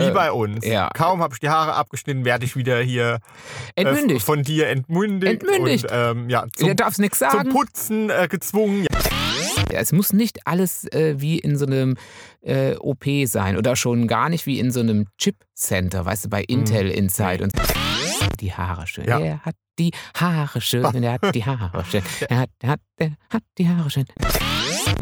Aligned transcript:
Wie 0.00 0.10
bei 0.12 0.32
uns. 0.32 0.64
ja. 0.66 0.90
Kaum 0.94 1.22
habe 1.22 1.34
ich 1.34 1.40
die 1.40 1.48
Haare 1.48 1.74
abgeschnitten, 1.74 2.24
werde 2.24 2.44
ich 2.44 2.56
wieder 2.56 2.80
hier 2.80 3.18
äh, 3.76 4.18
von 4.20 4.42
dir 4.42 4.68
entmündigt. 4.68 5.42
Entmündigt. 5.42 5.84
Und, 5.84 5.90
ähm, 5.92 6.30
ja, 6.30 6.46
zum, 6.54 6.74
darfst 6.76 6.98
nichts 6.98 7.18
zum 7.18 7.30
sagen. 7.30 7.50
Putzen 7.50 8.10
äh, 8.10 8.28
gezwungen. 8.28 8.86
Ja, 9.70 9.80
es 9.80 9.92
muss 9.92 10.12
nicht 10.12 10.46
alles 10.46 10.84
äh, 10.92 11.14
wie 11.18 11.38
in 11.38 11.56
so 11.56 11.66
einem 11.66 11.96
äh, 12.42 12.74
OP 12.76 13.04
sein 13.24 13.56
oder 13.56 13.76
schon 13.76 14.06
gar 14.06 14.28
nicht 14.28 14.46
wie 14.46 14.58
in 14.58 14.70
so 14.70 14.80
einem 14.80 15.06
Chip-Center, 15.18 16.04
weißt 16.04 16.26
du, 16.26 16.28
bei 16.28 16.42
Intel 16.42 16.90
Inside 16.90 17.44
und 17.44 17.52
die 18.40 18.52
Haare 18.52 18.86
schön. 18.86 19.06
Ja. 19.06 19.18
Er 19.18 19.40
hat 19.40 19.54
die 19.78 19.92
Haare 20.14 20.60
schön, 20.60 20.84
er 21.02 21.12
hat 21.12 21.34
die 21.34 21.44
Haare 21.44 21.84
schön. 21.84 22.02
Er 22.28 22.38
hat, 22.38 22.50
er 22.60 22.68
hat, 22.70 22.80
er 22.98 23.10
hat 23.30 23.42
die 23.58 23.68
Haare 23.68 23.90
schön. 23.90 24.04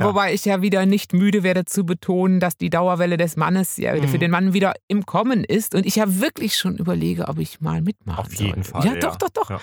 Wobei 0.00 0.32
ich 0.32 0.44
ja 0.44 0.62
wieder 0.62 0.86
nicht 0.86 1.12
müde 1.12 1.42
werde 1.42 1.64
zu 1.64 1.84
betonen, 1.84 2.40
dass 2.40 2.56
die 2.56 2.70
Dauerwelle 2.70 3.16
des 3.16 3.36
Mannes 3.36 3.76
ja 3.76 3.94
Mhm. 3.94 4.08
für 4.08 4.18
den 4.18 4.30
Mann 4.30 4.52
wieder 4.52 4.74
im 4.88 5.04
Kommen 5.06 5.44
ist 5.44 5.74
und 5.74 5.84
ich 5.86 5.96
ja 5.96 6.20
wirklich 6.20 6.56
schon 6.56 6.76
überlege, 6.76 7.28
ob 7.28 7.38
ich 7.38 7.60
mal 7.60 7.82
mitmache. 7.82 8.20
Auf 8.20 8.32
jeden 8.34 8.64
Fall. 8.64 8.84
Ja, 8.84 8.94
doch, 8.96 9.16
doch, 9.16 9.28
doch. 9.30 9.50
Ja. 9.50 9.60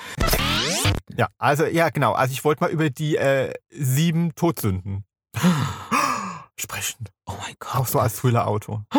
ja, 1.18 1.27
also, 1.38 1.66
ja, 1.66 1.90
genau. 1.90 2.14
Also, 2.14 2.34
ich 2.34 2.44
wollte 2.44 2.64
mal 2.64 2.70
über 2.72 2.90
die 2.90 3.16
äh, 3.18 3.52
sieben 3.72 4.36
Todsünden 4.36 5.04
sprechen. 6.60 7.05
Oh 7.26 7.34
mein 7.41 7.55
Auch 7.72 7.77
Gott. 7.80 7.90
so 7.90 7.99
als 7.99 8.18
Thriller-Autor. 8.18 8.86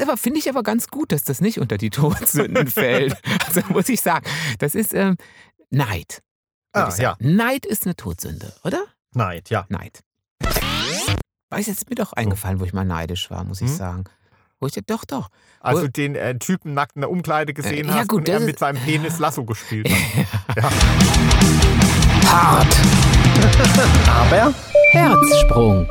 Aber 0.00 0.16
finde 0.16 0.38
ich 0.38 0.48
aber 0.48 0.62
ganz 0.62 0.88
gut, 0.88 1.12
dass 1.12 1.22
das 1.22 1.40
nicht 1.40 1.58
unter 1.58 1.76
die 1.76 1.90
Todsünden 1.90 2.66
fällt. 2.70 3.16
Also 3.46 3.60
muss 3.68 3.88
ich 3.90 4.00
sagen, 4.00 4.24
das 4.58 4.74
ist 4.74 4.94
ähm, 4.94 5.16
Neid. 5.70 6.22
Ah, 6.72 6.90
sagen. 6.90 7.36
Neid 7.36 7.64
ist 7.66 7.84
eine 7.86 7.96
Todsünde, 7.96 8.52
oder? 8.64 8.84
Neid, 9.14 9.50
ja. 9.50 9.64
Neid. 9.68 10.00
Weiß 11.50 11.66
jetzt 11.66 11.88
mir 11.88 11.96
doch 11.96 12.12
eingefallen, 12.12 12.60
wo 12.60 12.64
ich 12.64 12.72
mal 12.74 12.84
neidisch 12.84 13.30
war, 13.30 13.42
muss 13.44 13.60
ich 13.62 13.68
Hm? 13.70 13.76
sagen. 13.76 14.04
Wo 14.60 14.66
ich 14.66 14.74
doch, 14.86 15.04
doch. 15.04 15.28
Also 15.60 15.82
Wohl- 15.82 15.88
den 15.90 16.14
äh, 16.14 16.36
Typen 16.38 16.74
nackt 16.74 16.96
in 16.96 17.00
der 17.02 17.10
Umkleide 17.10 17.54
gesehen 17.54 17.86
Äh, 17.88 17.92
ja, 17.92 17.98
hast 18.00 18.08
gut, 18.08 18.20
und 18.20 18.28
er 18.28 18.40
mit 18.40 18.50
ist- 18.50 18.58
seinem 18.58 18.80
Penis 18.82 19.18
Lasso 19.18 19.44
gespielt 19.44 19.88
hat. 19.88 20.26
Ja. 20.56 20.70
Hart. 22.28 22.76
Aber 24.08 24.54
Herzsprung. 24.90 25.90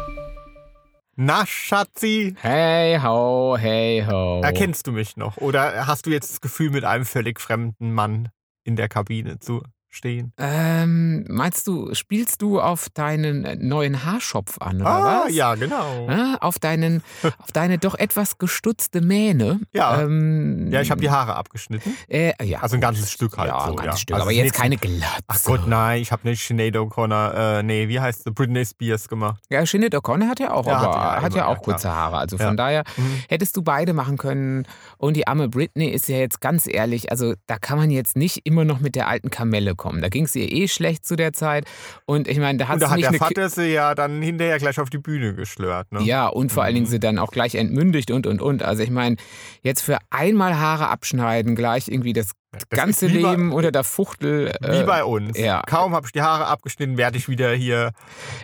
Na, 1.16 1.46
Schatzi, 1.48 2.36
Hey 2.42 3.00
ho, 3.02 3.58
hey 3.60 4.06
ho. 4.08 4.42
erkennst 4.44 4.86
du 4.86 4.92
mich 4.92 5.18
noch? 5.18 5.38
Oder 5.38 5.88
hast 5.88 6.06
du 6.06 6.12
jetzt 6.12 6.30
das 6.32 6.42
Gefühl, 6.42 6.70
mit 6.70 6.84
einem 6.84 7.06
völlig 7.06 7.40
fremden 7.40 7.92
Mann 7.94 8.30
in 8.64 8.76
der 8.76 8.88
Kabine 8.90 9.40
zu 9.40 9.64
stehen? 9.98 10.32
Ähm, 10.38 11.26
meinst 11.28 11.68
du, 11.68 11.94
spielst 11.94 12.42
du 12.42 12.62
auf 12.62 12.88
deinen 12.94 13.68
neuen 13.68 14.06
Haarschopf 14.06 14.58
an, 14.60 14.82
oder 14.82 14.90
Ah, 14.90 15.24
was? 15.26 15.34
ja, 15.36 15.56
genau. 15.56 16.08
Ah, 16.10 16.38
auf, 16.40 16.60
deinen, 16.60 17.04
auf 17.40 17.52
deine 17.52 17.78
doch 17.78 17.96
etwas 17.96 18.38
gestutzte 18.38 19.02
Mähne. 19.02 19.60
Ja. 19.74 20.02
Ähm, 20.02 20.70
Ja, 20.72 20.82
ich 20.82 20.92
habe 20.92 21.02
die 21.02 21.10
Haare 21.10 21.36
abgeschnitten. 21.36 21.96
Äh, 22.08 22.32
ja. 22.46 22.60
Also 22.62 22.76
ein 22.76 22.82
ganzes 22.82 23.12
Stück 23.12 23.38
halt 23.38 23.50
ja, 23.50 23.60
so. 23.66 23.72
ein 23.72 23.76
ganzes 23.76 23.86
ja. 23.86 23.98
Stück, 23.98 24.14
Also 24.16 24.24
aber 24.26 24.32
jetzt 24.32 24.44
nicht- 24.46 24.56
keine 24.56 24.78
Glatze. 24.78 25.24
Ach 25.28 25.44
Gott, 25.44 25.68
nein, 25.68 26.02
ich 26.02 26.12
habe 26.12 26.28
nicht 26.28 26.46
Sinead 26.46 26.76
O'Connor, 26.76 27.34
äh, 27.60 27.64
nee, 27.64 27.88
wie 27.88 28.00
heißt 28.00 28.24
sie? 28.24 28.32
Britney 28.32 28.66
Spears 28.66 29.08
gemacht. 29.10 29.42
Ja, 29.50 29.66
Sinead 29.66 29.96
O'Connor 29.96 30.28
hat 30.30 30.40
ja 30.40 30.52
auch, 30.52 30.68
Ja, 30.68 30.78
aber, 30.78 30.88
hat 30.88 30.94
ja 31.18 31.22
hat 31.24 31.36
ja 31.36 31.46
auch 31.48 31.56
ja, 31.58 31.62
kurze 31.64 31.90
Haare. 31.94 32.18
Also 32.18 32.38
Ja. 32.38 32.46
von 32.48 32.58
daher 32.58 32.84
Mhm. 32.98 33.24
hättest 33.30 33.58
du 33.58 33.62
beide 33.64 33.94
machen 33.94 34.18
können. 34.18 34.66
Und 34.98 35.16
die 35.16 35.28
arme 35.28 35.50
Britney 35.50 35.88
ist 35.90 36.08
ja 36.08 36.18
jetzt 36.18 36.42
ganz 36.42 36.68
ehrlich, 36.68 37.12
also 37.12 37.34
da 37.48 37.58
kann 37.58 37.78
man 37.78 37.90
jetzt 37.90 38.16
nicht 38.16 38.42
immer 38.46 38.64
noch 38.66 38.80
mit 38.80 38.96
der 38.96 39.08
alten 39.08 39.30
Kamelle 39.30 39.74
kommen. 39.76 39.87
Da 40.02 40.10
ging 40.10 40.26
es 40.26 40.36
ihr 40.36 40.52
eh 40.52 40.68
schlecht 40.68 41.06
zu 41.06 41.16
der 41.16 41.34
Zeit. 41.34 41.66
Und 42.06 42.28
ich 42.28 42.38
meine, 42.40 42.58
da 42.58 42.68
hat 42.68 42.76
Und 42.76 42.82
da 42.84 42.88
sie 42.96 43.06
hat 43.06 43.14
der 43.14 43.20
Vater 43.20 43.50
sie 43.50 43.68
ja 43.74 43.96
dann 43.96 44.22
hinterher 44.22 44.58
gleich 44.60 44.80
auf 44.80 44.90
die 44.90 44.98
Bühne 45.00 45.34
geschlört. 45.34 45.92
Ne? 45.92 46.02
Ja, 46.04 46.28
und 46.28 46.52
vor 46.52 46.64
allen 46.64 46.76
Dingen 46.76 46.86
Mhm. 46.88 46.92
sie 46.92 47.00
dann 47.00 47.18
auch 47.20 47.32
gleich 47.32 47.56
entmündigt 47.56 48.12
und 48.12 48.28
und 48.28 48.42
und. 48.42 48.64
Also 48.64 48.84
ich 48.84 48.90
meine, 48.92 49.16
jetzt 49.64 49.82
für 49.82 49.98
einmal 50.10 50.58
Haare 50.60 50.90
abschneiden, 50.90 51.56
gleich 51.56 51.88
irgendwie 51.88 52.14
das, 52.14 52.32
Das 52.52 52.68
ganze 52.70 53.10
wie 53.12 53.22
bei- 53.22 53.32
Leben 53.32 53.52
unter 53.52 53.72
der 53.72 53.84
Fuchtel. 53.84 54.54
Wie 54.62 54.68
äh, 54.78 54.84
bei 54.84 55.04
uns. 55.04 55.38
ja. 55.38 55.62
Kaum 55.68 55.94
habe 55.94 56.06
ich 56.08 56.12
die 56.14 56.22
Haare 56.22 56.48
abgeschnitten, 56.48 56.98
werde 56.98 57.18
ich 57.18 57.28
wieder 57.30 57.52
hier 57.54 57.92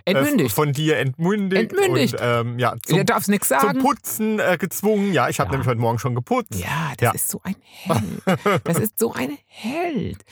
äh, 0.04 0.12
entmündigt. 0.12 0.54
von 0.54 0.72
dir 0.72 0.98
entmündigt. 0.98 1.72
Entmündigt. 1.72 2.14
Und, 2.14 2.20
ähm, 2.22 2.58
ja, 2.58 2.74
zum, 2.84 2.98
Du 2.98 3.04
darfst 3.04 3.28
nichts 3.28 3.48
zum 3.48 3.58
sagen. 3.60 3.80
Putzen 3.80 4.38
äh, 4.38 4.56
gezwungen. 4.58 5.12
Ja, 5.12 5.28
ich 5.28 5.40
habe 5.40 5.48
Ja. 5.48 5.52
nämlich 5.52 5.68
heute 5.68 5.80
Morgen 5.80 5.98
schon 5.98 6.14
geputzt. 6.14 6.54
Ja, 6.54 6.92
das 6.98 7.00
Ja. 7.02 7.12
ist 7.12 7.28
so 7.30 7.40
ein 7.44 7.56
Held. 7.84 8.60
Das 8.64 8.78
ist 8.78 8.98
so 8.98 9.12
ein 9.14 9.38
Held. 9.46 10.22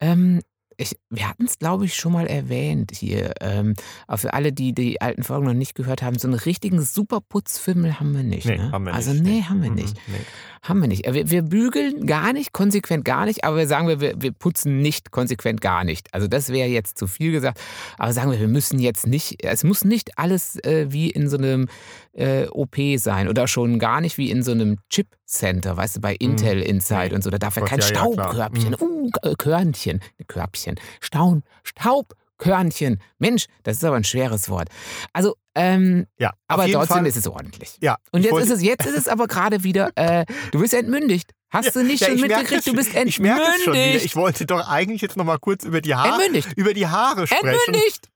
Ähm, 0.00 0.40
ich, 0.76 0.96
wir 1.10 1.28
hatten 1.28 1.44
es, 1.44 1.58
glaube 1.58 1.84
ich, 1.84 1.94
schon 1.94 2.12
mal 2.12 2.26
erwähnt 2.26 2.92
hier. 2.94 3.34
Ähm, 3.40 3.74
aber 4.06 4.18
für 4.18 4.34
alle, 4.34 4.52
die 4.52 4.72
die 4.74 5.00
alten 5.00 5.22
Folgen 5.22 5.46
noch 5.46 5.54
nicht 5.54 5.74
gehört 5.74 6.02
haben, 6.02 6.18
so 6.18 6.28
einen 6.28 6.38
richtigen 6.38 6.80
Superputzfimmel 6.82 7.98
haben 8.00 8.14
wir 8.14 8.22
nicht. 8.22 8.46
Nee, 8.46 8.56
ne? 8.58 8.72
haben 8.72 8.86
wir 8.86 8.94
also 8.94 9.12
nicht. 9.12 9.22
nee, 9.24 9.42
haben 9.42 9.62
wir 9.62 9.70
Mhm, 9.70 9.76
nicht. 9.76 9.96
nee. 10.08 10.14
Haben 10.64 10.80
wir 10.80 10.86
nicht. 10.86 11.04
Wir, 11.12 11.28
wir 11.28 11.42
bügeln 11.42 12.06
gar 12.06 12.32
nicht, 12.32 12.52
konsequent 12.52 13.04
gar 13.04 13.24
nicht, 13.26 13.42
aber 13.42 13.56
wir 13.56 13.66
sagen, 13.66 13.88
wir, 13.88 14.00
wir- 14.00 14.32
putzen 14.32 14.78
nicht 14.78 15.10
konsequent 15.10 15.60
gar 15.60 15.82
nicht. 15.82 16.06
Also 16.14 16.28
das 16.28 16.50
wäre 16.50 16.68
jetzt 16.68 16.96
zu 16.98 17.08
viel 17.08 17.32
gesagt. 17.32 17.60
Aber 17.98 18.12
sagen 18.12 18.30
wir, 18.30 18.38
wir 18.38 18.46
müssen 18.46 18.78
jetzt 18.78 19.08
nicht, 19.08 19.44
es 19.44 19.64
muss 19.64 19.84
nicht 19.84 20.18
alles 20.18 20.56
äh, 20.64 20.86
wie 20.90 21.10
in 21.10 21.28
so 21.28 21.36
einem 21.36 21.68
äh, 22.12 22.46
OP 22.46 22.76
sein 22.96 23.28
oder 23.28 23.48
schon 23.48 23.80
gar 23.80 24.00
nicht 24.00 24.18
wie 24.18 24.30
in 24.30 24.44
so 24.44 24.52
einem 24.52 24.78
Chip-Center, 24.88 25.76
weißt 25.76 25.96
du, 25.96 26.00
bei 26.00 26.14
Intel 26.14 26.62
Inside 26.62 27.08
Nee. 27.08 27.14
und 27.16 27.24
so. 27.24 27.30
Da 27.30 27.38
darf 27.38 27.56
ja 27.56 27.62
kein 27.64 27.80
ja, 27.80 27.86
ja, 27.86 27.92
klar. 27.92 28.12
Staubkörbchen, 28.12 28.76
uh, 28.80 29.10
Körnchen, 29.38 30.00
Körbchen, 30.28 30.76
Staun, 31.00 31.42
Staubkörnchen. 32.42 33.00
Mensch, 33.18 33.46
das 33.62 33.76
ist 33.78 33.84
aber 33.84 33.96
ein 33.96 34.04
schweres 34.04 34.48
Wort. 34.48 34.68
Also, 35.12 35.36
ähm, 35.54 36.06
Ja, 36.18 36.32
aber 36.48 36.66
trotzdem 36.68 36.96
Fall, 36.98 37.06
ist 37.06 37.16
es 37.16 37.26
ordentlich. 37.26 37.76
Ja, 37.80 37.96
Und 38.10 38.22
jetzt 38.24 38.36
ist 38.38 38.50
es, 38.50 38.62
jetzt 38.62 38.86
ist 38.86 38.96
es 38.96 39.08
aber 39.08 39.26
gerade 39.26 39.62
wieder, 39.64 39.90
äh, 39.96 40.24
du 40.50 40.60
bist 40.60 40.74
entmündigt. 40.74 41.30
Hast 41.50 41.76
du 41.76 41.82
nicht 41.84 42.00
Ja, 42.00 42.08
schon 42.08 42.20
mitgekriegt, 42.20 42.66
du 42.66 42.72
bist 42.74 42.92
schon- 42.92 43.06
Ich 43.06 43.18
merke 43.20 43.42
es 43.42 43.46
schon 43.64 43.72
wieder. 43.74 43.82
entmündigt. 43.82 44.04
Ich 44.06 44.16
wollte 44.16 44.46
doch 44.46 44.66
eigentlich 44.68 45.02
jetzt 45.02 45.16
noch 45.18 45.24
mal 45.24 45.38
kurz 45.38 45.64
über 45.64 45.80
die 45.82 45.94
Haare, 45.94 46.08
Entmündigt. 46.22 46.48
über 46.56 46.72
die 46.72 46.86
Haare 46.86 47.26
sprechen. 47.26 47.46
Entmündigt. 47.48 48.08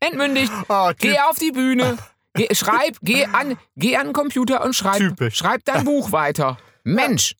Entmündigt. 0.00 0.52
Oh, 0.68 0.90
Geh 0.98 1.18
auf 1.20 1.38
die 1.38 1.52
Bühne. 1.52 1.96
Geh, 2.34 2.48
schreib, 2.54 2.96
geh 3.02 3.24
an, 3.24 3.56
geh 3.76 3.96
an 3.96 4.08
den 4.08 4.12
Computer 4.12 4.62
und 4.64 4.74
schreib, 4.76 4.98
Typisch. 4.98 5.36
schreib 5.36 5.64
dein 5.64 5.84
Buch 5.84 6.12
weiter. 6.12 6.58
Mensch. 6.84 7.34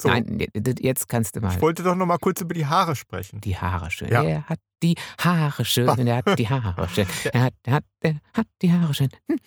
So. 0.00 0.08
Nein, 0.08 0.46
jetzt 0.80 1.08
kannst 1.08 1.36
du 1.36 1.40
mal. 1.40 1.54
Ich 1.54 1.60
wollte 1.60 1.82
doch 1.82 1.94
noch 1.94 2.06
mal 2.06 2.18
kurz 2.18 2.40
über 2.40 2.54
die 2.54 2.66
Haare 2.66 2.96
sprechen. 2.96 3.40
Die 3.40 3.56
Haare 3.56 3.90
schön. 3.90 4.08
Ja. 4.08 4.22
Er 4.22 4.48
hat 4.48 4.60
die 4.82 4.96
Haare 5.20 5.64
schön. 5.64 5.88
Er 5.88 6.16
hat 6.16 6.38
die 6.38 6.48
Haare 6.48 6.88
schön. 6.88 7.06
Er 7.32 7.42
hat, 7.42 7.54
er 7.64 7.72
hat, 7.74 7.84
er 8.00 8.20
hat 8.34 8.46
die 8.62 8.72
Haare 8.72 8.94
schön. 8.94 9.08
Hm. 9.28 9.38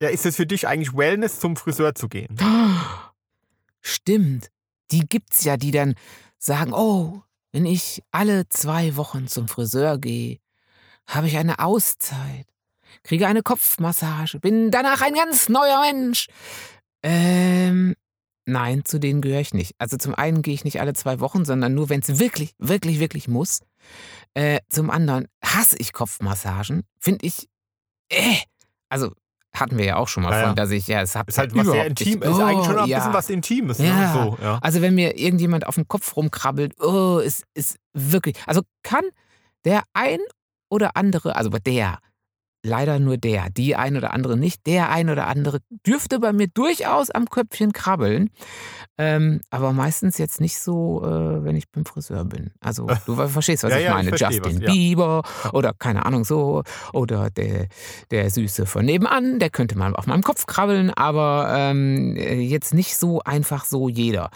Ja, 0.00 0.08
ist 0.08 0.26
es 0.26 0.36
für 0.36 0.46
dich 0.46 0.66
eigentlich 0.66 0.94
Wellness, 0.94 1.40
zum 1.40 1.56
Friseur 1.56 1.94
zu 1.94 2.08
gehen? 2.08 2.36
Stimmt. 3.80 4.48
Die 4.90 5.00
gibt's 5.00 5.44
ja, 5.44 5.56
die 5.56 5.70
dann 5.70 5.94
sagen, 6.38 6.72
oh, 6.72 7.22
wenn 7.52 7.66
ich 7.66 8.02
alle 8.10 8.48
zwei 8.48 8.96
Wochen 8.96 9.28
zum 9.28 9.48
Friseur 9.48 9.98
gehe, 9.98 10.38
habe 11.06 11.28
ich 11.28 11.36
eine 11.38 11.58
Auszeit, 11.60 12.46
kriege 13.02 13.26
eine 13.26 13.42
Kopfmassage, 13.42 14.38
bin 14.40 14.70
danach 14.70 15.00
ein 15.00 15.14
ganz 15.14 15.48
neuer 15.48 15.80
Mensch. 15.80 16.26
Ähm, 17.02 17.94
nein, 18.46 18.84
zu 18.84 18.98
denen 18.98 19.20
gehöre 19.20 19.40
ich 19.40 19.52
nicht. 19.54 19.74
Also 19.78 19.96
zum 19.96 20.14
einen 20.14 20.42
gehe 20.42 20.54
ich 20.54 20.64
nicht 20.64 20.80
alle 20.80 20.94
zwei 20.94 21.20
Wochen, 21.20 21.44
sondern 21.44 21.74
nur, 21.74 21.88
wenn 21.88 22.00
es 22.00 22.18
wirklich, 22.18 22.54
wirklich, 22.58 23.00
wirklich 23.00 23.28
muss. 23.28 23.60
Äh, 24.34 24.60
zum 24.68 24.90
anderen 24.90 25.26
hasse 25.44 25.76
ich 25.78 25.92
Kopfmassagen, 25.92 26.82
finde 26.98 27.26
ich, 27.26 27.48
äh, 28.10 28.36
also 28.88 29.12
hatten 29.54 29.78
wir 29.78 29.86
ja 29.86 29.96
auch 29.96 30.08
schon 30.08 30.22
mal 30.22 30.32
Ja, 30.32 30.40
ja. 30.40 30.46
von, 30.48 30.56
dass 30.56 30.70
ich, 30.70 30.86
ja, 30.86 31.00
es 31.00 31.16
hat 31.16 31.28
Ist 31.28 31.38
halt 31.38 31.54
was 31.56 31.66
sehr 31.66 31.86
intim. 31.86 32.20
nicht- 32.20 32.24
ist 32.28 32.38
eigentlich 32.40 32.66
schon 32.66 32.76
Oh, 32.76 32.80
ein 32.82 32.88
ja. 32.88 32.98
bisschen 32.98 33.12
was 33.14 33.30
Intimes. 33.30 33.78
Ne? 33.78 33.86
Ja. 33.86 34.12
So, 34.12 34.36
ja. 34.42 34.58
Also 34.60 34.82
wenn 34.82 34.94
mir 34.94 35.18
irgendjemand 35.18 35.66
auf 35.66 35.76
dem 35.76 35.88
Kopf 35.88 36.14
rumkrabbelt, 36.16 36.78
oh, 36.80 37.18
ist, 37.18 37.44
ist 37.54 37.76
wirklich. 37.94 38.36
Also 38.46 38.62
kann 38.82 39.04
der 39.64 39.82
ein 39.94 40.18
oder 40.68 40.96
andere, 40.96 41.36
also 41.36 41.48
der, 41.48 41.98
leider 42.66 42.98
nur 42.98 43.16
der, 43.16 43.48
die 43.50 43.76
ein 43.76 43.96
oder 43.96 44.12
andere 44.12 44.36
nicht, 44.36 44.66
der 44.66 44.90
ein 44.90 45.08
oder 45.08 45.26
andere 45.26 45.60
dürfte 45.86 46.18
bei 46.18 46.32
mir 46.32 46.48
durchaus 46.48 47.10
am 47.10 47.26
Köpfchen 47.30 47.72
krabbeln. 47.72 48.30
Ähm, 48.98 49.40
aber 49.50 49.72
meistens 49.72 50.18
jetzt 50.18 50.40
nicht 50.40 50.58
so, 50.58 51.02
äh, 51.04 51.44
wenn 51.44 51.54
ich 51.56 51.70
beim 51.70 51.84
Friseur 51.84 52.24
bin. 52.24 52.50
Also 52.60 52.88
du 53.06 53.14
verstehst, 53.28 53.62
was 53.62 53.70
Ja, 53.72 53.78
ich 53.78 53.84
ja, 53.84 53.90
ich 53.90 53.94
meine. 53.96 54.08
verstehe 54.16 54.38
Justin 54.38 54.56
was, 54.56 54.62
ja. 54.62 54.72
Bieber 54.72 55.22
oder 55.52 55.72
keine 55.74 56.06
Ahnung 56.06 56.24
so. 56.24 56.62
Oder 56.92 57.30
der, 57.30 57.68
der 58.10 58.30
Süße 58.30 58.66
von 58.66 58.84
nebenan, 58.84 59.38
der 59.38 59.50
könnte 59.50 59.76
mal 59.78 59.94
auf 59.94 60.06
meinem 60.06 60.22
Kopf 60.22 60.46
krabbeln, 60.46 60.90
aber 60.90 61.48
ähm, 61.56 62.16
äh, 62.16 62.40
jetzt 62.40 62.74
nicht 62.74 62.96
so 62.96 63.20
einfach 63.24 63.64
so 63.64 63.88
jeder. 63.88 64.30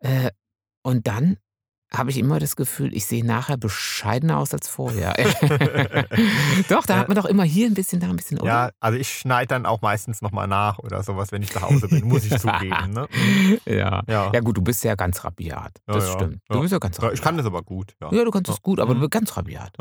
Äh, 0.00 0.30
und 0.82 1.06
dann 1.06 1.36
habe 1.92 2.10
ich 2.10 2.18
immer 2.18 2.38
das 2.38 2.54
Gefühl, 2.56 2.94
ich 2.94 3.04
sehe 3.06 3.24
nachher 3.26 3.56
bescheidener 3.56 4.38
aus 4.38 4.54
als 4.54 4.68
vorher. 4.68 5.12
doch, 6.68 6.86
da 6.86 6.96
hat 6.98 7.08
man 7.08 7.16
doch 7.16 7.24
immer 7.24 7.42
hier 7.44 7.66
ein 7.66 7.74
bisschen, 7.74 8.00
da 8.00 8.08
ein 8.08 8.16
bisschen. 8.16 8.38
oder? 8.40 8.46
ja, 8.50 8.70
also 8.80 8.98
ich 8.98 9.08
schneide 9.08 9.48
dann 9.48 9.66
auch 9.66 9.82
meistens 9.82 10.22
nochmal 10.22 10.46
nach 10.46 10.78
oder 10.78 11.02
sowas, 11.02 11.32
wenn 11.32 11.42
ich 11.42 11.50
zu 11.52 11.60
Hause 11.60 11.88
bin, 11.88 12.06
muss 12.06 12.24
ich 12.24 12.30
zugeben. 12.38 12.90
Ne? 12.92 13.08
ja. 13.66 14.02
Ja. 14.06 14.30
Ja, 14.32 14.40
gut, 14.40 14.56
du 14.56 14.62
bist 14.62 14.84
ja 14.84 14.94
ganz 14.94 15.22
rabiat. 15.24 15.78
Das 15.86 16.06
ja, 16.06 16.12
stimmt. 16.12 16.38
Du 16.48 16.56
ja. 16.56 16.60
bist 16.60 16.72
ja 16.72 16.78
ganz 16.78 16.98
rabiat. 16.98 17.14
ich 17.14 17.22
kann 17.22 17.36
das 17.36 17.46
aber 17.46 17.62
gut. 17.62 17.94
Ja, 18.00 18.24
du 18.24 18.30
kannst 18.30 18.48
Ja. 18.48 18.54
es 18.54 18.62
gut, 18.62 18.80
aber 18.80 18.90
du 18.94 18.98
Mhm. 18.98 19.00
bist 19.00 19.10
ganz 19.12 19.36
rabiat. 19.36 19.72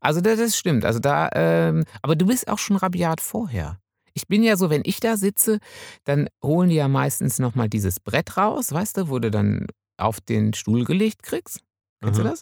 Also 0.00 0.20
das, 0.20 0.38
das 0.38 0.56
stimmt. 0.56 0.84
Also 0.84 0.98
da, 0.98 1.28
ähm, 1.34 1.84
aber 2.02 2.16
du 2.16 2.26
bist 2.26 2.48
auch 2.48 2.58
schon 2.58 2.76
rabiat 2.76 3.20
vorher. 3.20 3.78
ich 4.16 4.28
bin 4.28 4.42
ja 4.44 4.56
so, 4.56 4.70
wenn 4.70 4.82
ich 4.84 5.00
da 5.00 5.16
sitze, 5.16 5.58
dann 6.04 6.28
holen 6.42 6.68
die 6.68 6.76
ja 6.76 6.86
meistens 6.88 7.38
nochmal 7.40 7.68
dieses 7.68 7.98
Brett 8.00 8.36
raus, 8.36 8.70
weißt 8.70 8.96
du, 8.98 9.08
wo 9.08 9.18
du 9.18 9.30
dann 9.30 9.66
auf 9.96 10.20
den 10.20 10.54
Stuhl 10.54 10.84
gelegt 10.84 11.22
kriegst. 11.22 11.60
Kennst 12.02 12.18
Mhm. 12.18 12.22
du 12.24 12.30
das? 12.30 12.40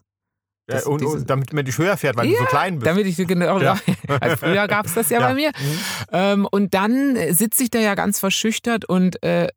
Ja, 0.69 0.76
Das- 0.76 0.87
und, 0.87 1.02
und 1.04 1.28
damit 1.28 1.52
man 1.52 1.64
dich 1.64 1.76
höher 1.76 1.96
fährt, 1.96 2.16
weil 2.16 2.26
du 2.28 2.32
Ja, 2.34 2.38
so 2.40 2.44
klein 2.46 2.78
bist. 2.78 2.87
Damit 2.87 3.06
ich 3.06 3.16
genau. 3.16 3.60
Ja. 3.60 3.78
Also 4.20 4.37
früher 4.37 4.69
gab 4.69 4.87
es 4.87 4.94
das 4.94 5.10
ja, 5.10 5.19
bei 5.20 5.34
mir. 5.34 5.49
Mhm. 5.50 5.78
Ähm, 6.12 6.49
und 6.50 6.75
dann 6.75 7.16
äh, 7.16 7.32
sitze 7.34 7.62
ich 7.64 7.70
da 7.70 7.78
ja 7.81 7.94
ganz 7.94 8.19
verschüchtert 8.20 8.84
und 8.84 9.22
äh, 9.22 9.49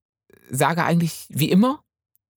sage 0.50 0.84
eigentlich 0.84 1.26
wie 1.30 1.50
immer. 1.52 1.82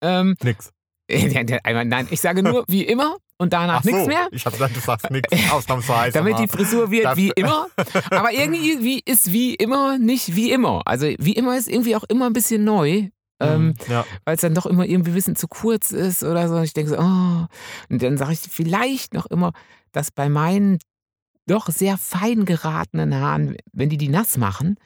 Ähm, 0.03 0.37
Nix. 0.43 0.71
nein, 1.11 2.09
ich 2.11 2.21
sage 2.21 2.43
nur 2.43 2.65
wie 2.69 2.85
immer 2.85 3.17
und 3.39 3.53
danach 3.55 3.79
Ach 3.81 3.85
so, 3.85 3.91
nichts 3.91 4.07
mehr. 4.07 4.29
Ich 4.31 4.45
habe 4.45 4.57
gesagt, 4.57 4.77
du 4.77 4.81
sagst 4.81 5.11
nichts, 5.11 5.33
ausnahmsweise. 5.51 6.13
Damit 6.13 6.39
die 6.39 6.49
Frisur 6.49 6.91
wird 6.91 7.17
wie 7.17 7.33
immer. 7.35 7.69
Aber 8.11 8.33
irgendwie 8.33 8.83
wie, 8.85 9.01
ist 9.05 9.33
wie 9.33 9.55
immer 9.55 9.99
nicht 9.99 10.37
wie 10.37 10.51
immer. 10.53 10.83
Also 10.87 11.07
wie 11.19 11.33
immer 11.33 11.57
ist 11.57 11.69
irgendwie 11.69 11.97
auch 11.97 12.05
immer 12.05 12.27
ein 12.27 12.35
bisschen 12.35 12.65
neu. 12.65 13.09
Ähm, 13.41 13.67
Mhm, 13.69 13.75
ja. 13.89 14.05
weil 14.25 14.35
es 14.35 14.41
dann 14.41 14.55
doch 14.55 14.67
immer 14.67 14.85
irgendwie 14.85 15.11
ein 15.13 15.15
bisschen 15.15 15.37
zu 15.37 15.47
kurz 15.49 15.93
ist 15.93 16.25
oder 16.25 16.49
so. 16.49 16.57
Und 16.57 16.65
ich 16.65 16.73
denke 16.73 16.91
so, 16.91 16.99
oh. 16.99 17.47
Und 17.89 18.03
dann 18.03 18.17
sage 18.17 18.33
ich 18.33 18.41
vielleicht 18.41 19.15
noch 19.15 19.27
immer, 19.27 19.53
dass 19.93 20.11
bei 20.11 20.29
meinen 20.29 20.79
doch 21.47 21.69
sehr 21.69 21.97
fein 21.97 22.45
geratenen 22.45 23.15
Haaren, 23.15 23.57
wenn 23.73 23.89
die 23.89 23.97
die 23.97 24.09
nass 24.09 24.37
machen 24.37 24.77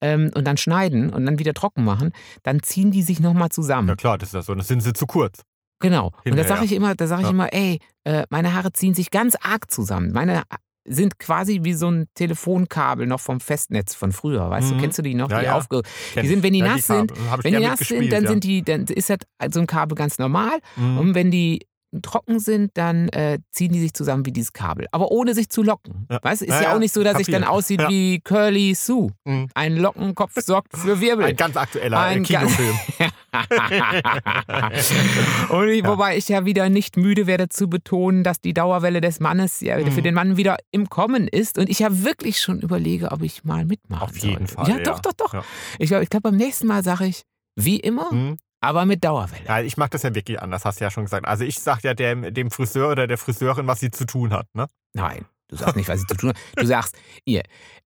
ähm, 0.00 0.30
und 0.34 0.44
dann 0.46 0.56
schneiden 0.56 1.10
und 1.12 1.24
dann 1.26 1.38
wieder 1.38 1.54
trocken 1.54 1.82
machen, 1.84 2.12
dann 2.42 2.62
ziehen 2.62 2.90
die 2.90 3.02
sich 3.02 3.20
nochmal 3.20 3.48
zusammen. 3.48 3.88
ja 3.88 3.96
klar, 3.96 4.18
das 4.18 4.28
ist 4.28 4.34
ja 4.34 4.42
so. 4.42 4.54
Dann 4.54 4.64
sind 4.64 4.80
sie 4.82 4.92
zu 4.92 5.06
kurz. 5.06 5.40
Genau. 5.80 6.06
Und 6.06 6.12
da 6.14 6.22
Hinterher. 6.24 6.48
sage 6.48 6.64
ich 6.66 6.72
immer, 6.72 6.94
da 6.94 7.06
sage 7.06 7.22
ich 7.22 7.26
Ja. 7.28 7.32
immer, 7.32 7.52
ey, 7.52 7.80
äh, 8.04 8.24
meine 8.30 8.54
Haare 8.54 8.72
ziehen 8.72 8.94
sich 8.94 9.10
ganz 9.10 9.34
arg 9.42 9.70
zusammen. 9.70 10.12
Meine 10.12 10.42
sind 10.86 11.18
quasi 11.18 11.60
wie 11.62 11.72
so 11.74 11.90
ein 11.90 12.06
Telefonkabel 12.14 13.06
noch 13.06 13.20
vom 13.20 13.40
Festnetz 13.40 13.94
von 13.94 14.12
früher. 14.12 14.50
Weißt 14.50 14.70
du, 14.70 14.74
Mhm. 14.74 14.80
kennst 14.80 14.98
du 14.98 15.02
die 15.02 15.14
noch? 15.14 15.30
Ja, 15.30 15.38
die 15.40 15.44
ja. 15.46 15.56
aufge 15.56 15.82
Die 16.20 16.26
sind, 16.28 16.42
wenn 16.42 16.52
die 16.52 16.58
ja, 16.60 16.66
nass 16.74 16.86
sind. 16.86 17.12
Hab 17.30 17.38
ich 17.40 17.44
wenn 17.44 17.60
die 17.60 17.66
nass 17.66 17.78
sind, 17.80 18.12
dann 18.12 18.24
ja. 18.24 18.30
sind 18.30 18.44
die, 18.44 18.62
dann 18.62 18.84
ist 18.84 19.10
das 19.10 19.18
so 19.52 19.60
ein 19.60 19.66
Kabel 19.66 19.94
ganz 19.96 20.18
normal. 20.18 20.58
Mhm. 20.76 20.98
Und 20.98 21.14
wenn 21.14 21.30
die 21.30 21.66
trocken 22.02 22.40
sind, 22.40 22.72
dann 22.74 23.08
äh, 23.10 23.38
ziehen 23.52 23.72
die 23.72 23.78
sich 23.80 23.94
zusammen 23.94 24.26
wie 24.26 24.32
dieses 24.32 24.52
Kabel. 24.52 24.86
Aber 24.90 25.12
ohne 25.12 25.32
sich 25.32 25.48
zu 25.48 25.62
locken. 25.62 26.08
Ja. 26.10 26.18
Weißt 26.22 26.42
du, 26.42 26.46
ist 26.46 26.50
Ja, 26.52 26.62
ja, 26.62 26.74
auch 26.74 26.80
nicht 26.80 26.92
so, 26.92 27.04
dass 27.04 27.20
ich 27.20 27.28
dann 27.28 27.44
aussieht 27.44 27.80
Ja. 27.82 27.88
wie 27.88 28.20
Curly 28.20 28.74
Sue. 28.74 29.12
Mhm. 29.24 29.48
Ein 29.54 29.76
Lockenkopf 29.76 30.32
sorgt 30.42 30.76
für 30.76 31.00
Wirbel. 31.00 31.24
Ein 31.26 31.36
ganz 31.36 31.56
aktueller 31.56 32.00
Ein 32.00 32.22
äh, 32.22 32.26
Kinofilm. 32.26 32.76
Und 35.48 35.68
ich, 35.68 35.82
Ja. 35.82 35.88
wobei 35.88 36.16
ich 36.16 36.28
ja 36.28 36.44
wieder 36.44 36.68
nicht 36.68 36.96
müde 36.96 37.26
werde 37.26 37.48
zu 37.48 37.68
betonen, 37.68 38.24
dass 38.24 38.40
die 38.40 38.54
Dauerwelle 38.54 39.00
des 39.00 39.20
Mannes 39.20 39.60
ja 39.60 39.78
Mhm. 39.78 39.92
für 39.92 40.02
den 40.02 40.14
Mann 40.14 40.36
wieder 40.36 40.56
im 40.70 40.88
Kommen 40.88 41.28
ist. 41.28 41.58
Und 41.58 41.68
ich 41.68 41.80
ja 41.80 42.04
wirklich 42.04 42.40
schon 42.40 42.60
überlege, 42.60 43.10
ob 43.12 43.22
ich 43.22 43.44
mal 43.44 43.64
mitmache. 43.64 44.04
Auf 44.04 44.16
jeden 44.18 44.46
Fall. 44.46 44.68
Ja, 44.68 44.78
doch, 44.78 45.00
doch, 45.00 45.12
doch. 45.12 45.34
Ja. 45.34 45.44
Ich 45.78 45.88
glaube, 45.88 46.04
ich 46.04 46.10
glaub, 46.10 46.22
beim 46.22 46.36
nächsten 46.36 46.66
Mal 46.66 46.82
sage 46.82 47.06
ich, 47.06 47.22
wie 47.56 47.78
immer, 47.78 48.12
Mhm. 48.12 48.36
aber 48.60 48.84
mit 48.84 49.04
Dauerwelle. 49.04 49.44
Ja, 49.46 49.60
ich 49.60 49.76
mache 49.76 49.90
das 49.90 50.02
ja 50.02 50.14
wirklich 50.14 50.40
anders, 50.40 50.64
hast 50.64 50.80
du 50.80 50.84
ja 50.84 50.90
schon 50.90 51.04
gesagt. 51.04 51.26
Also 51.26 51.44
ich 51.44 51.58
sag 51.58 51.82
ja 51.84 51.94
dem, 51.94 52.32
dem 52.34 52.50
Friseur 52.50 52.90
oder 52.92 53.06
der 53.06 53.18
Friseurin, 53.18 53.66
was 53.66 53.80
sie 53.80 53.90
zu 53.90 54.06
tun 54.06 54.32
hat. 54.32 54.46
Ne? 54.54 54.66
Nein, 54.94 55.24
du 55.56 55.60
sagst 55.64 55.76
nicht, 55.76 55.88
was 55.88 56.00
sie 56.00 56.06
zu 56.06 56.16
tun 56.16 56.30
hat. 56.30 56.36
Du 56.56 56.66
sagst, 56.66 56.96
ihr, 57.24 57.42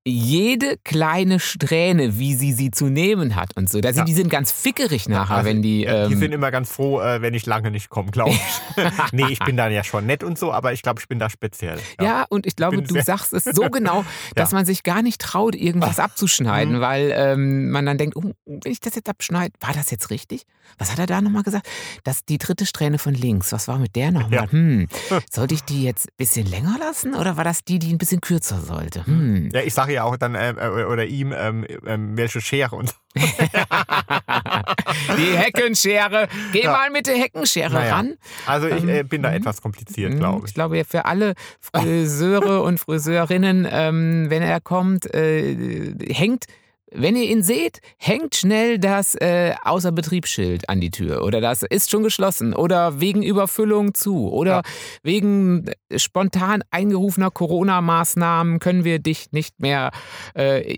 jede 0.07 0.77
kleine 0.85 1.39
Strähne, 1.39 2.19
wie 2.19 2.35
sie 2.35 2.53
sie 2.53 2.71
zu 2.71 2.87
nehmen 2.87 3.37
hat 3.37 3.57
und 3.57 3.69
so. 3.69 3.81
Da 3.81 3.89
sind, 3.93 3.99
Ja. 3.99 4.05
Die 4.05 4.15
sind 4.15 4.31
ganz 4.31 4.51
fickerig 4.53 5.09
nachher, 5.09 5.37
Also, 5.37 5.49
wenn 5.51 5.61
die. 5.61 5.83
ja, 5.83 6.07
die 6.09 6.15
ähm, 6.15 6.19
sind 6.21 6.33
immer 6.33 6.51
ganz 6.51 6.71
froh, 6.73 7.01
äh, 7.01 7.21
wenn 7.21 7.35
ich 7.35 7.45
lange 7.47 7.71
nicht 7.71 7.91
komme, 7.91 8.11
glaube 8.11 8.31
ich. 8.31 8.83
nee, 9.13 9.27
ich 9.29 9.39
bin 9.41 9.57
dann 9.57 9.71
ja 9.73 9.85
schon 9.85 10.07
nett 10.07 10.25
und 10.25 10.39
so, 10.39 10.53
aber 10.53 10.73
ich 10.73 10.83
glaube, 10.83 11.01
ich 11.01 11.09
bin 11.09 11.19
da 11.19 11.29
speziell. 11.29 11.79
Ja, 12.01 12.25
und 12.29 12.47
ich 12.47 12.57
glaube, 12.57 12.81
du 12.81 13.03
sagst 13.03 13.35
es 13.35 13.45
so 13.45 13.69
genau, 13.71 14.05
dass 14.35 14.53
man 14.53 14.65
sich 14.65 14.83
gar 14.83 15.03
nicht 15.03 15.21
traut, 15.21 15.55
irgendwas 15.55 15.99
abzuschneiden, 15.99 16.77
Mhm. 16.77 16.81
weil 16.81 17.13
ähm, 17.15 17.71
man 17.71 17.85
dann 17.85 17.99
denkt, 17.99 18.17
oh, 18.17 18.33
wenn 18.47 18.73
ich 18.73 18.81
das 18.81 18.95
jetzt 18.95 19.09
abschneide, 19.11 19.53
war 19.61 19.75
das 19.75 19.91
jetzt 19.91 20.09
richtig? 20.11 20.45
Was 20.77 20.93
hat 20.93 20.99
er 20.99 21.07
da 21.07 21.21
nochmal 21.21 21.43
gesagt? 21.43 21.67
Das 22.05 22.25
die 22.25 22.39
dritte 22.39 22.67
Strähne 22.67 22.99
von 22.99 23.15
links, 23.15 23.51
was 23.53 23.67
war 23.69 23.79
mit 23.79 23.97
der 23.97 24.11
nochmal? 24.13 24.45
Ja. 24.47 24.53
Hm, 24.53 24.89
sollte 25.31 25.55
ich 25.55 25.63
die 25.65 25.83
jetzt 25.85 26.09
ein 26.09 26.15
bisschen 26.19 26.47
länger 26.47 26.77
lassen 26.79 27.15
oder 27.15 27.37
war 27.37 27.45
das 27.45 27.65
die, 27.65 27.79
die 27.79 27.93
ein 27.93 27.99
bisschen 27.99 28.21
kürzer 28.21 28.61
sollte? 28.61 29.07
Hm. 29.07 29.51
Ja, 29.53 29.61
ich 29.63 29.75
sage 29.75 29.93
ja 29.95 30.05
auch 30.05 30.17
dann, 30.17 30.35
ähm, 30.35 30.59
äh, 30.59 30.85
oder 30.85 31.07
ihm, 31.07 31.33
ähm, 31.37 31.65
ähm, 31.87 32.17
welche 32.17 32.41
Schere 32.41 32.77
und. 32.77 32.95
Die 35.17 35.37
Heckenschere, 35.37 36.29
geh 36.53 36.63
Ja. 36.65 36.73
mal 36.73 36.91
mit 36.91 37.07
der 37.07 37.17
Heckenschere 37.17 37.73
Naja, 37.73 37.97
ran. 37.97 38.15
Also 38.47 38.69
ich 38.69 38.85
äh, 38.85 39.03
bin 39.03 39.23
da 39.23 39.31
Mhm. 39.31 39.37
etwas 39.37 39.61
kompliziert, 39.63 40.13
Mhm, 40.15 40.19
glaube 40.19 40.39
Ich 40.45 40.51
ich. 40.51 40.55
glaube, 40.55 40.77
ja, 40.79 40.85
für 40.85 41.05
alle 41.05 41.35
Friseure 41.61 42.63
und 42.63 42.79
Friseurinnen, 42.79 43.67
ähm, 43.71 44.27
wenn 44.29 44.43
er 44.43 44.61
kommt, 44.61 45.13
äh, 45.15 45.95
hängt, 46.13 46.45
wenn 46.93 47.17
ihr 47.17 47.25
ihn 47.31 47.43
seht, 47.43 47.81
hängt 47.99 48.35
schnell 48.35 48.79
das 48.79 49.15
äh, 49.15 49.55
Außerbetriebsschild 49.63 50.69
an 50.69 50.81
die 50.81 50.91
Tür 50.91 51.23
oder 51.25 51.41
das 51.41 51.63
ist 51.63 51.91
schon 51.91 52.03
geschlossen 52.03 52.55
oder 52.55 53.01
wegen 53.01 53.23
Überfüllung 53.23 53.95
zu 53.95 54.31
oder 54.33 54.49
Ja. 54.57 54.63
wegen 55.03 55.71
spontan 55.97 56.63
eingerufener 56.71 57.31
Corona-Maßnahmen 57.31 58.59
können 58.59 58.85
wir 58.85 58.99
dich 58.99 59.33
nicht 59.33 59.61
mehr 59.61 59.91
äh, 60.35 60.77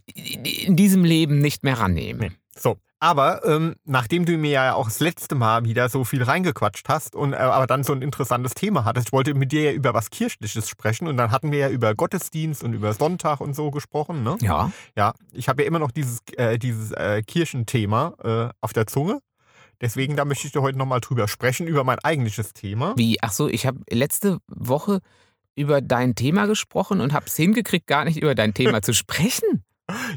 in 0.64 0.76
diesem 0.76 1.04
Leben 1.04 1.38
nicht 1.38 1.62
mehr 1.64 1.78
rannehmen. 1.78 2.36
So, 2.56 2.76
aber 3.00 3.44
ähm, 3.46 3.76
nachdem 3.84 4.26
du 4.26 4.36
mir 4.36 4.50
ja 4.50 4.74
auch 4.74 4.84
das 4.84 5.00
letzte 5.00 5.34
Mal 5.34 5.64
wieder 5.64 5.88
so 5.88 6.04
viel 6.04 6.22
reingequatscht 6.22 6.88
hast 6.88 7.16
und 7.16 7.32
äh, 7.32 7.36
aber 7.36 7.66
dann 7.66 7.82
so 7.82 7.94
ein 7.94 8.02
interessantes 8.02 8.52
Thema 8.52 8.84
hattest, 8.84 9.08
ich 9.08 9.12
wollte 9.12 9.32
mit 9.34 9.52
dir 9.52 9.62
ja 9.62 9.72
über 9.72 9.94
was 9.94 10.10
Kirchliches 10.10 10.68
sprechen 10.68 11.08
und 11.08 11.16
dann 11.16 11.30
hatten 11.30 11.50
wir 11.50 11.58
ja 11.58 11.68
über 11.70 11.94
Gottesdienst 11.94 12.62
und 12.62 12.74
über 12.74 12.92
Sonntag 12.92 13.40
und 13.40 13.56
so 13.56 13.70
gesprochen, 13.70 14.22
ne? 14.22 14.36
Ja. 14.42 14.70
Ja, 14.96 15.14
ich 15.32 15.48
habe 15.48 15.62
ja 15.62 15.68
immer 15.68 15.78
noch 15.78 15.90
dieses, 15.90 16.20
äh, 16.36 16.58
dieses 16.58 16.92
äh, 16.92 17.22
Kirchenthema 17.22 18.14
äh, 18.22 18.54
auf 18.60 18.74
der 18.74 18.86
Zunge. 18.86 19.20
Deswegen, 19.80 20.14
da 20.14 20.26
möchte 20.26 20.46
ich 20.46 20.52
dir 20.52 20.60
heute 20.60 20.76
nochmal 20.76 21.00
drüber 21.00 21.26
sprechen, 21.26 21.66
über 21.66 21.84
mein 21.84 21.98
eigentliches 22.00 22.52
Thema. 22.52 22.92
Wie? 22.96 23.16
Ach 23.22 23.32
so, 23.32 23.48
ich 23.48 23.64
habe 23.64 23.80
letzte 23.88 24.40
Woche 24.46 25.00
über 25.56 25.80
dein 25.80 26.14
Thema 26.14 26.46
gesprochen 26.46 27.00
und 27.00 27.14
habe 27.14 27.26
es 27.26 27.36
hingekriegt, 27.36 27.86
gar 27.86 28.04
nicht 28.04 28.20
über 28.20 28.34
dein 28.34 28.52
Thema 28.52 28.82
zu 28.82 28.92
sprechen. 28.92 29.64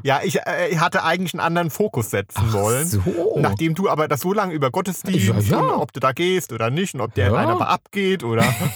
Ja, 0.03 0.21
ich 0.23 0.37
äh, 0.37 0.77
hatte 0.77 1.03
eigentlich 1.03 1.33
einen 1.33 1.41
anderen 1.41 1.69
Fokus 1.69 2.09
setzen 2.11 2.43
Ach 2.49 2.53
wollen. 2.53 2.85
so. 2.87 3.01
Nachdem 3.37 3.75
du 3.75 3.89
aber 3.89 4.07
das 4.07 4.21
so 4.21 4.33
lange 4.33 4.53
über 4.53 4.71
Gottesdienst 4.71 5.27
Ja, 5.49 5.57
ja. 5.57 5.59
und 5.59 5.81
ob 5.81 5.93
du 5.93 5.99
da 5.99 6.11
gehst 6.11 6.51
oder 6.53 6.69
nicht 6.69 6.93
und 6.95 7.01
ob 7.01 7.13
der 7.13 7.27
Ja. 7.27 7.33
einer 7.35 7.55
mal 7.55 7.65
abgeht 7.67 8.23
oder. 8.23 8.43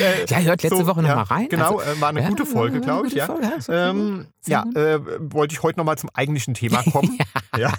Äh, 0.00 0.24
ja, 0.28 0.38
hört 0.38 0.62
letzte 0.62 0.78
so, 0.78 0.86
Woche 0.86 1.02
noch 1.02 1.08
ja, 1.08 1.14
mal 1.16 1.22
rein. 1.22 1.48
Genau, 1.48 1.78
Also, 1.78 1.92
äh, 1.92 2.00
war 2.00 2.08
eine 2.08 2.22
ja, 2.22 2.28
gute 2.28 2.46
Folge, 2.46 2.80
glaube 2.80 3.06
ich. 3.08 3.14
Ja, 3.14 3.26
Folge, 3.26 3.48
ähm, 3.68 4.26
ja 4.46 4.62
gut. 4.62 4.76
äh, 4.76 4.98
wollte 5.32 5.54
ich 5.54 5.62
heute 5.62 5.78
nochmal 5.78 5.96
zum 5.98 6.10
eigentlichen 6.14 6.54
Thema 6.54 6.82
kommen. 6.92 7.18
ja. 7.56 7.72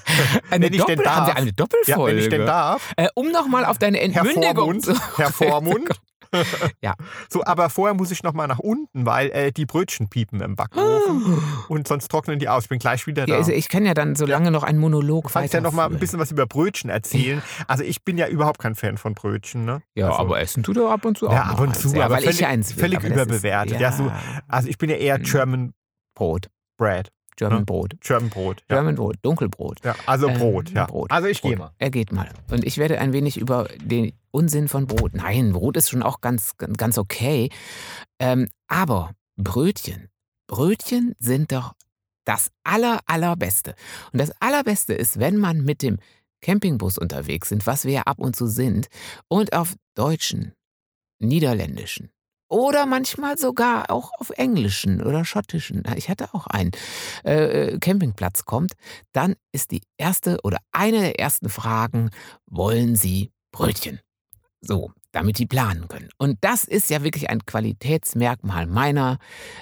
eine 0.49 0.65
wenn 0.65 0.73
ich 0.73 0.83
denn 0.85 0.97
Doppel- 0.99 1.11
haben 1.15 1.27
wir 1.27 1.33
darf. 1.33 1.37
eine 1.37 1.45
ja, 1.47 1.51
Doppelfolge. 1.55 2.15
wenn 2.15 2.23
ich 2.23 2.29
denn 2.29 2.45
darf. 2.45 2.93
Äh, 2.97 3.07
um 3.15 3.31
nochmal 3.31 3.65
auf 3.65 3.77
deine 3.77 3.97
Herr 3.97 4.05
Entmündigung 4.25 4.55
Vormund. 4.81 4.85
zu 4.85 4.93
Herr 5.17 5.31
Vormund. 5.31 5.89
Ja. 6.81 6.93
So, 7.29 7.43
aber 7.43 7.69
vorher 7.69 7.93
muss 7.95 8.11
ich 8.11 8.23
nochmal 8.23 8.47
nach 8.47 8.59
unten, 8.59 9.05
weil 9.05 9.29
äh, 9.31 9.51
die 9.51 9.65
Brötchen 9.65 10.09
piepen 10.09 10.41
im 10.41 10.55
Backofen 10.55 11.41
und 11.69 11.87
sonst 11.87 12.09
trocknen 12.09 12.39
die 12.39 12.49
aus. 12.49 12.63
Ich 12.63 12.69
bin 12.69 12.79
gleich 12.79 13.07
wieder 13.07 13.25
da. 13.25 13.33
Ja, 13.33 13.37
also 13.39 13.51
ich 13.51 13.69
kann 13.69 13.85
ja 13.85 13.93
dann 13.93 14.15
so 14.15 14.25
lange 14.25 14.51
noch 14.51 14.63
einen 14.63 14.79
Monolog 14.79 15.25
Du 15.27 15.33
kannst 15.33 15.53
ja 15.53 15.61
noch 15.61 15.71
mal 15.71 15.85
ein 15.87 15.99
bisschen 15.99 16.19
was 16.19 16.31
über 16.31 16.45
Brötchen 16.45 16.89
erzählen. 16.89 17.41
Also 17.67 17.83
ich 17.83 18.03
bin 18.03 18.17
ja 18.17 18.27
überhaupt 18.27 18.59
kein 18.59 18.75
Fan 18.75 18.97
von 18.97 19.13
Brötchen. 19.13 19.65
Ne? 19.65 19.81
Ja, 19.95 20.07
also, 20.09 20.19
aber 20.19 20.39
essen 20.39 20.63
tut 20.63 20.77
er 20.77 20.89
ab 20.89 21.05
und 21.05 21.17
zu 21.17 21.27
auch 21.29 21.33
ja, 21.33 21.43
ab 21.43 21.59
und 21.59 21.75
zu, 21.75 21.89
ja, 21.95 22.05
aber 22.05 22.15
weil 22.15 22.23
völlig, 22.23 22.41
ich 22.41 22.47
eins 22.47 22.75
will, 22.75 22.81
völlig 22.81 22.99
das 22.99 23.05
ist- 23.09 23.13
überbewertet. 23.15 23.79
Ja. 23.79 23.91
so, 23.91 24.11
also 24.47 24.67
ich 24.69 24.77
bin 24.77 24.89
ja 24.89 24.95
eher 24.97 25.17
Mhm. 25.19 25.23
German 25.23 25.73
Brot, 26.15 26.49
Bread, 26.77 27.09
German 27.35 27.59
Ja. 27.59 27.63
Brot, 27.65 27.95
German 28.01 28.29
Brot. 28.29 28.63
Ja, 28.69 28.75
German 28.77 28.95
Brot, 28.95 29.17
Dunkelbrot. 29.21 29.83
ja 29.83 29.95
also 30.05 30.27
Ähm, 30.29 30.37
Brot, 30.39 30.69
ja. 30.71 30.85
Brot, 30.85 31.11
Also 31.11 31.27
ich 31.27 31.41
Brot. 31.41 31.51
gehe 31.51 31.57
mal. 31.57 31.71
Er 31.77 31.89
geht 31.89 32.11
mal. 32.11 32.29
Und 32.49 32.63
ich 32.63 32.77
werde 32.77 32.99
ein 32.99 33.13
wenig 33.13 33.37
über 33.37 33.67
den 33.81 34.13
Unsinn 34.31 34.67
von 34.67 34.87
Brot. 34.87 35.13
Nein, 35.13 35.53
Brot 35.53 35.77
ist 35.77 35.89
schon 35.89 36.03
auch 36.03 36.21
ganz, 36.21 36.57
ganz 36.57 36.77
ganz 36.77 36.97
okay. 36.97 37.49
Ähm, 38.19 38.47
aber 38.67 39.11
Brötchen, 39.37 40.09
Brötchen 40.47 41.13
sind 41.19 41.51
doch 41.51 41.73
das 42.25 42.51
aller, 42.63 43.01
allerbeste. 43.05 43.75
Und 44.13 44.19
das 44.19 44.31
allerbeste 44.41 44.93
ist, 44.93 45.19
wenn 45.19 45.37
man 45.37 45.63
mit 45.63 45.81
dem 45.83 45.97
Campingbus 46.41 46.97
unterwegs 46.97 47.49
sind, 47.49 47.65
was 47.67 47.85
wir 47.85 47.91
ja 47.93 48.01
ab 48.03 48.19
und 48.19 48.35
zu 48.35 48.47
sind, 48.47 48.87
und 49.27 49.53
auf 49.53 49.75
deutschen, 49.95 50.53
niederländischen 51.19 52.09
oder 52.47 52.85
manchmal 52.85 53.37
sogar 53.37 53.89
auch 53.89 54.11
auf 54.19 54.29
englischen 54.31 55.01
oder 55.01 55.25
schottischen, 55.25 55.83
ich 55.95 56.09
hatte 56.09 56.33
auch 56.33 56.47
einen, 56.47 56.71
äh, 57.23 57.73
äh, 57.73 57.79
Campingplatz 57.79 58.45
kommt, 58.45 58.73
dann 59.13 59.35
ist 59.51 59.71
die 59.71 59.81
erste 59.97 60.39
oder 60.43 60.57
eine 60.71 60.99
der 60.99 61.19
ersten 61.19 61.49
Fragen, 61.49 62.09
wollen 62.45 62.95
Sie 62.95 63.31
Brötchen? 63.51 63.99
So, 64.61 64.91
damit 65.11 65.37
die 65.37 65.45
planen 65.45 65.87
können. 65.87 66.09
Und 66.17 66.37
das 66.41 66.65
ist 66.65 66.89
ja 66.89 67.03
wirklich 67.03 67.29
ein 67.29 67.45
Qualitätsmerkmal 67.45 68.67
meiner, 68.67 69.19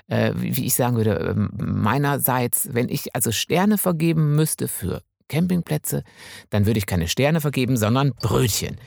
äh, 0.08 0.34
wie 0.36 0.58
wie 0.58 0.66
ich 0.66 0.75
sagen 0.75 0.96
würde, 0.96 1.16
ähm, 1.16 1.50
meinerseits, 1.56 2.70
wenn 2.72 2.90
ich 2.90 3.16
also 3.16 3.32
Sterne 3.32 3.78
vergeben 3.78 4.36
müsste 4.36 4.68
für 4.68 5.02
Campingplätze, 5.28 6.04
dann 6.50 6.66
würde 6.66 6.78
ich 6.80 6.86
keine 6.86 7.08
Sterne 7.08 7.42
vergeben, 7.42 7.78
sondern 7.78 8.13
Brötchen. 8.22 8.78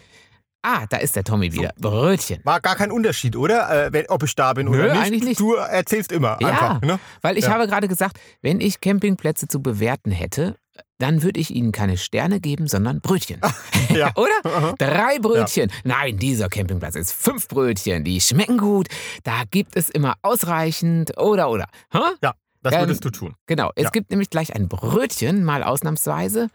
Ah, 0.62 0.84
da 0.88 0.96
ist 0.96 1.14
der 1.14 1.22
Tommy 1.24 1.52
wieder. 1.52 1.72
Brötchen. 1.78 2.40
War 2.44 2.60
gar 2.60 2.74
kein 2.74 2.90
Unterschied, 2.90 3.36
oder? 3.36 3.86
Äh, 3.86 3.92
wenn, 3.92 4.06
ob 4.08 4.22
ich 4.24 4.34
da 4.34 4.52
bin 4.52 4.66
Nö, 4.68 4.72
oder 4.82 4.92
nicht. 4.94 5.02
eigentlich 5.02 5.22
nicht. 5.22 5.40
Du 5.40 5.54
erzählst 5.54 6.10
immer 6.10 6.38
Ja. 6.40 6.48
einfach. 6.48 6.80
Ne? 6.80 6.98
Weil 7.22 7.38
ich 7.38 7.44
Ja. 7.44 7.50
habe 7.52 7.66
gerade 7.68 7.86
gesagt, 7.88 8.18
wenn 8.42 8.60
ich 8.60 8.80
Campingplätze 8.80 9.46
zu 9.46 9.62
bewerten 9.62 10.10
hätte, 10.10 10.56
dann 10.98 11.22
würde 11.22 11.38
ich 11.40 11.50
ihnen 11.54 11.70
keine 11.72 11.96
Sterne 11.96 12.40
geben, 12.40 12.66
sondern 12.66 13.00
Brötchen. 13.00 13.40
Ja. 13.90 14.10
Oder? 14.16 14.32
Aha. 14.44 14.74
Drei 14.78 15.18
Brötchen. 15.20 15.70
Nein, 15.84 16.18
dieser 16.18 16.48
Campingplatz 16.48 16.96
ist 16.96 17.12
fünf 17.12 17.46
Brötchen. 17.46 18.02
Die 18.02 18.20
schmecken 18.20 18.58
gut. 18.58 18.88
Da 19.22 19.42
gibt 19.48 19.76
es 19.76 19.88
immer 19.88 20.14
ausreichend. 20.22 21.16
Oder, 21.18 21.48
oder. 21.50 21.66
Ha? 21.94 22.12
Das 22.62 22.74
Ähm, 22.74 22.80
würdest 22.80 23.04
du 23.04 23.10
tun. 23.10 23.34
Genau. 23.46 23.70
Es 23.76 23.84
Ja. 23.84 23.90
gibt 23.90 24.10
nämlich 24.10 24.28
gleich 24.30 24.54
ein 24.56 24.66
Brötchen, 24.68 25.44
mal 25.44 25.62
ausnahmsweise, 25.62 26.48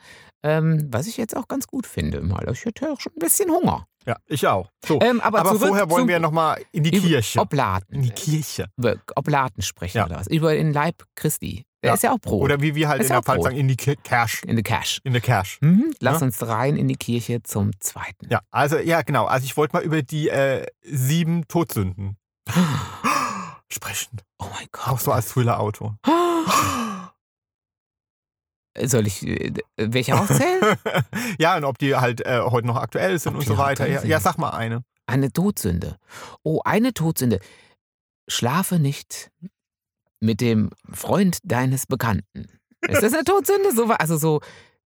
ähm, 0.44 0.90
was 0.92 1.08
ich 1.08 1.16
jetzt 1.16 1.38
auch 1.38 1.48
ganz 1.48 1.68
gut 1.68 1.88
finde. 1.88 2.20
Mal. 2.22 2.46
Ich 2.52 2.66
hätte 2.66 2.92
auch 2.92 3.00
schon 3.00 3.14
ein 3.16 3.20
bisschen 3.20 3.50
Hunger. 3.50 3.88
Ja, 4.06 4.16
ich 4.26 4.48
auch. 4.48 4.70
So. 4.86 5.00
Ähm, 5.02 5.22
aber 5.22 5.40
aber 5.42 5.56
vorher 5.60 5.90
wollen 5.90 6.08
wir 6.08 6.20
nochmal 6.20 6.62
in 6.72 6.84
die 6.84 6.92
Kirche. 6.92 7.40
Oblaten. 7.40 7.94
in 7.96 8.02
die 8.02 8.10
Kirche. 8.12 8.66
Über 8.78 8.96
Oblaten 9.16 9.62
sprechen 9.62 9.98
Ja. 9.98 10.06
oder 10.08 10.16
was? 10.18 10.28
Über 10.28 10.54
den 10.54 10.74
Leib 10.74 11.04
Christi. 11.16 11.66
Der 11.84 11.90
Ja. 11.90 11.94
ist 11.96 12.04
ja 12.04 12.12
auch 12.14 12.20
Brot. 12.20 12.44
Oder 12.44 12.62
wie 12.62 12.76
wir 12.76 12.90
halt 12.90 13.02
Ist 13.02 13.08
in 13.08 13.10
der 13.14 13.20
auch 13.20 13.24
Pfalz 13.24 13.44
sagen, 13.44 13.58
in 13.58 13.68
die 13.68 13.76
Cash. 13.76 14.44
in 14.44 14.56
the 14.56 14.64
Cash. 14.64 15.02
In 15.04 15.14
der 15.14 15.22
Cash. 15.22 15.58
Mhm. 15.62 15.94
Lass 16.00 16.20
Ja. 16.22 16.26
uns 16.28 16.42
rein 16.48 16.78
in 16.78 16.88
die 16.88 16.96
Kirche 16.96 17.42
zum 17.44 17.72
zweiten. 17.80 18.28
Ja, 18.30 18.42
also, 18.52 18.78
ja, 18.78 19.02
genau. 19.04 19.26
Also, 19.26 19.46
ich 19.46 19.56
wollte 19.58 19.76
mal 19.78 19.84
über 19.84 20.02
die 20.04 20.30
äh, 20.30 20.66
sieben 20.84 21.48
Todsünden 21.48 22.18
sprechen. 23.70 24.18
Oh 24.40 24.46
mein 24.54 24.68
Auch 24.84 24.90
Gott. 24.92 25.02
so 25.02 25.12
als 25.12 25.30
Thriller-Autor. 25.30 25.98
Soll 28.80 29.08
ich 29.08 29.26
äh, 29.28 29.54
welche 29.78 30.20
aufzählen? 30.20 30.78
ja, 31.40 31.58
und 31.58 31.66
ob 31.66 31.78
die 31.78 31.96
halt 31.96 32.26
äh, 32.26 32.42
heute 32.42 32.68
noch 32.68 32.78
aktuell 32.78 33.20
sind 33.20 33.34
Ob 33.34 33.40
und 33.40 33.48
so 33.48 33.58
weiter. 33.58 33.88
Ja, 33.88 34.04
ja, 34.04 34.20
sag 34.20 34.38
mal 34.38 34.52
eine. 34.52 34.84
Eine 35.08 35.32
Todsünde. 35.32 35.98
Oh, 36.44 36.62
eine 36.64 36.94
Todsünde. 36.94 37.40
Schlafe 38.30 38.80
nicht 38.80 39.30
mit 40.22 40.40
dem 40.40 40.70
Freund 40.92 41.40
deines 41.44 41.86
Bekannten. 41.86 42.48
Ist 42.88 43.04
das 43.04 43.14
eine 43.14 43.24
Todsünde? 43.24 43.74
So, 43.74 43.86
also 43.88 44.18
so, 44.18 44.42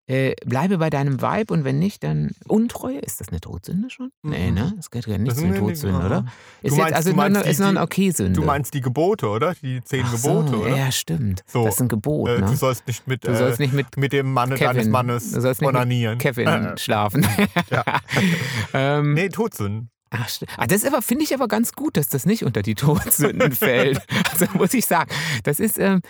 äh, 0.07 0.35
bleibe 0.45 0.77
bei 0.77 0.89
deinem 0.89 1.21
Weib 1.21 1.49
und 1.49 1.63
wenn 1.63 1.79
nicht, 1.79 2.03
dann 2.03 2.31
Untreue. 2.47 2.99
Ist 2.99 3.19
das 3.21 3.29
eine 3.29 3.39
Todsünde 3.41 3.89
schon? 3.89 4.11
Nee, 4.21 4.49
Mhm. 4.49 4.53
ne? 4.55 4.73
Das 4.77 4.91
gehört 4.91 5.07
ja 5.07 5.17
nicht 5.17 5.35
zu 5.35 5.43
einer 5.43 5.53
sind- 5.55 5.61
Todsünde, 5.63 5.97
oder? 6.05 6.25
Ist 6.61 6.71
Du 6.71 6.75
jetzt 6.75 6.77
meinst- 6.77 6.93
also 6.95 7.09
nur 7.09 7.15
meinst 7.17 7.45
die- 7.45 7.49
ist 7.49 7.59
nur 7.59 7.67
eine 7.69 7.81
Okay-Sünde. 7.81 8.39
Du 8.39 8.45
meinst 8.45 8.73
die 8.73 8.81
Gebote, 8.81 9.27
oder? 9.29 9.55
Die 9.55 9.81
zehn 9.83 10.03
Ach 10.05 10.11
Gebote, 10.11 10.47
so, 10.49 10.57
oder? 10.57 10.75
Ja, 10.77 10.91
stimmt. 10.91 11.41
So, 11.47 11.65
Das 11.65 11.75
ist 11.75 11.81
ein 11.81 11.87
Gebot, 11.87 12.29
Äh, 12.29 12.39
ne? 12.41 12.45
du 12.47 12.55
sollst 12.55 12.85
nicht 12.87 13.07
mit, 13.07 13.23
Du 13.25 13.29
äh, 13.31 13.35
sollst 13.37 13.59
nicht 13.59 13.73
mit 13.73 13.97
mit 13.97 14.13
dem 14.13 14.35
Kevin, 14.35 14.57
deines 14.59 14.87
Mannes 14.87 15.31
du 15.31 15.41
sollst 15.41 15.61
nicht 15.61 15.67
mit 15.71 15.75
onanieren. 15.75 16.17
Kevin 16.19 16.47
Äh, 16.47 16.77
schlafen. 16.77 17.25
Ja. 17.71 17.83
ähm, 18.73 19.13
nee, 19.15 19.29
Todsünden. 19.29 19.89
Ach, 20.11 20.29
ah, 20.57 20.67
das 20.67 20.83
ist 20.83 20.87
aber, 20.87 21.01
finde 21.01 21.23
ich 21.23 21.33
aber 21.33 21.47
ganz 21.47 21.73
gut, 21.73 21.97
dass 21.97 22.07
das 22.07 22.25
nicht 22.25 22.43
unter 22.45 22.61
die 22.61 22.75
Todsünden 22.75 23.51
fällt. 23.53 24.01
Also 24.31 24.45
muss 24.53 24.73
ich 24.73 24.85
sagen, 24.85 25.09
das 25.43 25.59
ist 25.59 25.77
ähm, 25.79 26.01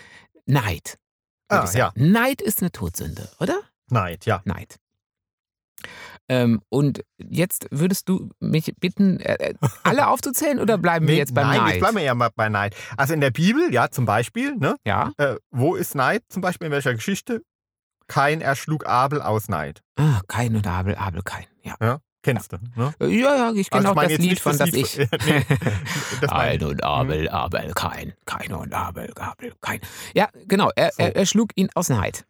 Neid. 0.44 0.98
Ah, 1.48 1.66
sagen. 1.66 2.10
Neid 2.12 2.40
ist 2.42 2.60
eine 2.60 2.70
Todsünde, 2.70 3.28
oder? 3.40 3.58
Neid, 3.90 4.26
ja. 4.26 4.42
Neid. 4.44 4.76
Ähm, 6.28 6.60
und 6.70 7.04
jetzt 7.18 7.68
würdest 7.70 8.08
du 8.08 8.30
mich 8.40 8.74
bitten, 8.80 9.20
äh, 9.20 9.50
äh, 9.50 9.54
alle 9.84 10.08
aufzuzählen 10.08 10.58
oder 10.58 10.76
bleiben 10.78 11.06
wir 11.06 11.14
jetzt 11.14 11.34
beim 11.34 11.46
nein, 11.46 11.60
Neid? 11.60 11.70
jetzt 11.74 11.80
bleiben 11.80 11.96
wir 11.96 12.02
ja 12.02 12.14
mal 12.14 12.30
bei 12.34 12.48
Neid. 12.48 12.74
Also 12.96 13.14
in 13.14 13.20
der 13.20 13.30
Bibel, 13.30 13.72
ja, 13.72 13.90
zum 13.90 14.06
Beispiel, 14.06 14.56
ne? 14.56 14.76
ja? 14.84 15.12
Äh, 15.18 15.36
wo 15.50 15.76
ist 15.76 15.94
Neid? 15.94 16.22
Zum 16.28 16.42
Beispiel 16.42 16.66
in 16.66 16.72
welcher 16.72 16.94
Geschichte? 16.94 17.42
Kain 18.08 18.40
erschlug 18.40 18.86
Abel 18.86 19.20
aus 19.20 19.48
Neid. 19.48 19.82
Ah, 19.96 20.20
Kain 20.26 20.56
und 20.56 20.66
Abel, 20.66 20.96
Abel, 20.96 21.22
Kain. 21.22 21.46
Ja, 21.62 21.76
Ja? 21.80 22.00
Kennst 22.22 22.52
du, 22.52 22.56
ne? 22.74 22.92
Äh, 22.98 23.06
ja, 23.06 23.36
ja 23.36 23.52
ich 23.54 23.70
kenne 23.70 23.88
Also 23.88 24.00
auch 24.00 24.02
das 24.02 24.18
Lied 24.18 24.40
von 24.40 24.58
das 24.58 24.72
Lied 24.72 24.84
ich. 24.84 24.98
nee, 24.98 25.46
das 26.20 26.28
Kain 26.28 26.62
und. 26.64 26.82
Abel, 26.82 27.28
Abel, 27.28 27.72
Kain. 27.72 28.14
Kain 28.24 28.52
und 28.52 28.74
Abel, 28.74 29.12
Abel, 29.16 29.52
Kain. 29.60 29.78
Ja, 30.12 30.28
genau, 30.48 30.70
er, 30.74 30.90
So. 30.90 31.04
er, 31.04 31.14
er 31.14 31.26
schlug 31.26 31.50
ihn 31.54 31.68
aus 31.74 31.88
Neid. 31.88 32.26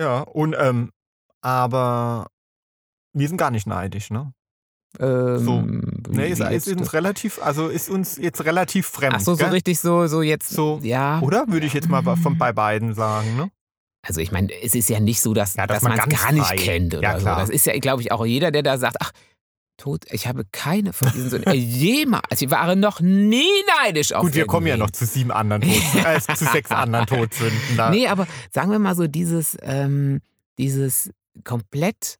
Ja, 0.00 0.20
und, 0.22 0.56
ähm, 0.58 0.90
aber 1.42 2.26
wir 3.12 3.28
sind 3.28 3.36
gar 3.36 3.50
nicht 3.50 3.66
neidisch, 3.66 4.10
ne? 4.10 4.32
Ähm, 4.98 5.38
So. 5.38 5.62
Nee, 6.12 6.28
ist, 6.30 6.40
ist 6.40 6.68
uns 6.68 6.92
relativ, 6.94 7.40
also 7.42 7.68
ist 7.68 7.88
uns 7.90 8.16
jetzt 8.16 8.44
relativ 8.44 8.86
fremd. 8.88 9.14
Ach 9.16 9.20
so, 9.20 9.34
so 9.34 9.44
gell? 9.44 9.50
richtig 9.50 9.78
so, 9.78 10.06
so 10.06 10.22
jetzt. 10.22 10.48
So, 10.50 10.80
ja. 10.82 11.20
Oder 11.20 11.44
würde 11.48 11.66
ich 11.66 11.74
jetzt 11.74 11.88
mal 11.88 12.02
von 12.16 12.38
bei 12.38 12.52
beiden 12.52 12.94
sagen, 12.94 13.36
ne? 13.36 13.50
Also 14.02 14.20
ich 14.22 14.32
meine, 14.32 14.48
es 14.62 14.74
ist 14.74 14.88
ja 14.88 14.98
nicht 14.98 15.20
so, 15.20 15.34
dass, 15.34 15.54
Ja, 15.56 15.66
dass 15.66 15.80
dass 15.80 15.82
man 15.82 15.92
es 15.98 16.18
gar 16.22 16.32
nicht 16.32 16.46
frei- 16.46 16.56
kennt 16.56 16.94
oder 16.94 17.02
Ja, 17.02 17.18
so. 17.18 17.24
klar. 17.26 17.40
Das 17.40 17.50
ist 17.50 17.66
ja, 17.66 17.78
glaube 17.78 18.00
ich, 18.02 18.10
auch 18.10 18.24
jeder, 18.24 18.50
der 18.50 18.62
da 18.62 18.78
sagt, 18.78 18.96
ach, 19.00 19.12
tot, 19.80 20.04
ich 20.10 20.26
habe 20.26 20.44
keine 20.52 20.92
von 20.92 21.10
diesen 21.12 21.30
Söhnen. 21.30 21.46
Äh, 21.46 21.54
Jemals. 21.54 22.24
Also 22.30 22.44
ich 22.44 22.50
war 22.50 22.74
noch 22.76 23.00
nie 23.00 23.48
neidisch 23.82 24.12
auf 24.12 24.22
Gut, 24.22 24.34
wir 24.34 24.46
kommen 24.46 24.66
ja 24.66 24.76
noch 24.76 24.90
zu 24.90 25.06
sieben 25.06 25.30
anderen 25.32 25.62
Todsünden, 25.62 26.04
äh, 26.04 26.34
zu 26.34 26.44
sechs 26.44 26.70
anderen 26.70 27.06
Todsünden. 27.06 27.58
Da. 27.76 27.90
Nee, 27.90 28.06
aber 28.06 28.26
sagen 28.52 28.70
wir 28.70 28.78
mal 28.78 28.94
so, 28.94 29.06
dieses, 29.06 29.56
ähm, 29.62 30.20
dieses 30.58 31.10
komplett 31.44 32.18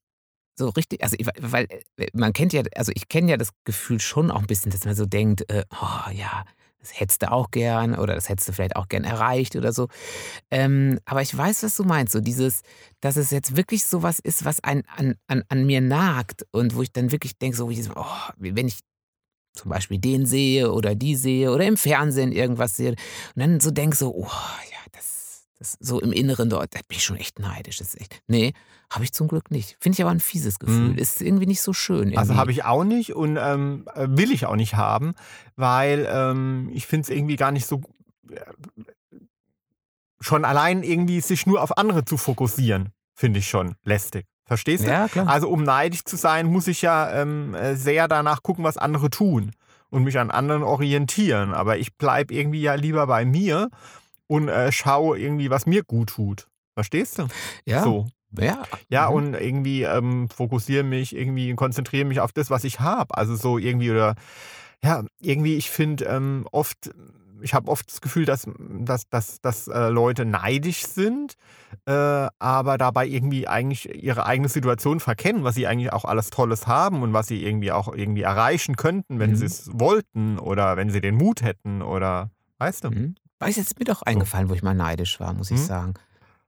so 0.56 0.68
richtig, 0.70 1.02
also 1.02 1.16
ich, 1.18 1.26
weil 1.40 1.66
äh, 1.96 2.06
man 2.12 2.32
kennt 2.32 2.52
ja, 2.52 2.62
also 2.76 2.92
ich 2.94 3.08
kenne 3.08 3.30
ja 3.30 3.36
das 3.36 3.50
Gefühl 3.64 4.00
schon 4.00 4.30
auch 4.30 4.40
ein 4.40 4.46
bisschen, 4.46 4.70
dass 4.70 4.84
man 4.84 4.94
so 4.94 5.06
denkt, 5.06 5.50
äh, 5.50 5.64
oh 5.70 6.10
ja, 6.12 6.44
das 6.80 6.98
hättest 6.98 7.22
du 7.22 7.30
auch 7.30 7.50
gern 7.50 7.94
oder 7.94 8.14
das 8.14 8.28
hättest 8.28 8.48
du 8.48 8.52
vielleicht 8.52 8.76
auch 8.76 8.88
gern 8.88 9.04
erreicht 9.04 9.54
oder 9.54 9.72
so. 9.72 9.88
Ähm, 10.50 10.98
aber 11.04 11.22
ich 11.22 11.36
weiß, 11.36 11.62
was 11.62 11.76
du 11.76 11.84
meinst, 11.84 12.12
so 12.12 12.20
dieses, 12.20 12.62
dass 13.00 13.16
es 13.16 13.30
jetzt 13.30 13.56
wirklich 13.56 13.84
so 13.84 14.02
was 14.02 14.18
ist, 14.18 14.44
was 14.44 14.64
an, 14.64 14.82
an, 14.96 15.44
an 15.48 15.66
mir 15.66 15.80
nagt 15.80 16.46
und 16.52 16.74
wo 16.74 16.82
ich 16.82 16.92
dann 16.92 17.12
wirklich 17.12 17.36
denke, 17.38 17.56
so, 17.56 17.68
wie 17.68 17.84
oh, 17.94 18.04
wenn 18.38 18.66
ich 18.66 18.80
zum 19.52 19.70
Beispiel 19.70 19.98
den 19.98 20.26
sehe 20.26 20.72
oder 20.72 20.94
die 20.94 21.16
sehe 21.16 21.52
oder 21.52 21.64
im 21.66 21.76
Fernsehen 21.76 22.32
irgendwas 22.32 22.76
sehe 22.76 22.90
und 22.90 22.98
dann 23.36 23.60
so 23.60 23.70
denke 23.70 23.96
so, 23.96 24.14
oh 24.14 24.24
ja, 24.24 24.78
das, 24.92 25.19
das 25.60 25.76
so 25.78 26.00
im 26.00 26.12
Inneren 26.12 26.48
dort, 26.48 26.74
da 26.74 26.80
bin 26.88 26.96
ich 26.96 27.04
schon 27.04 27.16
echt 27.16 27.38
neidisch. 27.38 27.76
Das 27.76 27.88
ist 27.88 28.00
echt, 28.00 28.22
nee, 28.26 28.54
habe 28.90 29.04
ich 29.04 29.12
zum 29.12 29.28
Glück 29.28 29.50
nicht. 29.50 29.76
Finde 29.78 29.96
ich 29.96 30.02
aber 30.02 30.10
ein 30.10 30.20
fieses 30.20 30.58
Gefühl. 30.58 30.92
Mhm. 30.92 30.98
Ist 30.98 31.20
irgendwie 31.20 31.46
nicht 31.46 31.60
so 31.60 31.74
schön. 31.74 32.16
Also 32.16 32.32
irgendwie. 32.32 32.40
habe 32.40 32.52
ich 32.52 32.64
auch 32.64 32.82
nicht 32.82 33.14
und 33.14 33.38
ähm, 33.38 33.86
äh, 33.94 34.08
will 34.08 34.32
ich 34.32 34.46
auch 34.46 34.56
nicht 34.56 34.74
haben, 34.74 35.14
weil 35.56 36.08
ähm, 36.10 36.70
ich 36.72 36.86
finde 36.86 37.04
es 37.04 37.10
irgendwie 37.10 37.36
gar 37.36 37.52
nicht 37.52 37.66
so. 37.66 37.82
Äh, 38.30 38.40
schon 40.22 40.44
allein 40.44 40.82
irgendwie 40.82 41.20
sich 41.20 41.46
nur 41.46 41.62
auf 41.62 41.78
andere 41.78 42.04
zu 42.04 42.16
fokussieren, 42.16 42.90
finde 43.14 43.38
ich 43.38 43.48
schon 43.48 43.74
lästig. 43.84 44.26
Verstehst 44.44 44.84
du? 44.84 44.90
Ja, 44.90 45.08
klar. 45.08 45.28
Also 45.28 45.48
um 45.48 45.62
neidisch 45.62 46.04
zu 46.04 46.16
sein, 46.16 46.46
muss 46.46 46.66
ich 46.68 46.82
ja 46.82 47.10
ähm, 47.12 47.54
äh, 47.54 47.76
sehr 47.76 48.08
danach 48.08 48.42
gucken, 48.42 48.64
was 48.64 48.76
andere 48.76 49.08
tun 49.08 49.52
und 49.90 50.04
mich 50.04 50.18
an 50.18 50.30
anderen 50.30 50.62
orientieren. 50.62 51.54
Aber 51.54 51.78
ich 51.78 51.96
bleibe 51.96 52.34
irgendwie 52.34 52.62
ja 52.62 52.74
lieber 52.74 53.06
bei 53.06 53.24
mir 53.24 53.70
und 54.30 54.48
äh, 54.48 54.70
schaue 54.70 55.18
irgendwie, 55.18 55.50
was 55.50 55.66
mir 55.66 55.82
gut 55.82 56.10
tut. 56.10 56.46
Verstehst 56.74 57.18
du? 57.18 57.26
ja, 57.66 57.82
So. 57.82 58.06
ja. 58.38 58.62
Ja, 58.88 59.08
Mhm. 59.10 59.14
und 59.16 59.34
irgendwie 59.34 59.82
ähm, 59.82 60.28
fokussiere 60.28 60.84
mich, 60.84 61.16
irgendwie 61.16 61.52
konzentriere 61.54 62.04
mich 62.06 62.20
auf 62.20 62.32
das, 62.32 62.48
was 62.48 62.62
ich 62.62 62.78
habe. 62.78 63.16
Also 63.16 63.34
so 63.34 63.58
irgendwie 63.58 63.90
oder 63.90 64.14
ja, 64.84 65.02
irgendwie, 65.20 65.56
ich 65.56 65.68
finde 65.68 66.04
ähm, 66.04 66.46
oft, 66.52 66.90
ich 67.42 67.54
habe 67.54 67.68
oft 67.70 67.90
das 67.90 68.00
Gefühl, 68.00 68.24
dass, 68.24 68.46
dass, 68.58 69.08
dass, 69.08 69.40
dass 69.40 69.66
äh, 69.66 69.88
Leute 69.88 70.24
neidisch 70.24 70.86
sind, 70.86 71.34
äh, 71.86 72.28
aber 72.38 72.78
dabei 72.78 73.06
irgendwie 73.08 73.48
eigentlich 73.48 73.92
ihre 74.02 74.26
eigene 74.26 74.48
Situation 74.48 75.00
verkennen, 75.00 75.42
was 75.42 75.56
sie 75.56 75.66
eigentlich 75.66 75.92
auch 75.92 76.04
alles 76.04 76.30
Tolles 76.30 76.66
haben 76.68 77.02
und 77.02 77.12
was 77.12 77.26
sie 77.26 77.44
irgendwie 77.44 77.72
auch 77.72 77.92
irgendwie 77.92 78.22
erreichen 78.22 78.76
könnten, 78.76 79.18
wenn 79.18 79.30
Mhm. 79.30 79.36
sie 79.36 79.46
es 79.46 79.68
wollten 79.72 80.38
oder 80.38 80.76
wenn 80.76 80.88
sie 80.90 81.00
den 81.00 81.16
Mut 81.16 81.42
hätten 81.42 81.82
oder 81.82 82.30
weißt 82.58 82.84
du? 82.84 82.90
Mhm. 82.90 83.14
Weiß 83.40 83.56
jetzt 83.56 83.78
mir 83.78 83.84
doch 83.86 84.02
eingefallen, 84.02 84.48
wo 84.48 84.54
ich 84.54 84.62
mal 84.62 84.74
neidisch 84.74 85.18
war, 85.18 85.32
muss 85.32 85.50
ich 85.50 85.58
Mhm. 85.60 85.64
sagen. 85.64 85.94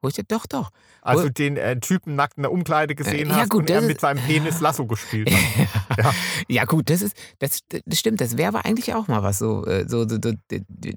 Wo 0.02 0.08
ich 0.08 0.14
doch, 0.28 0.46
doch. 0.46 0.70
Also 1.00 1.24
Wohl- 1.24 1.30
den 1.30 1.56
äh, 1.56 1.78
Typen 1.78 2.16
nackt 2.16 2.36
in 2.36 2.42
der 2.42 2.50
Umkleide 2.52 2.94
gesehen 2.96 3.28
ja, 3.30 3.36
hast 3.36 3.50
gut, 3.50 3.60
und 3.62 3.70
er 3.70 3.80
mit 3.82 4.00
seinem 4.00 4.22
Penis 4.22 4.60
Lasso 4.60 4.86
gespielt 4.86 5.30
hat. 5.32 5.68
Ja. 5.98 6.14
Ja, 6.48 6.64
gut, 6.64 6.88
das 6.88 7.02
ist, 7.02 7.14
das, 7.38 7.60
das 7.68 7.98
stimmt, 7.98 8.20
das 8.22 8.38
wäre 8.38 8.48
aber 8.48 8.64
eigentlich 8.64 8.94
auch 8.94 9.08
mal 9.08 9.22
was 9.22 9.38
so, 9.38 9.64
äh, 9.66 9.86
so, 9.86 10.08
so, 10.08 10.16
so 10.22 10.32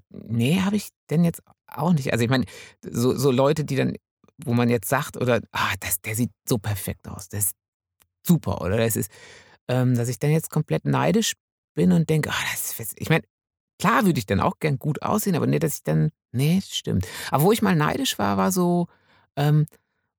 nee, 0.10 0.62
habe 0.62 0.78
ich 0.78 0.90
denn 1.10 1.24
jetzt 1.26 1.42
auch 1.68 1.92
nicht. 1.94 2.14
Also 2.14 2.24
ich 2.24 2.30
meine, 2.30 2.46
so, 2.82 3.14
so 3.16 3.30
Leute, 3.30 3.66
die 3.66 3.76
dann, 3.76 3.96
wo 4.44 4.54
man 4.54 4.70
jetzt 4.70 4.88
sagt, 4.90 5.18
oder, 5.18 5.42
ah, 5.52 5.74
das, 5.82 6.00
der 6.02 6.16
sieht 6.16 6.32
so 6.48 6.58
perfekt 6.58 7.08
aus, 7.10 7.28
das 7.30 7.48
ist 7.48 7.56
super, 8.26 8.62
oder 8.62 8.78
das 8.78 8.96
ist, 8.96 9.12
ähm, 9.68 9.96
dass 9.96 10.08
ich 10.08 10.18
dann 10.18 10.32
jetzt 10.32 10.50
komplett 10.50 10.86
neidisch 10.86 11.34
bin 11.76 11.92
und 11.92 12.10
denke, 12.10 12.30
ah, 12.32 12.44
das 12.52 12.80
ist, 12.80 12.94
ich 12.98 13.10
meine, 13.10 13.24
klar 13.80 14.06
würde 14.06 14.20
ich 14.20 14.26
dann 14.26 14.40
auch 14.40 14.60
gern 14.60 14.80
gut 14.80 15.02
aussehen, 15.02 15.36
aber 15.36 15.48
nee, 15.48 15.60
dass 15.60 15.78
ich 15.78 15.84
dann, 15.84 16.12
nee, 16.32 16.56
das 16.56 16.76
stimmt. 16.76 17.08
Aber 17.32 17.44
wo 17.44 17.52
ich 17.52 17.62
mal 17.62 17.76
neidisch 17.76 18.18
war, 18.20 18.38
war 18.38 18.52
so, 18.52 18.88
ähm, 19.36 19.66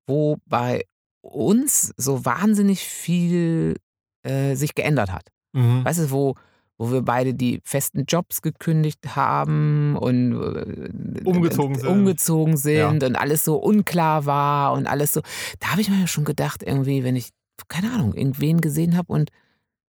wo 0.05 0.37
bei 0.45 0.85
uns 1.21 1.93
so 1.97 2.25
wahnsinnig 2.25 2.83
viel 2.83 3.75
äh, 4.23 4.55
sich 4.55 4.75
geändert 4.75 5.11
hat. 5.11 5.27
Mhm. 5.53 5.83
Weißt 5.83 5.99
du, 5.99 6.11
wo, 6.11 6.35
wo 6.77 6.91
wir 6.91 7.01
beide 7.01 7.33
die 7.33 7.59
festen 7.63 8.05
Jobs 8.07 8.41
gekündigt 8.41 9.15
haben 9.15 9.97
und 9.97 10.33
äh, 10.33 11.23
Umgezogen 11.23 11.75
sind. 11.75 11.87
umgezogen 11.87 12.57
sind 12.57 13.03
und 13.03 13.15
alles 13.15 13.43
so 13.43 13.57
unklar 13.57 14.25
war 14.25 14.73
und 14.73 14.87
alles 14.87 15.11
so. 15.11 15.21
Da 15.59 15.71
habe 15.71 15.81
ich 15.81 15.89
mir 15.89 16.07
schon 16.07 16.25
gedacht, 16.25 16.63
irgendwie, 16.63 17.03
wenn 17.03 17.15
ich, 17.15 17.29
keine 17.67 17.91
Ahnung, 17.91 18.13
irgendwen 18.13 18.61
gesehen 18.61 18.95
habe 18.95 19.11
und 19.11 19.31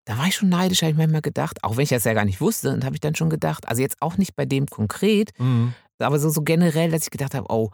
da 0.08 0.16
war 0.16 0.26
ich 0.26 0.36
schon 0.36 0.48
neidisch, 0.48 0.80
habe 0.80 0.92
ich 0.92 0.96
manchmal 0.96 1.20
gedacht, 1.20 1.62
auch 1.62 1.76
wenn 1.76 1.82
ich 1.82 1.90
das 1.90 2.04
ja 2.04 2.14
gar 2.14 2.24
nicht 2.24 2.40
wusste, 2.40 2.72
und 2.72 2.82
habe 2.84 2.96
ich 2.96 3.00
dann 3.00 3.14
schon 3.14 3.28
gedacht, 3.28 3.68
also 3.68 3.82
jetzt 3.82 4.00
auch 4.00 4.16
nicht 4.16 4.34
bei 4.34 4.46
dem 4.46 4.64
konkret, 4.66 5.30
Mhm. 5.38 5.74
aber 5.98 6.18
so, 6.18 6.30
so 6.30 6.40
generell, 6.42 6.90
dass 6.90 7.02
ich 7.02 7.10
gedacht 7.10 7.34
habe, 7.34 7.46
oh, 7.50 7.70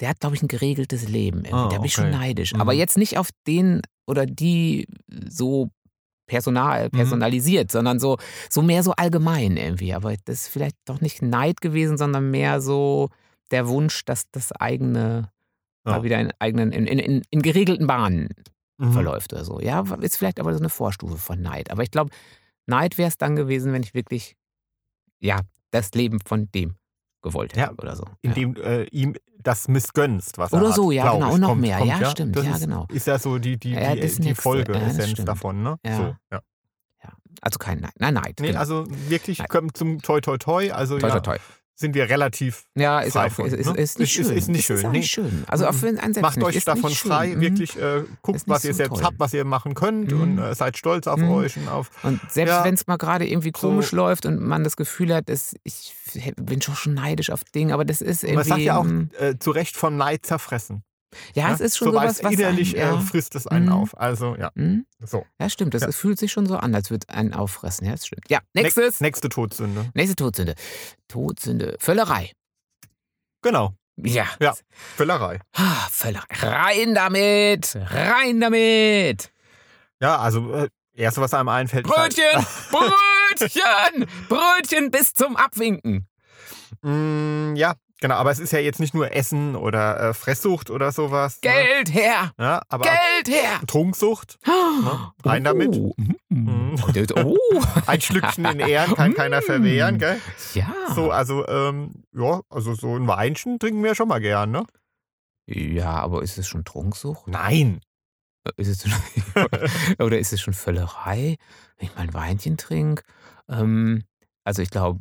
der 0.00 0.10
hat, 0.10 0.20
glaube 0.20 0.36
ich, 0.36 0.42
ein 0.42 0.48
geregeltes 0.48 1.08
Leben. 1.08 1.44
Ah, 1.50 1.68
da 1.70 1.76
bin 1.76 1.84
ich 1.86 1.94
schon 1.94 2.08
okay. 2.08 2.16
neidisch. 2.16 2.52
Mhm. 2.52 2.60
Aber 2.60 2.74
jetzt 2.74 2.98
nicht 2.98 3.16
auf 3.16 3.30
den 3.46 3.80
oder 4.06 4.26
die 4.26 4.86
so 5.30 5.70
personal, 6.28 6.90
personalisiert, 6.90 7.72
sondern 7.72 7.98
so, 7.98 8.18
so 8.50 8.60
mehr 8.60 8.82
so 8.82 8.92
allgemein 8.92 9.56
irgendwie. 9.56 9.94
Aber 9.94 10.14
das 10.26 10.42
ist 10.42 10.48
vielleicht 10.48 10.76
doch 10.84 11.00
nicht 11.00 11.22
Neid 11.22 11.62
gewesen, 11.62 11.96
sondern 11.96 12.30
mehr 12.30 12.60
so 12.60 13.08
der 13.50 13.66
Wunsch, 13.66 14.04
dass 14.04 14.24
das 14.30 14.52
eigene 14.52 15.30
Ja. 15.86 15.92
mal 15.92 16.02
wieder 16.02 16.20
in 16.20 16.32
eigenen, 16.38 16.70
in, 16.72 16.86
in, 16.86 16.98
in, 16.98 17.22
in 17.30 17.40
geregelten 17.42 17.86
Bahnen 17.86 18.28
Mhm. 18.78 18.92
verläuft 18.92 19.32
oder 19.32 19.44
so. 19.44 19.60
Ja, 19.60 19.80
ist 20.00 20.16
vielleicht 20.16 20.40
aber 20.40 20.52
so 20.52 20.58
eine 20.60 20.68
Vorstufe 20.68 21.16
von 21.18 21.40
Neid. 21.40 21.70
Aber 21.70 21.82
ich 21.82 21.90
glaube, 21.90 22.10
Neid 22.66 22.96
wäre 22.96 23.08
es 23.08 23.18
dann 23.18 23.36
gewesen, 23.36 23.72
wenn 23.72 23.82
ich 23.82 23.92
wirklich, 23.94 24.36
ja, 25.20 25.40
das 25.70 25.90
Leben 25.92 26.20
von 26.20 26.50
dem 26.52 26.76
gewollt 27.22 27.52
hätte 27.52 27.60
Ja, 27.60 27.72
oder 27.72 27.96
so. 27.96 28.04
ja. 28.04 28.12
Indem 28.22 28.54
du 28.54 28.62
äh, 28.62 28.84
ihm 28.84 29.14
das 29.40 29.68
missgönnst, 29.68 30.38
was 30.38 30.52
er 30.52 30.58
Oder 30.58 30.68
hat, 30.68 30.76
so, 30.76 30.90
ja, 30.92 31.12
genau, 31.12 31.34
und 31.34 31.40
noch 31.40 31.48
kommt, 31.48 31.60
mehr. 31.60 31.78
Kommt, 31.78 31.88
Ja, 31.90 32.04
stimmt, 32.10 32.36
Das 32.36 32.44
ja, 32.44 32.52
ist, 32.52 32.60
genau. 32.60 32.86
Ist 32.90 33.06
ja 33.06 33.18
so 33.18 33.38
die, 33.38 33.56
die, 33.56 33.72
Ja, 33.72 33.94
die, 33.94 34.00
die 34.00 34.20
nächste, 34.20 34.34
Folge, 34.34 34.72
ja, 34.74 35.24
davon, 35.24 35.62
ne? 35.62 35.78
Ja. 35.84 35.96
So, 35.96 36.16
ja. 36.32 36.42
Also 37.40 37.58
kein 37.58 37.80
Neid. 37.80 37.92
Nein, 37.98 38.14
Neid. 38.14 38.36
Nee, 38.40 38.48
genau. 38.48 38.60
also 38.60 38.84
wirklich 38.88 39.46
kommt 39.48 39.76
zum 39.76 40.00
Toi 40.02 40.20
Toi 40.20 40.38
Toi, 40.38 40.72
also 40.72 40.98
toi, 40.98 41.08
ja, 41.08 41.20
toi, 41.20 41.36
toi. 41.36 41.44
Sind 41.80 41.94
wir 41.94 42.08
relativ 42.10 42.64
Ja, 42.74 42.98
ist, 43.00 43.12
frei 43.12 43.26
auch, 43.28 43.30
von, 43.32 43.46
ist, 43.46 43.52
ist, 43.54 43.66
ne? 43.66 43.76
ist 43.76 43.98
nicht 44.00 44.18
Ist- 44.18 44.18
ist- 44.18 44.26
schön. 44.28 44.36
ist 44.36 44.48
nicht 44.48 44.66
schön, 44.66 44.84
auch 44.86 44.90
nee. 44.90 45.02
schön. 45.04 45.44
Also 45.46 45.68
auch 45.68 45.74
für 45.74 45.86
einen 45.86 45.98
selbst 45.98 46.22
Macht 46.22 46.36
nicht. 46.36 46.46
euch 46.46 46.56
Ist 46.56 46.66
davon 46.66 46.90
nicht 46.90 46.98
schön. 46.98 47.10
frei, 47.12 47.28
Mhm. 47.36 47.40
wirklich 47.40 47.76
äh, 47.80 48.02
guckt, 48.20 48.36
Ist 48.36 48.48
was 48.48 48.64
nicht 48.64 48.70
ihr 48.70 48.74
so 48.74 48.76
selbst 48.78 48.94
toll. 48.96 49.04
habt, 49.04 49.20
was 49.20 49.32
ihr 49.32 49.44
machen 49.44 49.74
könnt 49.74 50.10
Mhm. 50.10 50.20
und 50.20 50.38
äh, 50.38 50.54
seid 50.56 50.76
stolz 50.76 51.06
auf 51.06 51.20
Mhm. 51.20 51.30
euch 51.30 51.56
und 51.56 51.68
auf. 51.68 51.90
Und 52.02 52.20
selbst 52.30 52.50
Ja. 52.50 52.64
wenn 52.64 52.74
es 52.74 52.86
mal 52.88 52.96
gerade 52.96 53.28
irgendwie 53.28 53.52
So. 53.56 53.68
komisch 53.68 53.92
läuft 53.92 54.26
und 54.26 54.40
man 54.42 54.64
das 54.64 54.76
Gefühl 54.76 55.14
hat, 55.14 55.28
dass 55.28 55.54
ich 55.62 55.94
bin 56.36 56.60
schon 56.60 56.94
neidisch 56.94 57.30
auf 57.30 57.44
Dinge, 57.44 57.74
aber 57.74 57.84
das 57.84 58.00
ist 58.00 58.24
irgendwie. 58.24 58.34
man 58.38 58.44
sagt 58.44 58.60
ja 58.60 58.76
auch 58.78 58.86
äh, 59.20 59.38
zu 59.38 59.52
Recht 59.52 59.76
von 59.76 59.96
Neid 59.96 60.26
zerfressen. 60.26 60.82
Ja, 61.34 61.48
ne? 61.48 61.54
es 61.54 61.60
ist 61.60 61.76
schon 61.78 61.86
so 61.88 61.92
sowas, 61.92 62.18
weiß 62.18 62.24
was 62.24 62.32
innerlich 62.32 62.78
einen, 62.78 62.94
ja, 62.94 62.98
äh, 63.00 63.02
frisst 63.02 63.34
es 63.34 63.46
einen 63.46 63.66
Mhm. 63.66 63.72
auf. 63.72 63.98
Also 63.98 64.36
ja, 64.36 64.50
Mhm. 64.54 64.86
so. 65.00 65.24
ja, 65.40 65.48
stimmt. 65.48 65.74
Das 65.74 65.82
Ja. 65.82 65.88
es 65.88 65.96
fühlt 65.96 66.18
sich 66.18 66.30
schon 66.32 66.46
so 66.46 66.56
an, 66.56 66.74
als 66.74 66.90
würde 66.90 67.08
einen 67.08 67.32
auffressen. 67.34 67.86
Ja, 67.86 67.92
das 67.92 68.06
stimmt. 68.06 68.24
Ja, 68.30 68.38
Näch- 68.54 68.62
nächstes. 68.64 69.00
nächste 69.00 69.28
Todsünde. 69.28 69.90
Nächste 69.94 70.16
Todsünde. 70.16 70.54
Todsünde. 71.08 71.76
Völlerei. 71.78 72.32
Genau, 73.42 73.74
Ja. 73.96 74.26
Ja. 74.40 74.54
Völlerei. 74.96 75.40
Ah, 75.54 75.88
Völlerei. 75.90 76.26
Rein 76.40 76.94
damit! 76.94 77.74
Rein 77.76 78.40
damit! 78.40 79.32
Ja, 80.00 80.18
also 80.18 80.52
äh, 80.54 80.68
erste, 80.94 81.20
was 81.20 81.34
einem 81.34 81.48
einfällt, 81.48 81.86
ist 81.86 81.96
halt- 81.96 82.14
Brötchen! 82.14 82.46
Brötchen! 82.70 84.06
Brötchen 84.28 84.90
bis 84.92 85.12
zum 85.14 85.36
Abwinken. 85.36 86.06
Mm, 86.82 87.56
ja, 87.56 87.74
genau. 88.00 88.16
Aber 88.16 88.30
es 88.30 88.38
ist 88.38 88.52
ja 88.52 88.58
jetzt 88.58 88.80
nicht 88.80 88.94
nur 88.94 89.12
Essen 89.14 89.56
oder 89.56 90.00
äh, 90.00 90.14
Fresssucht 90.14 90.70
oder 90.70 90.92
sowas. 90.92 91.40
Ne? 91.44 91.50
Geld 91.50 91.94
her! 91.94 92.32
Ja, 92.38 92.62
aber 92.68 92.84
Geld 92.84 93.28
her! 93.36 93.60
Trunksucht. 93.66 94.38
Rein 95.24 95.44
damit. 95.44 95.76
Oh. 95.76 95.94
Mhm. 96.28 96.76
Oh. 97.16 97.36
Ein 97.86 98.00
Schlückchen 98.00 98.44
in 98.44 98.60
Ehren 98.60 98.94
kann 98.94 99.14
keiner 99.14 99.40
Mm. 99.40 99.42
verwehren, 99.44 99.98
gell? 99.98 100.20
Ja. 100.54 100.72
So, 100.94 101.10
also, 101.10 101.46
ähm, 101.48 102.04
ja, 102.14 102.40
also 102.50 102.74
so 102.74 102.96
ein 102.96 103.06
Weinchen 103.08 103.58
trinken 103.58 103.82
wir 103.82 103.94
schon 103.94 104.08
mal 104.08 104.20
gern, 104.20 104.50
ne? 104.50 104.64
Ja, 105.46 105.92
aber 105.92 106.22
ist 106.22 106.38
es 106.38 106.46
schon 106.46 106.64
Trunksucht? 106.64 107.26
Nein. 107.26 107.80
Ist 108.56 108.68
es 108.68 108.84
oder 109.98 110.18
ist 110.18 110.32
es 110.32 110.40
schon 110.40 110.54
Völlerei, 110.54 111.36
wenn 111.76 111.88
ich 111.88 111.94
mal 111.94 112.02
ein 112.02 112.14
Weinchen 112.14 112.56
trinke? 112.56 113.02
Ähm, 113.48 114.04
also 114.44 114.62
ich 114.62 114.70
glaube, 114.70 115.00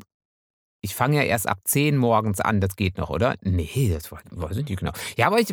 ich 0.82 0.94
fange 0.96 1.18
ja 1.18 1.24
erst 1.24 1.48
ab 1.50 1.60
10 1.64 1.98
morgens 1.98 2.40
an, 2.40 2.62
das 2.62 2.76
geht 2.76 2.98
noch, 2.98 3.10
oder? 3.10 3.36
Nee, 3.42 3.90
das 3.92 4.12
weiß 4.12 4.58
ich 4.58 4.70
nicht 4.70 4.80
genau. 4.80 4.92
Ja, 5.18 5.28
aber 5.28 5.40
ich, 5.40 5.48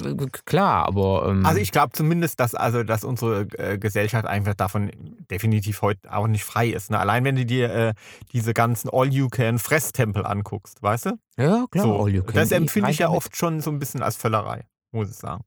klar, 0.44 0.86
aber. 0.86 1.26
Ähm, 1.28 1.46
Also 1.46 1.60
ich 1.60 1.72
glaube 1.72 1.92
zumindest, 1.92 2.38
dass, 2.40 2.54
also, 2.54 2.82
dass 2.82 3.04
unsere 3.04 3.42
äh, 3.58 3.78
Gesellschaft 3.78 4.26
einfach 4.26 4.54
davon 4.54 4.90
definitiv 5.30 5.82
heute 5.82 6.12
auch 6.14 6.26
nicht 6.26 6.44
frei 6.44 6.68
ist. 6.68 6.90
Ne? 6.90 6.98
Allein 6.98 7.24
wenn 7.24 7.36
du 7.36 7.46
dir 7.46 7.72
äh, 7.74 7.94
diese 8.32 8.52
ganzen 8.54 8.90
All-You-Can-Fresstempel 8.92 10.24
anguckst, 10.26 10.82
weißt 10.82 11.06
du? 11.06 11.10
Ja, 11.36 11.64
klar. 11.70 11.84
so, 11.84 12.02
all 12.02 12.08
you 12.14 12.22
can 12.22 12.34
das 12.34 12.52
empfinde 12.52 12.90
ich 12.90 12.98
ja 12.98 13.08
oft 13.08 13.36
schon 13.36 13.60
so 13.60 13.70
ein 13.70 13.78
bisschen 13.78 14.02
als 14.02 14.16
Völlerei, 14.16 14.64
muss 14.92 15.10
ich 15.10 15.16
sagen. 15.16 15.44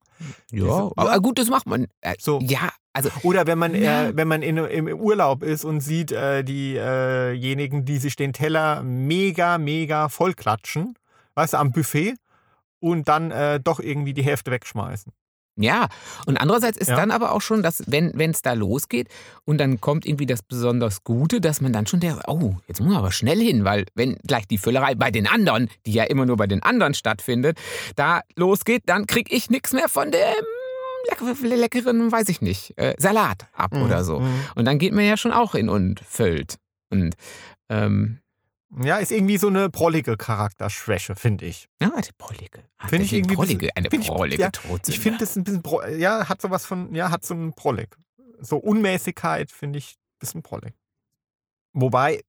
Ja, 0.51 0.63
diese- 0.63 0.91
aber 0.95 1.19
gut, 1.19 1.37
das 1.39 1.49
macht 1.49 1.67
man. 1.67 1.87
Äh, 2.01 2.15
So. 2.19 2.39
Ja, 2.41 2.71
also. 2.97 3.10
Oder 3.23 3.47
wenn 3.47 3.57
man, 3.57 3.73
Ja. 3.75 4.05
äh, 4.07 4.12
wenn 4.17 4.27
man 4.27 4.41
in, 4.41 4.57
im 4.57 4.88
Urlaub 4.88 5.43
ist 5.43 5.63
und 5.65 5.81
sieht 5.81 6.12
äh, 6.12 6.43
diejenigen, 6.43 7.86
die 7.86 7.97
sich 7.97 8.15
den 8.15 8.33
Teller 8.33 8.83
mega, 8.83 9.57
mega 9.57 10.10
vollklatschen, 10.10 10.95
weißt 11.36 11.53
du, 11.53 11.57
am 11.57 11.71
Buffet 11.71 12.15
und 12.79 13.07
dann 13.07 13.31
äh, 13.31 13.60
doch 13.60 13.79
irgendwie 13.79 14.13
die 14.13 14.23
Hälfte 14.23 14.51
wegschmeißen. 14.51 15.12
Ja, 15.60 15.88
und 16.27 16.38
andererseits 16.38 16.77
ist 16.77 16.89
Ja. 16.89 16.95
dann 16.95 17.10
aber 17.10 17.31
auch 17.31 17.41
schon, 17.41 17.63
dass 17.63 17.81
wenn 17.88 18.13
es 18.29 18.43
da 18.43 18.53
losgeht 18.53 19.07
und 19.43 19.57
dann 19.57 19.81
kommt 19.81 20.05
irgendwie 20.05 20.27
das 20.27 20.43
besonders 20.43 21.03
Gute, 21.03 21.41
dass 21.41 21.62
man 21.62 21.73
dann 21.73 21.88
schon 21.88 21.99
der, 21.99 22.19
oh, 22.27 22.53
jetzt 22.67 22.79
muss 22.79 22.89
man 22.89 22.97
aber 22.99 23.12
schnell 23.12 23.39
hin, 23.39 23.65
weil 23.65 23.86
wenn 23.95 24.17
gleich 24.27 24.47
die 24.47 24.60
Füllerei 24.60 24.93
bei 24.93 25.10
den 25.10 25.25
anderen, 25.25 25.67
die 25.88 25.93
ja 25.93 26.03
immer 26.03 26.27
nur 26.27 26.38
bei 26.38 26.45
den 26.45 26.62
anderen 26.62 26.93
stattfindet, 26.93 27.57
da 27.95 28.21
losgeht, 28.36 28.83
dann 28.86 29.07
krieg 29.07 29.33
ich 29.33 29.49
nichts 29.49 29.73
mehr 29.73 29.89
von 29.89 30.12
dem 30.12 30.19
leckeren, 31.55 32.11
weiß 32.11 32.29
ich 32.29 32.41
nicht, 32.41 32.77
äh, 32.77 32.95
Salat 32.97 33.47
ab 33.53 33.73
oder 33.75 34.03
so. 34.03 34.19
Mhm. 34.19 34.39
Und 34.55 34.65
dann 34.65 34.79
geht 34.79 34.93
man 34.93 35.05
ja 35.05 35.17
schon 35.17 35.31
auch 35.31 35.55
in 35.55 35.69
und 35.69 35.99
füllt. 35.99 36.57
Und 36.89 37.15
ähm, 37.69 38.19
Ja, 38.83 38.97
ist 38.97 39.11
irgendwie 39.11 39.37
so 39.37 39.47
eine 39.47 39.69
prollige 39.69 40.17
Charakterschwäche, 40.17 41.15
finde 41.15 41.45
ich. 41.45 41.67
ja, 41.81 41.91
die 42.01 42.11
Prollige. 42.17 42.63
Ah, 42.77 42.87
Finde 42.87 43.05
ich 43.05 43.13
irgendwie 43.13 43.35
Prollige, 43.35 43.69
eine 43.75 43.89
Prollige 43.89 44.41
ja, 44.41 44.51
Todsünde. 44.51 44.89
Ich 44.89 44.99
finde 44.99 45.19
das 45.19 45.35
ein 45.35 45.43
bisschen, 45.43 45.63
pro, 45.63 45.81
ja, 45.83 46.27
hat 46.29 46.41
sowas 46.41 46.65
von, 46.65 46.93
ja, 46.93 47.09
hat 47.09 47.25
so 47.25 47.33
einen 47.33 47.53
Prollig. 47.53 47.95
So 48.39 48.57
Unmäßigkeit 48.57 49.51
finde 49.51 49.79
ich 49.79 49.93
ein 49.95 50.19
bisschen 50.19 50.43
Prollig. 50.43 50.73
Wobei, 51.73 52.21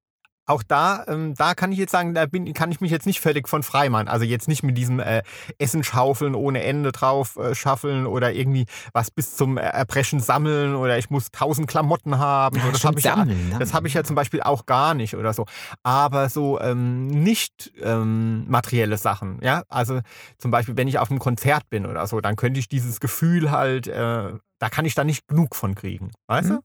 auch 0.48 0.62
da, 0.62 1.04
ähm, 1.06 1.34
da 1.34 1.54
kann 1.54 1.70
ich 1.72 1.78
jetzt 1.78 1.92
sagen, 1.92 2.14
da 2.14 2.26
bin, 2.26 2.52
kann 2.54 2.70
ich 2.72 2.80
mich 2.80 2.90
jetzt 2.90 3.06
nicht 3.06 3.20
völlig 3.20 3.48
von 3.48 3.62
frei 3.62 3.88
machen. 3.90 4.08
Also 4.08 4.24
jetzt 4.24 4.48
nicht 4.48 4.62
mit 4.62 4.76
diesem 4.78 4.98
äh, 4.98 5.22
Essen 5.58 5.84
schaufeln 5.84 6.34
ohne 6.34 6.62
Ende 6.62 6.90
drauf 6.90 7.36
äh, 7.36 7.54
schaffeln 7.54 8.06
oder 8.06 8.32
irgendwie 8.32 8.64
was 8.92 9.10
bis 9.10 9.36
zum 9.36 9.58
Erbrechen 9.58 10.20
sammeln 10.20 10.74
oder 10.74 10.98
ich 10.98 11.10
muss 11.10 11.30
tausend 11.30 11.68
Klamotten 11.68 12.18
haben. 12.18 12.56
Ja, 12.56 12.64
so, 12.64 12.70
das 12.72 12.84
habe 12.84 12.98
ich, 12.98 13.04
ja, 13.04 13.16
das 13.16 13.28
sammeln. 13.28 13.72
hab 13.74 13.84
ich 13.86 13.94
ja 13.94 14.04
zum 14.04 14.16
Beispiel 14.16 14.40
auch 14.42 14.66
gar 14.66 14.94
nicht 14.94 15.14
oder 15.16 15.34
so. 15.34 15.44
Aber 15.82 16.28
so 16.30 16.58
ähm, 16.60 17.06
nicht 17.08 17.72
ähm, 17.82 18.44
materielle 18.48 18.96
Sachen, 18.96 19.38
ja. 19.42 19.62
Also 19.68 20.00
zum 20.38 20.50
Beispiel, 20.50 20.76
wenn 20.76 20.88
ich 20.88 20.98
auf 20.98 21.10
einem 21.10 21.20
Konzert 21.20 21.68
bin 21.68 21.84
oder 21.86 22.06
so, 22.06 22.20
dann 22.20 22.36
könnte 22.36 22.58
ich 22.58 22.68
dieses 22.68 23.00
Gefühl 23.00 23.50
halt, 23.50 23.86
äh, 23.86 24.32
da 24.58 24.68
kann 24.70 24.84
ich 24.86 24.94
da 24.94 25.04
nicht 25.04 25.28
genug 25.28 25.54
von 25.54 25.74
kriegen. 25.74 26.10
Weißt 26.26 26.48
Mhm. 26.48 26.54
du? 26.54 26.60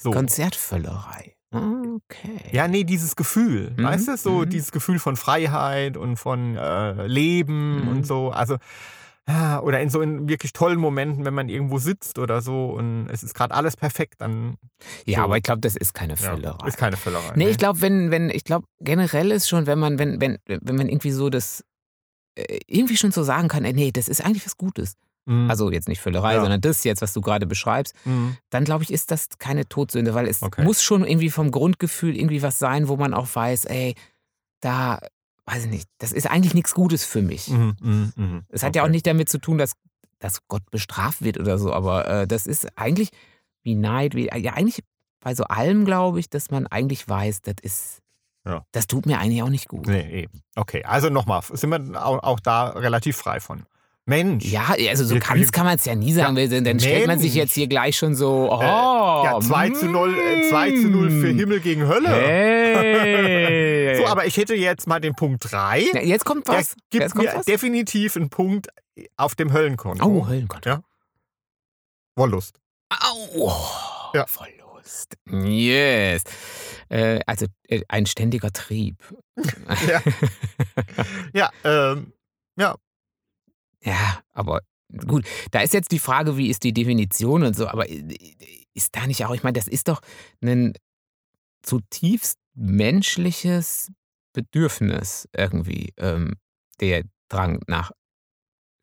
So. 0.00 0.10
Konzertvöllerei. 0.10 1.34
Okay. 1.52 2.40
Ja, 2.52 2.66
nee, 2.68 2.84
dieses 2.84 3.16
Gefühl, 3.16 3.72
Mhm, 3.76 3.84
weißt 3.84 4.08
du, 4.08 4.16
so 4.16 4.40
mhm. 4.40 4.50
dieses 4.50 4.72
Gefühl 4.72 4.98
von 4.98 5.16
Freiheit 5.16 5.96
und 5.96 6.16
von 6.16 6.56
äh, 6.56 7.06
Leben 7.06 7.82
Mhm. 7.82 7.88
und 7.88 8.06
so. 8.06 8.30
Also, 8.30 8.56
ja, 9.28 9.60
oder 9.60 9.80
in 9.80 9.88
so 9.88 10.00
in 10.00 10.28
wirklich 10.28 10.52
tollen 10.52 10.78
Momenten, 10.80 11.24
wenn 11.24 11.34
man 11.34 11.48
irgendwo 11.48 11.78
sitzt 11.78 12.18
oder 12.18 12.42
so 12.42 12.70
und 12.70 13.08
es 13.08 13.22
ist 13.22 13.34
gerade 13.34 13.54
alles 13.54 13.76
perfekt, 13.76 14.14
dann 14.18 14.56
Ja, 15.06 15.18
So. 15.18 15.24
aber 15.24 15.36
ich 15.36 15.44
glaube, 15.44 15.60
das 15.60 15.76
ist 15.76 15.94
keine 15.94 16.14
ja, 16.14 16.16
Völlerei. 16.16 16.66
ist 16.66 16.76
keine 16.76 16.96
Völlerei. 16.96 17.34
nee, 17.36 17.48
ich 17.48 17.56
glaube, 17.58 17.80
wenn, 17.82 18.10
wenn, 18.10 18.30
ich 18.30 18.42
glaube, 18.44 18.66
generell 18.80 19.30
ist 19.30 19.48
schon, 19.48 19.66
wenn 19.66 19.78
man, 19.78 19.98
wenn, 19.98 20.20
wenn, 20.20 20.38
wenn 20.46 20.74
man 20.76 20.88
irgendwie 20.88 21.12
so 21.12 21.30
das 21.30 21.62
äh, 22.34 22.58
irgendwie 22.66 22.96
schon 22.96 23.12
so 23.12 23.22
sagen 23.22 23.46
kann, 23.48 23.64
ey, 23.64 23.72
nee, 23.72 23.92
das 23.92 24.08
ist 24.08 24.24
eigentlich 24.24 24.44
was 24.44 24.56
Gutes. 24.56 24.94
Mhm. 25.24 25.48
Also 25.50 25.70
jetzt 25.70 25.88
nicht 25.88 26.00
Völlerei, 26.00 26.34
Ja. 26.34 26.40
sondern 26.40 26.60
das 26.60 26.82
jetzt, 26.84 27.00
was 27.02 27.12
du 27.12 27.20
gerade 27.20 27.46
beschreibst, 27.46 27.94
Mhm. 28.04 28.36
dann 28.50 28.64
glaube 28.64 28.82
ich, 28.84 28.92
ist 28.92 29.10
das 29.10 29.28
keine 29.38 29.68
Todsünde, 29.68 30.14
weil 30.14 30.26
es 30.26 30.42
Okay. 30.42 30.64
muss 30.64 30.82
schon 30.82 31.04
irgendwie 31.04 31.30
vom 31.30 31.50
Grundgefühl 31.50 32.16
irgendwie 32.16 32.42
was 32.42 32.58
sein, 32.58 32.88
wo 32.88 32.96
man 32.96 33.14
auch 33.14 33.28
weiß, 33.32 33.66
ey, 33.66 33.94
da, 34.60 34.98
weiß 35.46 35.64
ich 35.64 35.70
nicht, 35.70 35.88
das 35.98 36.12
ist 36.12 36.28
eigentlich 36.30 36.54
nichts 36.54 36.74
Gutes 36.74 37.04
für 37.04 37.22
mich. 37.22 37.48
Mhm. 37.48 37.76
Mhm. 37.80 38.12
Mhm. 38.16 38.42
Es 38.48 38.62
hat 38.62 38.74
ja 38.76 38.82
auch 38.82 38.86
Okay. 38.86 38.92
nicht 38.92 39.06
damit 39.06 39.28
zu 39.28 39.38
tun, 39.38 39.58
dass, 39.58 39.72
dass 40.18 40.46
Gott 40.48 40.68
bestraft 40.70 41.22
wird 41.22 41.38
oder 41.38 41.58
so, 41.58 41.72
aber 41.72 42.08
äh, 42.08 42.26
das 42.26 42.46
ist 42.46 42.76
eigentlich 42.78 43.10
wie 43.62 43.74
Neid, 43.76 44.14
wie, 44.14 44.26
ja, 44.26 44.54
eigentlich 44.54 44.82
bei 45.20 45.34
so 45.36 45.44
allem 45.44 45.84
glaube 45.84 46.18
ich, 46.18 46.28
dass 46.30 46.50
man 46.50 46.66
eigentlich 46.66 47.08
weiß, 47.08 47.42
das 47.42 47.54
ist, 47.62 47.98
Ja. 48.44 48.64
das 48.72 48.88
tut 48.88 49.06
mir 49.06 49.20
eigentlich 49.20 49.42
auch 49.44 49.48
nicht 49.50 49.68
gut. 49.68 49.86
Nee, 49.86 50.22
eben. 50.22 50.42
Okay, 50.56 50.82
also 50.84 51.10
nochmal, 51.10 51.42
sind 51.52 51.70
wir 51.70 52.04
auch, 52.04 52.20
auch 52.24 52.40
da 52.40 52.70
relativ 52.70 53.16
frei 53.16 53.38
von. 53.38 53.64
Mensch. 54.04 54.44
Ja, 54.46 54.74
also 54.88 55.04
so 55.04 55.16
ganz 55.18 55.52
kann 55.52 55.64
man 55.64 55.76
es 55.76 55.84
ja 55.84 55.94
nie 55.94 56.12
sagen, 56.12 56.36
weil 56.36 56.48
dann 56.48 56.64
dann 56.64 56.80
stellt 56.80 57.06
man 57.06 57.20
sich 57.20 57.34
jetzt 57.34 57.54
hier 57.54 57.68
gleich 57.68 57.96
schon 57.96 58.14
so, 58.16 58.50
oh, 58.50 58.60
Äh, 58.60 58.64
ja, 58.64 59.40
2 59.40 59.70
zu 59.70 59.86
0, 59.86 60.18
äh, 60.18 60.48
2 60.48 60.70
zu 60.72 60.88
0 60.88 61.10
für 61.10 61.32
mm. 61.32 61.38
Himmel 61.38 61.60
gegen 61.60 61.86
Hölle. 61.86 62.08
Hey. 62.08 63.96
So, 64.02 64.06
aber 64.06 64.26
ich 64.26 64.36
hätte 64.36 64.54
jetzt 64.54 64.86
mal 64.88 65.00
den 65.00 65.14
Punkt 65.14 65.52
3. 65.52 65.80
Ja, 65.94 66.00
jetzt 66.00 66.24
kommt 66.24 66.48
Der 66.48 66.56
was. 66.56 66.74
gibt 66.90 67.02
jetzt 67.02 67.12
kommt 67.12 67.26
mir 67.26 67.34
was. 67.34 67.44
definitiv 67.44 68.16
einen 68.16 68.30
Punkt 68.30 68.68
auf 69.16 69.34
dem 69.34 69.52
Höllenkonto. 69.52 70.04
Oh, 70.04 70.26
Höllenkont. 70.26 70.64
Ja. 70.64 70.82
Wollust. 72.16 72.58
Au. 72.90 73.52
Ja. 74.14 74.26
Voll 74.26 74.48
los. 74.58 74.62
Wollust. 74.82 75.16
Yes. 75.30 76.22
Äh, 76.88 77.20
also 77.26 77.46
äh, 77.68 77.82
ein 77.88 78.06
ständiger 78.06 78.52
Trieb. 78.52 78.96
Ja. 79.86 80.00
Ja, 81.32 81.50
ähm, 81.64 82.12
ja. 82.56 82.76
Ja, 83.84 84.20
aber 84.32 84.60
gut, 85.06 85.26
da 85.50 85.60
ist 85.60 85.74
jetzt 85.74 85.92
die 85.92 85.98
Frage, 85.98 86.36
wie 86.36 86.48
ist 86.48 86.62
die 86.62 86.72
Definition 86.72 87.42
und 87.42 87.56
so, 87.56 87.66
aber 87.66 87.88
äh, 87.88 88.16
ist 88.74 88.96
da 88.96 89.06
nicht 89.06 89.24
auch, 89.24 89.34
ich 89.34 89.42
meine, 89.42 89.54
das 89.54 89.68
ist 89.68 89.88
doch 89.88 90.00
ein 90.42 90.74
zutiefst 91.62 92.38
menschliches 92.54 93.90
Bedürfnis 94.32 95.28
irgendwie, 95.36 95.92
ähm, 95.98 96.34
der 96.80 97.04
Drang 97.28 97.60
nach 97.66 97.92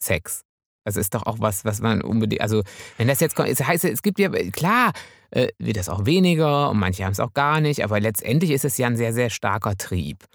Sex. 0.02 0.44
Das 0.86 0.96
ist 0.96 1.14
doch 1.14 1.26
auch 1.26 1.40
was, 1.40 1.66
was 1.66 1.82
man 1.82 2.02
unbedingt, 2.02 2.42
also 2.42 2.64
wenn 2.98 3.08
das 3.08 3.20
jetzt 3.20 3.36
kommt, 3.36 3.50
es 3.50 3.64
heißt, 3.64 3.86
es 3.86 4.02
gibt 4.02 4.18
ja, 4.20 4.30
klar, 4.52 4.94
äh, 5.32 5.50
wird 5.60 5.78
das 5.78 5.90
auch 5.90 6.06
weniger 6.06 6.70
und 6.70 6.80
manche 6.80 7.04
haben 7.06 7.12
es 7.12 7.20
auch 7.20 7.34
gar 7.34 7.62
nicht, 7.62 7.84
aber 7.84 8.00
letztendlich 8.00 8.52
ist 8.52 8.66
es 8.66 8.78
ja 8.78 8.88
ein 8.88 8.98
sehr, 8.98 9.14
sehr 9.14 9.30
starker 9.30 9.76
Trieb. 9.78 10.26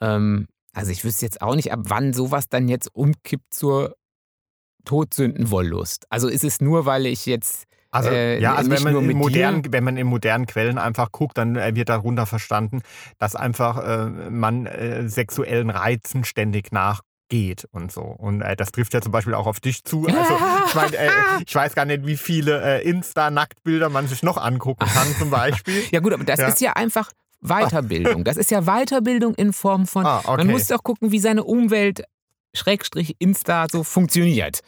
Ähm, 0.00 0.48
also 0.72 0.90
ich 0.90 1.04
wüsste 1.04 1.26
jetzt 1.26 1.42
auch 1.42 1.54
nicht, 1.54 1.72
ab 1.72 1.80
wann 1.84 2.12
sowas 2.12 2.48
dann 2.48 2.68
jetzt 2.68 2.94
umkippt 2.94 3.52
zur 3.52 3.96
Todsündenwollust. 4.84 6.06
Also 6.10 6.28
ist 6.28 6.44
es 6.44 6.60
nur, 6.60 6.86
weil 6.86 7.06
ich 7.06 7.26
jetzt 7.26 7.64
Also, 7.90 8.10
Äh, 8.10 8.40
ja, 8.40 8.54
also 8.54 8.70
wenn 8.70 8.82
man, 8.82 9.10
in 9.10 9.16
modernen, 9.18 9.62
wenn 9.70 9.84
man 9.84 9.96
in 9.98 10.06
modernen 10.06 10.46
Quellen 10.46 10.78
einfach 10.78 11.12
guckt, 11.12 11.36
dann 11.38 11.56
äh, 11.56 11.74
wird 11.74 11.88
darunter 11.90 12.24
verstanden, 12.26 12.80
dass 13.18 13.36
einfach 13.36 13.78
äh, 13.86 14.06
man 14.30 14.66
äh, 14.66 15.08
sexuellen 15.08 15.68
Reizen 15.68 16.24
ständig 16.24 16.72
nachgeht 16.72 17.68
und 17.72 17.92
so. 17.92 18.00
Und 18.02 18.40
äh, 18.40 18.56
das 18.56 18.72
trifft 18.72 18.94
ja 18.94 19.02
zum 19.02 19.12
Beispiel 19.12 19.34
auch 19.34 19.46
auf 19.46 19.60
dich 19.60 19.84
zu. 19.84 20.06
Also 20.06 20.34
ich 20.68 20.74
meine, 20.74 20.96
äh, 20.96 21.10
ich 21.46 21.54
weiß 21.54 21.74
gar 21.74 21.84
nicht, 21.84 22.06
wie 22.06 22.16
viele 22.16 22.62
äh, 22.80 22.88
Insta-Nacktbilder 22.88 23.90
man 23.90 24.06
sich 24.08 24.22
noch 24.22 24.38
angucken 24.38 24.86
kann 24.86 25.14
zum 25.18 25.28
Beispiel. 25.30 25.82
Ja 25.90 26.00
gut, 26.00 26.14
aber 26.14 26.24
das 26.24 26.40
Ja. 26.40 26.48
ist 26.48 26.60
ja 26.62 26.72
einfach 26.72 27.10
Weiterbildung. 27.42 28.24
Das 28.24 28.36
ist 28.36 28.50
ja 28.50 28.62
Weiterbildung 28.62 29.34
in 29.34 29.52
Form 29.52 29.86
von, 29.86 30.06
Ah, 30.06 30.20
okay. 30.24 30.38
man 30.38 30.46
muss 30.52 30.68
doch 30.68 30.82
gucken, 30.82 31.10
wie 31.12 31.18
seine 31.18 31.44
Umwelt 31.44 32.04
Schrägstrich 32.54 33.16
Insta 33.18 33.66
so 33.70 33.82
funktioniert. 33.82 34.60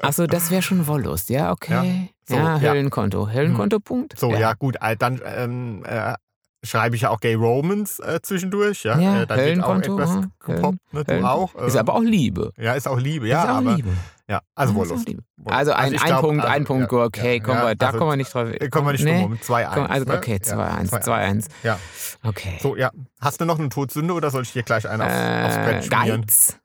Achso, 0.00 0.26
das 0.26 0.50
wäre 0.50 0.62
schon 0.62 0.86
Wollust, 0.86 1.30
ja, 1.30 1.50
okay. 1.52 2.10
So, 2.28 2.36
ja, 2.36 2.56
ja. 2.58 2.70
Höllenkonto. 2.72 3.28
Höllenkonto, 3.30 3.80
Punkt. 3.80 4.18
So, 4.18 4.30
ja, 4.34 4.54
gut, 4.54 4.76
äh, 4.80 4.96
dann 4.96 5.20
ähm, 5.24 5.84
äh, 5.84 6.14
schreibe 6.62 6.96
ich 6.96 7.02
ja 7.02 7.10
auch 7.10 7.20
Gay 7.20 7.34
Romans 7.34 7.98
äh, 7.98 8.20
zwischendurch. 8.22 8.84
Ja, 8.84 8.98
Ja, 8.98 9.22
äh, 9.22 9.26
da 9.26 9.36
wird 9.36 9.62
auch 9.62 9.68
Höllenkonto, 9.74 9.94
etwas 9.98 10.10
aha, 10.10 10.24
gepoppt, 10.46 10.92
ne? 10.92 11.04
Du 11.04 11.24
auch. 11.28 11.54
Ist 11.56 11.74
ähm, 11.74 11.80
aber 11.80 11.94
auch 11.94 12.02
Liebe. 12.02 12.52
Ja, 12.56 12.74
ist 12.74 12.88
auch 12.88 12.98
Liebe, 12.98 13.26
ist 13.26 13.32
ja, 13.32 13.44
auch 13.44 13.48
aber 13.58 13.74
Liebe. 13.74 13.90
ja, 14.28 14.40
also 14.54 14.72
Ja, 14.74 14.82
ist 14.82 14.90
Wollust. 14.90 15.08
Also 15.44 15.72
ein, 15.72 15.92
ich 15.92 16.00
ein 16.00 16.06
glaub, 16.06 16.20
Punkt, 16.22 16.44
ein 16.44 16.50
also, 16.50 16.64
Punkt, 16.64 16.92
ja, 16.92 16.98
okay, 16.98 17.34
ja, 17.36 17.42
kommen 17.42 17.58
ja, 17.58 17.66
wir, 17.66 17.74
da 17.74 17.86
also, 17.88 17.98
kommen 17.98 18.10
wir 18.12 18.16
nicht 18.16 18.32
drauf. 18.32 18.48
äh, 18.48 18.68
Kommen 18.70 18.86
wir 18.88 18.92
nicht 18.92 19.04
nee. 19.04 19.20
drum 19.20 19.32
um. 19.32 19.38
2-1. 19.38 19.74
Komm, 19.74 19.86
also, 19.86 20.06
ne? 20.06 20.16
okay, 20.16 20.40
Ja, 20.42 20.78
2-1, 20.78 21.04
2-1. 21.04 21.46
Ja. 21.62 21.78
Okay. 22.22 22.58
So, 22.62 22.76
ja. 22.76 22.90
Hast 23.20 23.40
du 23.40 23.44
noch 23.44 23.58
eine 23.58 23.68
Todsünde 23.68 24.14
oder 24.14 24.30
soll 24.30 24.42
ich 24.42 24.52
dir 24.52 24.62
gleich 24.62 24.88
einen 24.88 25.02
aufs, 25.02 25.12
aufs 25.12 25.56
äh, 25.56 25.64
Brett 25.64 25.84
schmieren? 25.84 26.20
Geiz? 26.22 26.58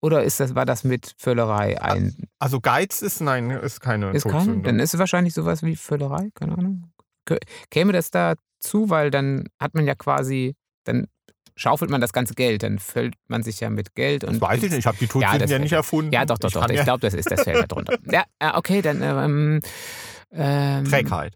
Oder 0.00 0.22
ist 0.22 0.38
das, 0.40 0.54
war 0.54 0.64
das 0.64 0.84
mit 0.84 1.14
Völlerei 1.18 1.80
ein 1.82 2.16
Also 2.38 2.60
Geiz 2.60 3.02
ist, 3.02 3.20
nein, 3.20 3.50
ist 3.50 3.80
keine 3.80 4.10
Ist 4.12 4.28
kein, 4.28 4.62
dann 4.62 4.78
ist 4.78 4.94
es 4.94 5.00
wahrscheinlich 5.00 5.34
sowas 5.34 5.62
wie 5.62 5.74
Völlerei, 5.76 6.30
keine 6.34 6.56
Ahnung. 6.56 6.92
Kä- 7.28 7.40
Käme 7.70 7.92
das 7.92 8.10
dazu, 8.10 8.90
weil 8.90 9.10
dann 9.10 9.48
hat 9.60 9.74
man 9.74 9.84
ja 9.86 9.94
quasi, 9.96 10.54
dann 10.84 11.08
schaufelt 11.56 11.90
man 11.90 12.00
das 12.00 12.12
ganze 12.12 12.34
Geld, 12.34 12.62
dann 12.62 12.78
füllt 12.78 13.14
man 13.26 13.42
sich 13.42 13.58
ja 13.58 13.70
mit 13.70 13.96
Geld 13.96 14.22
und. 14.22 14.34
das 14.34 14.40
weiß 14.40 14.62
ich 14.62 14.70
nicht, 14.70 14.78
ich 14.78 14.86
habe 14.86 14.98
die 14.98 15.08
Todsünden 15.08 15.40
ja, 15.40 15.48
wär- 15.48 15.58
nicht 15.58 15.72
erfunden. 15.72 16.12
Ja, 16.12 16.24
doch, 16.24 16.38
doch, 16.38 16.52
doch. 16.52 16.60
kann 16.60 16.70
Ich 16.70 16.76
ja 16.76 16.84
glaube, 16.84 17.00
das 17.00 17.14
ist 17.14 17.28
das 17.30 17.42
fällt 17.42 17.62
da 17.62 17.66
drunter. 17.66 17.98
Ja, 18.12 18.22
ja, 18.40 18.56
okay, 18.56 18.80
dann. 18.82 19.02
Ähm, 19.02 19.60
ähm, 20.30 20.84
Trägheit. 20.84 21.34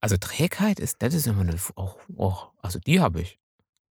Also 0.00 0.16
Trägheit 0.18 0.80
ist, 0.80 0.96
das 1.02 1.14
ist 1.14 1.26
immer 1.26 1.40
eine. 1.42 1.56
Oh, 1.76 1.90
oh, 2.16 2.34
also 2.60 2.78
die 2.80 3.00
habe 3.00 3.20
ich. 3.22 3.38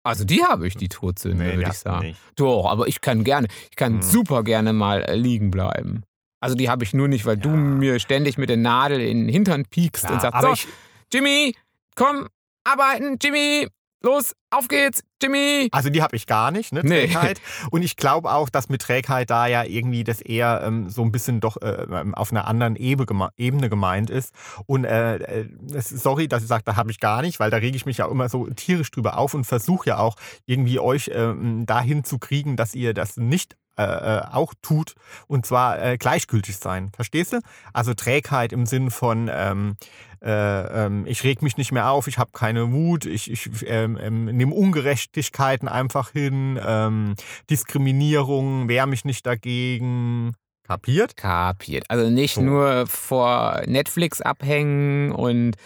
Also 0.06 0.24
die 0.24 0.44
habe 0.44 0.68
ich, 0.68 0.76
die 0.76 0.88
Todsünde, 0.88 1.44
Nee, 1.44 1.56
würde 1.56 1.62
ich 1.72 1.78
du 1.78 1.89
sagen. 1.89 2.08
nicht. 2.08 2.20
Doch, 2.36 2.68
aber 2.70 2.88
ich 2.88 3.02
kann 3.02 3.24
gerne, 3.24 3.48
ich 3.72 3.76
kann 3.76 3.94
Hm. 3.96 4.02
super 4.04 4.44
gerne 4.44 4.72
mal 4.72 5.02
äh, 5.04 5.15
liegen 5.15 5.50
bleiben. 5.52 6.04
Also 6.39 6.56
die 6.56 6.70
habe 6.70 6.84
ich 6.84 6.94
nur 6.94 7.08
nicht, 7.08 7.26
weil 7.26 7.38
du 7.38 7.50
Ja. 7.50 7.56
mir 7.56 8.00
ständig 8.00 8.38
mit 8.38 8.50
der 8.50 8.58
Nadel 8.58 9.02
in 9.02 9.22
den 9.22 9.30
Hintern 9.30 9.65
piekst 9.65 10.04
Klar, 10.06 10.13
und 10.13 10.22
sagst, 10.22 10.41
so, 10.41 10.52
ich, 10.54 10.68
Jimmy, 11.12 11.56
komm, 11.96 12.28
arbeiten, 12.63 13.18
Jimmy, 13.22 13.68
los, 14.06 14.36
auf 14.52 14.68
geht's, 14.68 15.04
Jimmy. 15.22 15.68
also 15.72 15.89
die 15.89 16.02
habe 16.02 16.15
ich 16.15 16.28
gar 16.28 16.52
nicht, 16.52 16.72
ne, 16.72 16.82
Nee. 16.84 17.08
Trägheit. 17.08 17.41
Und 17.72 17.82
ich 17.82 17.98
glaube 17.98 18.32
auch, 18.32 18.50
dass 18.50 18.70
mit 18.70 18.82
Trägheit 18.82 19.30
da 19.30 19.48
ja 19.48 19.63
irgendwie 19.63 20.04
das 20.04 20.22
eher 20.22 20.62
ähm, 20.65 20.89
so 20.89 21.02
ein 21.02 21.12
bisschen 21.12 21.39
doch 21.41 21.62
äh, 21.62 21.86
ähm, 21.91 22.15
auf 22.15 22.32
einer 22.32 22.48
anderen 22.48 22.76
Ebene 22.76 23.70
gemeint 23.70 24.10
ist. 24.10 24.34
Und 24.65 24.86
äh, 24.86 25.15
äh, 25.18 25.50
sorry, 25.82 26.28
dass 26.28 26.44
ich 26.44 26.48
sage, 26.48 26.63
da 26.65 26.76
habe 26.76 26.91
ich 26.91 27.00
gar 27.00 27.22
nicht, 27.22 27.39
weil 27.39 27.50
da 27.50 27.58
rege 27.58 27.76
ich 27.76 27.86
mich 27.86 27.98
ja 27.98 28.08
immer 28.08 28.30
so 28.30 28.48
tierisch 28.48 28.91
drüber 28.91 29.18
auf 29.18 29.34
und 29.34 29.44
versuche 29.46 29.89
ja 29.89 29.98
auch 29.98 30.15
irgendwie 30.46 30.80
euch 30.80 31.12
ähm, 31.13 31.65
dahin 31.65 32.04
zu 32.04 32.20
kriegen, 32.20 32.56
dass 32.56 32.76
ihr 32.76 32.94
das 32.94 33.18
nicht 33.18 33.58
äh, 33.78 33.84
äh, 33.84 34.22
auch 34.32 34.54
tut 34.62 34.96
und 35.28 35.46
zwar 35.46 35.82
äh, 35.82 35.98
gleichgültig 35.98 36.58
sein. 36.58 36.92
Verstehst 36.96 37.34
du? 37.34 37.40
Also 37.74 37.94
Trägheit 37.94 38.54
im 38.54 38.66
Sinn 38.66 38.92
von 38.92 39.30
ähm, 39.32 39.76
äh, 40.22 40.86
ähm, 40.86 41.06
ich 41.06 41.24
reg 41.24 41.42
mich 41.42 41.58
nicht 41.58 41.72
mehr 41.72 41.90
auf, 41.92 42.08
ich 42.08 42.18
habe 42.18 42.32
keine 42.34 42.72
Wut, 42.72 43.06
ich, 43.06 43.30
ich 43.30 43.50
ähm, 43.68 44.26
nehme 44.26 44.56
Ungerechtigkeiten 44.56 45.68
einfach 45.68 46.12
hin, 46.12 46.60
ähm, 46.66 47.16
Diskriminierung, 47.50 48.68
wehr 48.68 48.88
mich 48.88 49.06
nicht 49.06 49.26
dagegen. 49.26 50.34
Kapiert? 50.64 51.16
Kapiert. 51.16 51.86
Also 51.90 52.10
nicht 52.10 52.36
So. 52.36 52.42
nur 52.42 52.88
vor 52.88 53.62
Netflix 53.68 54.20
abhängen 54.22 55.12
und 55.12 55.58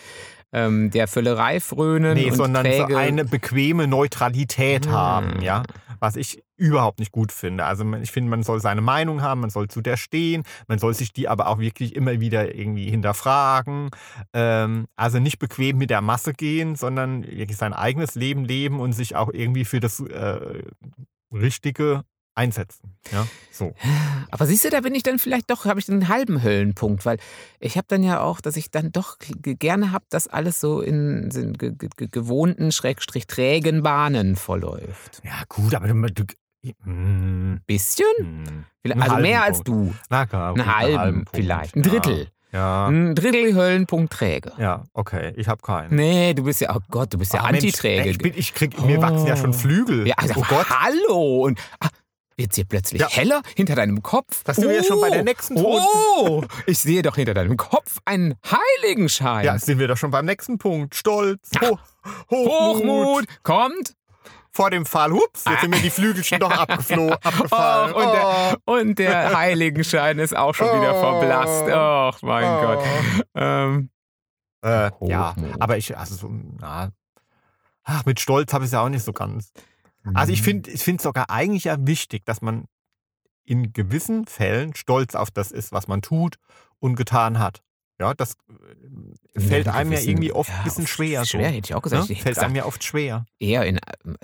ähm, 0.51 0.89
der 0.91 1.07
Völlerei 1.07 1.59
frönen 1.59 2.15
Nee, 2.15 2.31
und 2.31 2.37
sondern 2.37 2.63
träge. 2.65 2.87
so 2.93 2.97
eine 2.97 3.25
bequeme 3.25 3.87
Neutralität 3.87 4.85
Hm. 4.87 4.91
haben, 4.91 5.41
ja. 5.41 5.63
Was 6.01 6.15
ich 6.15 6.41
überhaupt 6.55 6.99
nicht 6.99 7.11
gut 7.11 7.31
finde. 7.31 7.65
Also 7.65 7.83
ich 7.95 8.11
finde, 8.11 8.29
man 8.29 8.43
soll 8.43 8.61
seine 8.61 8.81
Meinung 8.81 9.21
haben, 9.21 9.41
man 9.41 9.49
soll 9.49 9.67
zu 9.67 9.81
der 9.81 9.97
stehen, 9.97 10.43
man 10.67 10.79
soll 10.79 10.93
sich 10.93 11.11
die 11.11 11.27
aber 11.27 11.47
auch 11.47 11.59
wirklich 11.59 11.95
immer 11.95 12.19
wieder 12.19 12.55
irgendwie 12.55 12.89
hinterfragen. 12.89 13.89
Ähm, 14.33 14.85
also 14.95 15.19
nicht 15.19 15.39
bequem 15.39 15.77
mit 15.77 15.89
der 15.89 16.01
Masse 16.01 16.33
gehen, 16.33 16.75
sondern 16.75 17.23
wirklich 17.25 17.57
sein 17.57 17.73
eigenes 17.73 18.15
Leben 18.15 18.45
leben 18.45 18.79
und 18.79 18.93
sich 18.93 19.15
auch 19.15 19.29
irgendwie 19.33 19.65
für 19.65 19.79
das 19.81 19.99
äh, 19.99 20.63
Richtige 21.33 22.03
einsetzen. 22.39 22.95
Ja, 23.11 23.27
so. 23.51 23.73
Aber 24.31 24.45
siehst 24.45 24.63
du, 24.65 24.69
da 24.69 24.79
bin 24.81 24.95
ich 24.95 25.03
dann 25.03 25.19
vielleicht 25.19 25.49
doch, 25.51 25.65
habe 25.65 25.79
ich 25.79 25.89
einen 25.89 26.07
halben 26.07 26.41
Höllenpunkt, 26.41 27.05
weil 27.05 27.17
ich 27.59 27.75
habe 27.77 27.85
dann 27.87 28.01
ja 28.03 28.21
auch, 28.21 28.41
dass 28.41 28.55
ich 28.57 28.71
dann 28.71 28.91
doch 28.91 29.17
gerne 29.43 29.91
habe, 29.91 30.05
dass 30.09 30.27
alles 30.27 30.59
so 30.59 30.81
in 30.81 31.29
in 31.35 31.53
ge 31.53 31.71
ge 31.77 31.89
ge- 31.95 32.07
gewohnten, 32.11 32.71
schrägstrich 32.71 33.27
trägen 33.27 33.83
Bahnen 33.83 34.35
verläuft. 34.35 35.21
Ja, 35.23 35.43
gut, 35.49 35.75
aber 35.75 35.87
du. 35.87 35.93
du 36.09 36.23
hm, 36.83 37.61
Bisschen? 37.65 38.05
Einen 38.83 39.01
Also 39.01 39.13
halben 39.15 39.21
mehr 39.21 39.43
als 39.43 39.61
du. 39.63 39.93
Na 40.09 40.25
klar, 40.25 40.53
Einen 40.55 40.63
gut, 40.63 40.75
halben, 40.75 41.13
Punkt. 41.25 41.29
vielleicht. 41.35 41.75
Ein 41.75 41.83
Drittel. 41.83 42.27
Ja, 42.51 42.87
Ein 42.87 43.13
Drittel 43.13 43.53
Höllenpunkt 43.53 44.11
träge. 44.11 44.51
ja 44.57 44.83
okay, 44.93 45.33
ich 45.37 45.47
habe 45.47 45.61
keinen. 45.61 45.95
Nee, 45.95 46.33
du 46.33 46.43
bist 46.43 46.59
ja, 46.61 46.75
oh 46.75 46.79
Gott, 46.89 47.13
du 47.13 47.19
bist 47.19 47.31
ja 47.33 47.41
Ah, 47.41 47.51
Mensch, 47.51 47.63
Antiträge. 47.63 48.09
Ich, 48.09 48.17
bin, 48.17 48.33
ich 48.35 48.53
krieg, 48.55 48.81
mir 48.83 48.99
wachsen 49.01 49.27
ja 49.27 49.35
schon 49.37 49.51
Oh. 49.51 49.53
Flügel. 49.53 50.07
Ja, 50.07 50.15
also, 50.17 50.33
oh 50.39 50.43
Gott. 50.49 50.65
hallo. 50.69 51.43
Und 51.45 51.59
ah, 51.79 51.89
wird's 52.39 52.55
hier 52.55 52.65
plötzlich 52.65 53.01
Ja. 53.01 53.09
heller 53.09 53.41
hinter 53.55 53.75
deinem 53.75 54.01
Kopf? 54.01 54.43
Das 54.45 54.55
sind 54.55 54.67
wir 54.69 54.77
ja 54.77 54.83
schon 54.83 54.99
bei 54.99 55.11
der 55.11 55.23
nächsten 55.23 55.55
Tod- 55.55 55.83
Oh, 55.83 56.43
ich 56.65 56.79
sehe 56.79 57.03
doch 57.03 57.15
hinter 57.15 57.35
deinem 57.35 57.55
Kopf 57.57 57.99
einen 58.05 58.33
Heiligenschein. 58.49 59.45
Ja, 59.45 59.59
sind 59.59 59.77
wir 59.77 59.87
doch 59.87 59.97
schon 59.97 60.09
beim 60.09 60.25
nächsten 60.25 60.57
Punkt. 60.57 60.95
Stolz, 60.95 61.51
Ho 61.61 61.77
Hochmut. 62.31 62.47
Hochmut 62.49 63.25
kommt. 63.43 63.93
Vor 64.51 64.71
dem 64.71 64.85
Fall, 64.87 65.11
hups, 65.11 65.43
jetzt 65.47 65.61
sind 65.61 65.69
mir 65.69 65.79
die 65.79 65.91
Flügelchen 65.91 66.39
doch 66.39 66.49
abgeflohen, 66.51 67.13
abgefallen. 67.23 67.93
Och, 67.93 67.97
und, 68.03 68.13
der, 68.13 68.57
und 68.65 68.99
der 68.99 69.37
Heiligenschein 69.37 70.17
ist 70.17 70.35
auch 70.35 70.55
schon 70.55 70.67
wieder 70.67 70.95
Oh. 70.95 70.99
verblasst. 70.99 71.69
Ach, 71.71 72.21
mein 72.23 72.45
Oh. 72.45 72.61
Gott. 72.61 72.83
Ähm, 73.35 73.89
Äh, 74.61 74.89
ja, 75.01 75.35
aber 75.59 75.77
ich, 75.77 75.95
also 75.97 76.15
so, 76.15 76.29
na, 76.59 76.89
ach, 77.85 78.03
mit 78.05 78.19
Stolz 78.19 78.51
habe 78.51 78.65
ich 78.65 78.69
es 78.69 78.73
ja 78.73 78.81
auch 78.81 78.89
nicht 78.89 79.05
so 79.05 79.13
ganz. 79.13 79.51
Also 80.15 80.31
Mhm. 80.31 80.33
ich 80.33 80.41
finde 80.41 80.71
ich 80.71 80.83
finde 80.83 81.03
sogar 81.03 81.29
eigentlich 81.29 81.65
ja 81.65 81.77
wichtig, 81.79 82.25
dass 82.25 82.41
man 82.41 82.65
in 83.45 83.73
gewissen 83.73 84.25
Fällen 84.27 84.75
stolz 84.75 85.15
auf 85.15 85.31
das 85.31 85.51
ist, 85.51 85.71
was 85.71 85.87
man 85.87 86.01
tut 86.01 86.35
und 86.79 86.95
getan 86.95 87.39
hat. 87.39 87.61
Ja, 88.01 88.13
das 88.13 88.35
äh, 89.35 89.39
fällt 89.41 89.65
in 89.65 89.71
einem 89.73 89.91
ja 89.91 89.99
irgendwie 89.99 90.31
oft 90.31 90.49
ja, 90.49 90.57
ein 90.59 90.63
bisschen 90.63 90.83
oft 90.85 90.93
schwer. 90.93 91.25
Schwer, 91.25 91.49
so, 91.49 91.55
hätte 91.55 91.67
ich 91.69 91.75
auch 91.75 91.81
gesagt. 91.81 92.03
ne? 92.07 92.13
Ich 92.13 92.19
hätte 92.19 92.23
Fällt 92.23 92.35
gesagt, 92.35 92.45
einem 92.47 92.55
ja 92.55 92.65
oft 92.65 92.81
schwer. 92.83 93.25
eher 93.39 93.65
in, 93.65 93.77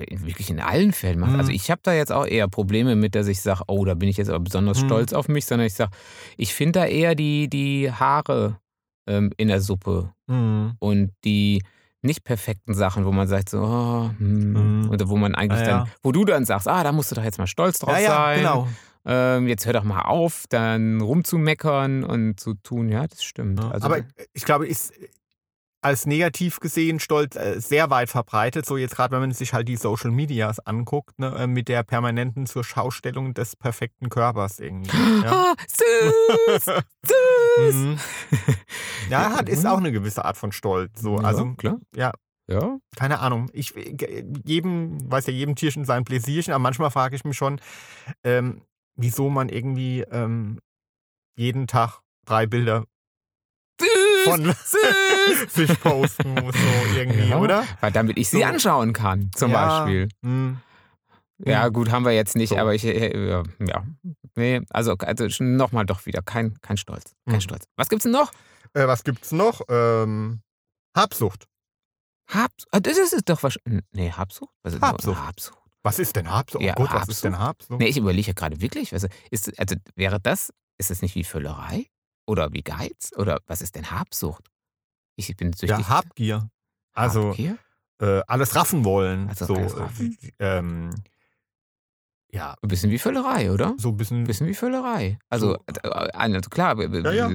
in 0.07 0.25
wirklich 0.25 0.49
in 0.49 0.61
allen 0.61 0.93
Fällen 0.93 1.19
macht. 1.19 1.33
Mhm. 1.33 1.39
Also 1.39 1.51
ich 1.51 1.69
habe 1.69 1.81
da 1.83 1.93
jetzt 1.93 2.11
auch 2.13 2.25
eher 2.25 2.47
Probleme 2.47 2.95
mit, 2.95 3.15
dass 3.15 3.27
ich 3.27 3.41
sage, 3.41 3.63
oh, 3.67 3.83
da 3.83 3.93
bin 3.95 4.07
ich 4.07 4.15
jetzt 4.15 4.29
aber 4.29 4.39
besonders 4.39 4.81
Mhm. 4.81 4.85
stolz 4.85 5.11
auf 5.13 5.27
mich, 5.27 5.45
sondern 5.45 5.67
ich 5.67 5.73
sage, 5.73 5.91
ich 6.37 6.53
finde 6.53 6.79
da 6.79 6.85
eher 6.85 7.15
die, 7.15 7.49
die 7.49 7.91
Haare 7.91 8.59
ähm, 9.07 9.31
in 9.37 9.49
der 9.49 9.59
Suppe 9.59 10.13
Mhm. 10.27 10.75
und 10.79 11.11
die 11.25 11.61
nicht 12.05 12.23
perfekten 12.23 12.73
Sachen, 12.73 13.05
wo 13.05 13.11
man 13.11 13.27
sagt 13.27 13.49
so, 13.49 13.59
oh, 13.61 14.09
hm, 14.17 14.81
Mhm. 14.83 14.89
oder 14.89 15.09
wo 15.09 15.17
man 15.17 15.35
eigentlich 15.35 15.61
Ja, 15.61 15.67
ja. 15.67 15.77
dann, 15.79 15.91
wo 16.03 16.11
du 16.11 16.23
dann 16.25 16.45
sagst, 16.45 16.67
ah, 16.67 16.83
da 16.83 16.91
musst 16.91 17.11
du 17.11 17.15
doch 17.15 17.23
jetzt 17.23 17.37
mal 17.39 17.47
stolz 17.47 17.79
drauf 17.79 17.93
Ja, 17.95 17.99
ja, 17.99 18.09
sein. 18.15 18.37
genau. 18.39 18.67
Ähm, 19.07 19.47
jetzt 19.47 19.65
hör 19.65 19.73
doch 19.73 19.83
mal 19.83 20.01
auf, 20.01 20.45
dann 20.49 20.99
rumzumeckern 21.01 22.03
und 22.03 22.39
zu 22.39 22.53
tun. 22.55 22.89
Ja, 22.89 23.05
das 23.07 23.23
stimmt. 23.23 23.59
Ja, 23.59 23.69
Also, 23.69 23.85
aber 23.85 23.99
ich 24.33 24.45
glaube, 24.45 24.67
ist 24.67 24.93
als 25.81 26.07
negativ 26.07 26.59
gesehen 26.59 26.99
Stolz 26.99 27.35
äh, 27.35 27.59
sehr 27.61 27.91
weit 27.91 28.09
verbreitet. 28.09 28.65
So 28.65 28.75
jetzt 28.75 28.95
gerade, 28.95 29.11
wenn 29.11 29.19
man 29.19 29.31
sich 29.33 29.53
halt 29.53 29.67
die 29.67 29.75
Social 29.75 30.09
Medias 30.09 30.59
anguckt, 30.59 31.19
ne, 31.19 31.35
äh, 31.37 31.45
mit 31.45 31.67
der 31.67 31.83
permanenten 31.83 32.47
zur 32.47 32.63
Schaustellung 32.63 33.35
des 33.35 33.55
perfekten 33.55 34.09
Körpers 34.09 34.59
irgendwie. 34.59 34.97
Ja, 35.23 35.53
ah, 35.53 35.55
süß, 36.57 36.65
süß. 37.57 37.75
mhm. 37.75 37.99
ja 39.09 39.31
hat, 39.35 39.49
ist 39.49 39.65
auch 39.65 39.77
eine 39.77 39.91
gewisse 39.91 40.25
Art 40.25 40.37
von 40.37 40.51
Stolz. 40.51 41.01
So, 41.01 41.17
Ja, 41.17 41.23
also 41.23 41.53
klar. 41.55 41.77
ja, 41.95 42.11
Ja. 42.47 42.77
keine 42.95 43.19
Ahnung. 43.19 43.49
Ich 43.53 43.75
äh, 43.75 44.23
jedem 44.45 45.09
weiß 45.11 45.27
ja 45.27 45.33
jedem 45.33 45.55
Tierchen 45.55 45.85
sein 45.85 46.03
Pläsierchen, 46.05 46.53
aber 46.53 46.61
manchmal 46.61 46.91
frage 46.91 47.15
ich 47.15 47.25
mich 47.25 47.37
schon, 47.37 47.59
ähm, 48.23 48.61
wieso 48.95 49.29
man 49.29 49.49
irgendwie 49.49 50.01
ähm, 50.11 50.59
jeden 51.37 51.67
Tag 51.67 51.99
drei 52.25 52.45
Bilder 52.45 52.85
von 54.23 54.53
sich 55.49 55.79
posten 55.81 56.33
muss, 56.33 56.55
so 56.55 56.95
irgendwie, 56.97 57.29
Ja, 57.29 57.37
oder? 57.37 57.65
Weil 57.81 57.91
damit 57.91 58.17
ich 58.17 58.29
sie 58.29 58.39
So. 58.39 58.45
anschauen 58.45 58.93
kann, 58.93 59.29
zum 59.35 59.51
Ja, 59.51 59.65
Beispiel. 59.83 60.07
hm. 60.23 60.57
Ja, 61.39 61.67
gut, 61.69 61.91
haben 61.91 62.05
wir 62.05 62.11
jetzt 62.13 62.35
nicht, 62.35 62.49
So. 62.49 62.57
aber 62.57 62.73
ich, 62.75 62.85
äh, 62.85 63.29
ja, 63.29 63.43
ja. 63.59 63.85
Nee, 64.35 64.61
also, 64.69 64.93
also 64.97 65.27
nochmal 65.43 65.85
doch 65.85 66.05
wieder 66.05 66.21
kein, 66.21 66.59
kein 66.61 66.77
Stolz. 66.77 67.13
Kein 67.25 67.35
Mhm. 67.35 67.41
Stolz. 67.41 67.65
Was 67.75 67.89
gibt's 67.89 68.03
denn 68.03 68.13
noch? 68.13 68.31
Äh, 68.73 68.87
was 68.87 69.03
gibt's 69.03 69.31
noch? 69.31 69.61
Ähm, 69.69 70.41
Habsucht. 70.95 71.45
Habsucht. 72.29 72.67
Ah, 72.71 72.79
Das 72.79 72.97
ist 72.97 73.29
doch 73.29 73.43
was. 73.43 73.57
Nee, 73.91 74.11
Habsucht? 74.11 74.51
Was 74.63 74.73
ist 74.75 74.81
Habsucht. 74.81 75.17
Habsucht. 75.19 75.57
Was 75.83 75.99
ist 75.99 76.15
denn 76.15 76.31
Habsucht? 76.31 76.63
Ja, 76.63 76.73
oh 76.77 76.81
Gott, 76.83 76.93
was 76.93 77.09
ist 77.09 77.23
denn 77.23 77.37
Habsucht? 77.37 77.79
Nee, 77.79 77.87
ich 77.87 77.97
überlege 77.97 78.33
gerade 78.33 78.59
wirklich. 78.61 78.91
Was, 78.91 79.05
ist, 79.29 79.59
also 79.59 79.75
wäre 79.95 80.19
das, 80.19 80.51
ist 80.79 80.89
das 80.89 81.01
nicht 81.01 81.13
wie 81.15 81.23
Völlerei? 81.23 81.85
Oder 82.25 82.51
wie 82.53 82.63
Geiz? 82.63 83.11
Oder 83.17 83.39
was 83.45 83.61
ist 83.61 83.75
denn 83.75 83.91
Habsucht? 83.91 84.47
Ich 85.15 85.35
bin 85.37 85.53
süchtig. 85.53 85.69
ja, 85.79 85.89
Habgier. 85.89 86.49
Also 86.93 87.29
Habgier? 87.29 87.57
äh, 88.01 88.21
alles 88.25 88.55
raffen 88.55 88.83
wollen. 88.83 89.29
Also 89.29 89.45
so, 89.45 89.55
alles 89.55 89.73
äh, 89.73 89.79
raffen? 89.79 90.17
ähm, 90.39 90.89
ja, 92.35 92.55
Ein 92.61 92.67
bisschen 92.67 92.91
wie 92.91 92.99
Völlerei, 92.99 93.51
oder? 93.51 93.73
so 93.77 93.89
ein 93.89 93.97
bisschen. 93.97 94.17
Ein 94.21 94.27
bisschen 94.27 94.47
wie 94.47 94.53
Völlerei. 94.53 95.17
Also, 95.29 95.53
So. 95.53 95.55
äh, 95.83 96.09
also 96.13 96.49
klar, 96.49 96.77
Ja, 96.81 97.11
ja. 97.11 97.29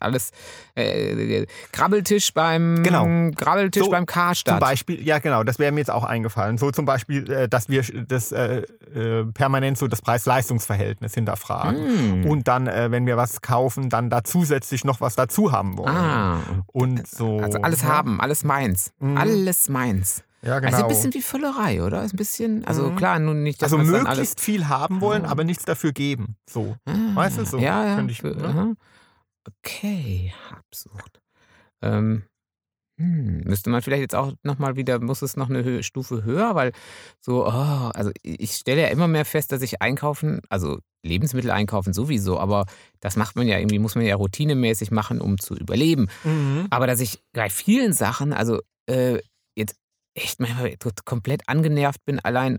alles 0.00 0.30
äh, 0.74 1.46
Grabbeltisch 1.72 2.32
beim 2.34 2.82
Genau. 2.82 3.30
Grabbeltisch 3.34 3.84
So, 3.84 3.90
beim 3.90 4.00
Zum 4.00 4.06
Karstadt. 4.06 4.60
Beispiel, 4.60 5.00
ja 5.06 5.18
genau, 5.18 5.44
das 5.44 5.58
wäre 5.58 5.72
mir 5.72 5.80
jetzt 5.80 5.90
auch 5.90 6.04
eingefallen. 6.04 6.58
So 6.58 6.70
zum 6.70 6.84
Beispiel, 6.84 7.30
äh, 7.30 7.48
dass 7.48 7.68
wir 7.68 7.82
das 8.08 8.32
äh, 8.32 8.62
äh, 8.94 9.24
permanent 9.26 9.78
so 9.78 9.86
das 9.88 10.02
Preis-Leistungs-Verhältnis 10.02 11.14
hinterfragen. 11.14 12.22
Mm. 12.22 12.26
Und 12.30 12.48
dann, 12.48 12.66
wenn 12.66 13.06
wir 13.06 13.16
was 13.16 13.40
kaufen, 13.42 13.88
dann 13.90 14.10
da 14.10 14.24
zusätzlich 14.24 14.84
noch 14.84 15.00
was 15.00 15.14
dazu 15.16 15.52
haben 15.52 15.78
wollen. 15.78 15.94
Ah, 15.96 16.38
Und 16.72 17.06
so. 17.06 17.38
also 17.38 17.60
alles 17.60 17.82
ja. 17.82 17.88
haben, 17.88 18.20
alles 18.20 18.44
meins. 18.44 18.92
Mhm. 18.98 19.16
Alles 19.16 19.68
meins. 19.68 20.22
Ja, 20.44 20.58
genau. 20.60 20.72
Also 20.72 20.82
ein 20.84 20.88
bisschen 20.88 21.14
wie 21.14 21.22
Völlerei, 21.22 21.82
oder? 21.82 22.04
Ist 22.04 22.14
ein 22.14 22.18
bisschen, 22.18 22.64
also 22.66 22.90
Mhm. 22.90 22.96
klar, 22.96 23.18
nun 23.18 23.42
nicht, 23.42 23.62
dass 23.62 23.72
also 23.72 23.84
möglichst 23.90 24.40
viel 24.40 24.68
haben 24.68 25.00
wollen, 25.00 25.24
aber 25.24 25.44
nichts 25.44 25.64
dafür 25.64 25.92
geben. 25.92 26.36
So. 26.48 26.76
alles. 26.84 26.98
Ah, 27.00 27.14
weißt 27.16 27.38
du, 27.38 27.46
so 27.46 27.58
Ja, 27.58 27.86
ja. 27.86 27.96
könnte 27.96 28.12
ich- 28.12 28.22
ne? 28.22 28.76
Okay, 29.46 30.32
Habsucht. 30.50 31.20
Ähm, 31.82 32.22
hm, 33.00 33.40
müsste 33.44 33.70
man 33.70 33.82
vielleicht 33.82 34.02
jetzt 34.02 34.14
auch 34.14 34.32
nochmal 34.42 34.76
wieder, 34.76 35.00
muss 35.00 35.20
es 35.22 35.36
noch 35.36 35.50
eine 35.50 35.64
Hö 35.64 35.82
Stufe 35.82 36.24
höher, 36.24 36.54
weil 36.54 36.72
so, 37.20 37.44
oh, 37.46 37.50
also 37.50 38.10
ich 38.22 38.52
stelle 38.52 38.82
ja 38.82 38.88
immer 38.88 39.08
mehr 39.08 39.24
fest, 39.24 39.50
dass 39.52 39.62
ich 39.62 39.82
einkaufen, 39.82 40.40
also 40.48 40.78
Lebensmittel 41.04 41.50
einkaufen 41.50 41.92
sowieso, 41.92 42.38
aber 42.38 42.66
das 43.00 43.16
macht 43.16 43.36
man 43.36 43.46
ja 43.46 43.58
irgendwie, 43.58 43.78
muss 43.78 43.96
man 43.96 44.04
ja 44.06 44.14
routinemäßig 44.14 44.90
machen, 44.90 45.20
um 45.20 45.38
zu 45.38 45.54
überleben. 45.56 46.08
Mhm. 46.22 46.66
Aber 46.70 46.86
dass 46.86 47.00
ich 47.00 47.20
bei 47.32 47.50
vielen 47.50 47.92
Sachen, 47.92 48.32
also 48.32 48.60
äh, 48.88 49.18
jetzt 49.58 49.76
echt 50.14 50.40
manchmal 50.40 50.74
komplett 51.04 51.48
angenervt 51.48 52.04
bin, 52.04 52.20
allein, 52.20 52.58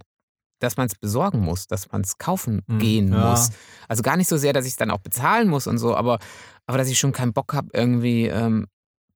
dass 0.59 0.77
man 0.77 0.87
es 0.87 0.95
besorgen 0.95 1.39
muss, 1.39 1.67
dass 1.67 1.91
man 1.91 2.01
es 2.01 2.17
kaufen 2.17 2.61
Mhm, 2.67 2.79
gehen 2.79 3.11
ja. 3.13 3.29
muss. 3.31 3.49
Also 3.87 4.03
gar 4.03 4.17
nicht 4.17 4.29
so 4.29 4.37
sehr, 4.37 4.53
dass 4.53 4.65
ich 4.65 4.71
es 4.71 4.77
dann 4.77 4.91
auch 4.91 4.99
bezahlen 4.99 5.49
muss 5.49 5.67
und 5.67 5.77
so, 5.77 5.95
aber, 5.95 6.19
aber 6.65 6.77
dass 6.77 6.89
ich 6.89 6.97
schon 6.97 7.11
keinen 7.11 7.33
Bock 7.33 7.53
habe, 7.53 7.67
irgendwie, 7.73 8.27
ähm, 8.27 8.65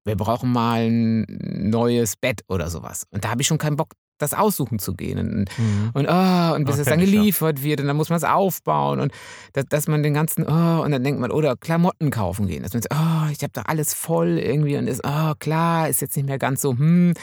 wir 0.06 0.15
brauchen 0.15 0.52
mal 0.52 0.82
ein 0.89 1.25
neues 1.69 2.15
Bett 2.15 2.41
oder 2.47 2.69
sowas. 2.69 3.06
Und 3.12 3.23
da 3.25 3.30
habe 3.30 3.41
ich 3.41 3.47
schon 3.47 3.58
keinen 3.58 3.75
Bock, 3.75 3.93
das 4.17 4.34
aussuchen 4.34 4.80
zu 4.80 4.95
gehen. 4.95 5.17
Und, 5.17 5.58
Mhm. 5.58 5.91
und, 5.93 6.08
oh, 6.10 6.56
und 6.56 6.65
bis 6.65 6.75
Ja, 6.75 6.82
es 6.82 6.88
dann 6.89 6.99
ich, 6.99 7.06
ja. 7.10 7.12
geliefert 7.19 7.63
wird 7.63 7.80
und 7.80 7.88
dann 7.88 7.95
muss 7.95 8.10
man 8.10 8.17
es 8.17 8.23
aufbauen 8.25 8.99
und 8.99 9.13
dass, 9.54 9.65
dass 9.65 9.88
man 9.88 10.04
den 10.04 10.13
ganzen, 10.13 10.43
oh, 10.45 10.82
und 10.84 10.91
dann 10.91 11.04
denkt 11.06 11.21
man, 11.21 11.32
oder 11.32 11.56
Klamotten 11.56 12.12
kaufen 12.12 12.47
gehen. 12.47 12.63
Dass 12.63 12.73
man 12.73 12.82
sagt, 12.82 12.93
oh, 12.93 13.32
ich 13.32 13.41
habe 13.43 13.54
da 13.54 13.62
alles 13.63 13.93
voll 13.93 14.38
irgendwie 14.38 14.75
und 14.78 14.88
ist, 14.88 15.02
oh, 15.06 15.34
klar, 15.39 15.88
ist 15.88 16.02
jetzt 16.02 16.17
nicht 16.17 16.25
mehr 16.25 16.38
ganz 16.39 16.60
so, 16.62 16.71
hm, 16.73 17.13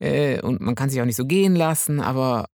äh, 0.00 0.40
und 0.40 0.60
man 0.60 0.74
kann 0.74 0.90
sich 0.90 1.00
auch 1.00 1.06
nicht 1.06 1.16
so 1.16 1.24
gehen 1.26 1.54
lassen, 1.56 2.00
aber 2.00 2.46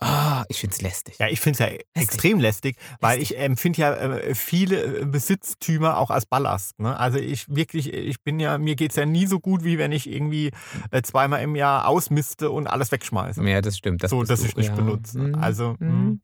oh, 0.00 0.42
ich 0.48 0.60
finde 0.60 0.76
es 0.76 0.80
lästig. 0.82 1.16
Ja, 1.18 1.26
ich 1.26 1.40
finde 1.40 1.64
es 1.64 1.70
ja 1.70 1.78
extrem 2.00 2.38
lästig, 2.38 2.76
weil 3.00 3.20
ich 3.20 3.36
empfinde 3.36 3.80
ja 3.80 3.94
äh, 3.94 4.34
viele 4.36 5.00
äh, 5.00 5.04
Besitztümer 5.04 5.98
auch 5.98 6.10
als 6.10 6.24
Ballast. 6.26 6.78
Ne? 6.78 6.96
Also 6.96 7.18
ich 7.18 7.48
wirklich, 7.48 7.92
ich 7.92 8.22
bin 8.22 8.38
ja, 8.38 8.58
mir 8.58 8.76
geht 8.76 8.90
es 8.90 8.96
ja 8.96 9.06
nie 9.06 9.26
so 9.26 9.40
gut, 9.40 9.64
wie 9.64 9.76
wenn 9.76 9.90
ich 9.90 10.08
irgendwie 10.08 10.52
äh, 10.92 11.02
zweimal 11.02 11.42
im 11.42 11.56
Jahr 11.56 11.88
ausmiste 11.88 12.50
und 12.52 12.68
alles 12.68 12.92
wegschmeiße. 12.92 13.42
Ja, 13.42 13.60
das 13.60 13.76
stimmt. 13.76 14.02
Das 14.04 14.10
so, 14.12 14.22
dass 14.22 14.44
ich 14.44 14.54
nicht 14.56 14.68
ja. 14.68 14.74
benutze. 14.76 15.18
Mhm, 15.18 15.34
Also, 15.34 15.74
mhm. 15.80 15.88
mhm. 15.88 16.20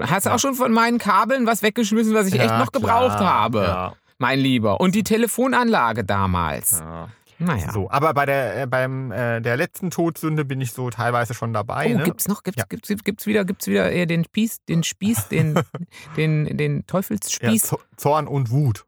Hast 0.00 0.26
du 0.26 0.30
Ja. 0.30 0.34
auch 0.34 0.40
schon 0.40 0.54
von 0.54 0.72
meinen 0.72 0.98
Kabeln 0.98 1.46
was 1.46 1.62
weggeschmissen, 1.62 2.14
was 2.14 2.26
ich 2.26 2.34
echt 2.34 2.44
Ja, 2.46 2.58
noch 2.58 2.72
gebraucht 2.72 3.16
klar, 3.18 3.42
habe, 3.42 3.58
Ja, 3.62 3.92
mein 4.18 4.40
Lieber? 4.40 4.80
Und 4.80 4.94
die 4.96 5.04
Telefonanlage 5.04 6.02
damals. 6.04 6.80
ja. 6.80 7.08
Naja. 7.38 7.72
So, 7.72 7.90
aber 7.90 8.14
bei 8.14 8.26
der, 8.26 8.62
äh, 8.62 8.66
beim, 8.66 9.10
äh, 9.10 9.40
der 9.40 9.56
letzten 9.56 9.90
Todsünde 9.90 10.44
bin 10.44 10.60
ich 10.60 10.72
so 10.72 10.88
teilweise 10.90 11.34
schon 11.34 11.52
dabei. 11.52 11.92
Oh, 11.94 11.98
ne? 11.98 12.04
gibt's 12.04 12.28
noch? 12.28 12.42
Gibt's, 12.42 12.58
Ja. 12.60 12.64
gibt's, 12.68 12.88
gibt's 13.04 13.26
wieder, 13.26 13.44
gibt's 13.44 13.66
wieder 13.66 13.90
eher 13.90 14.06
den 14.06 14.24
Spieß, 14.24 14.58
den 14.68 14.84
Spieß, 14.84 15.28
den, 15.28 15.60
den, 16.16 16.56
den 16.56 16.76
ja, 16.76 16.82
Teufelsspieß? 16.86 17.62
Zo- 17.62 17.80
Zorn 17.96 18.28
und 18.28 18.50
Wut. 18.50 18.84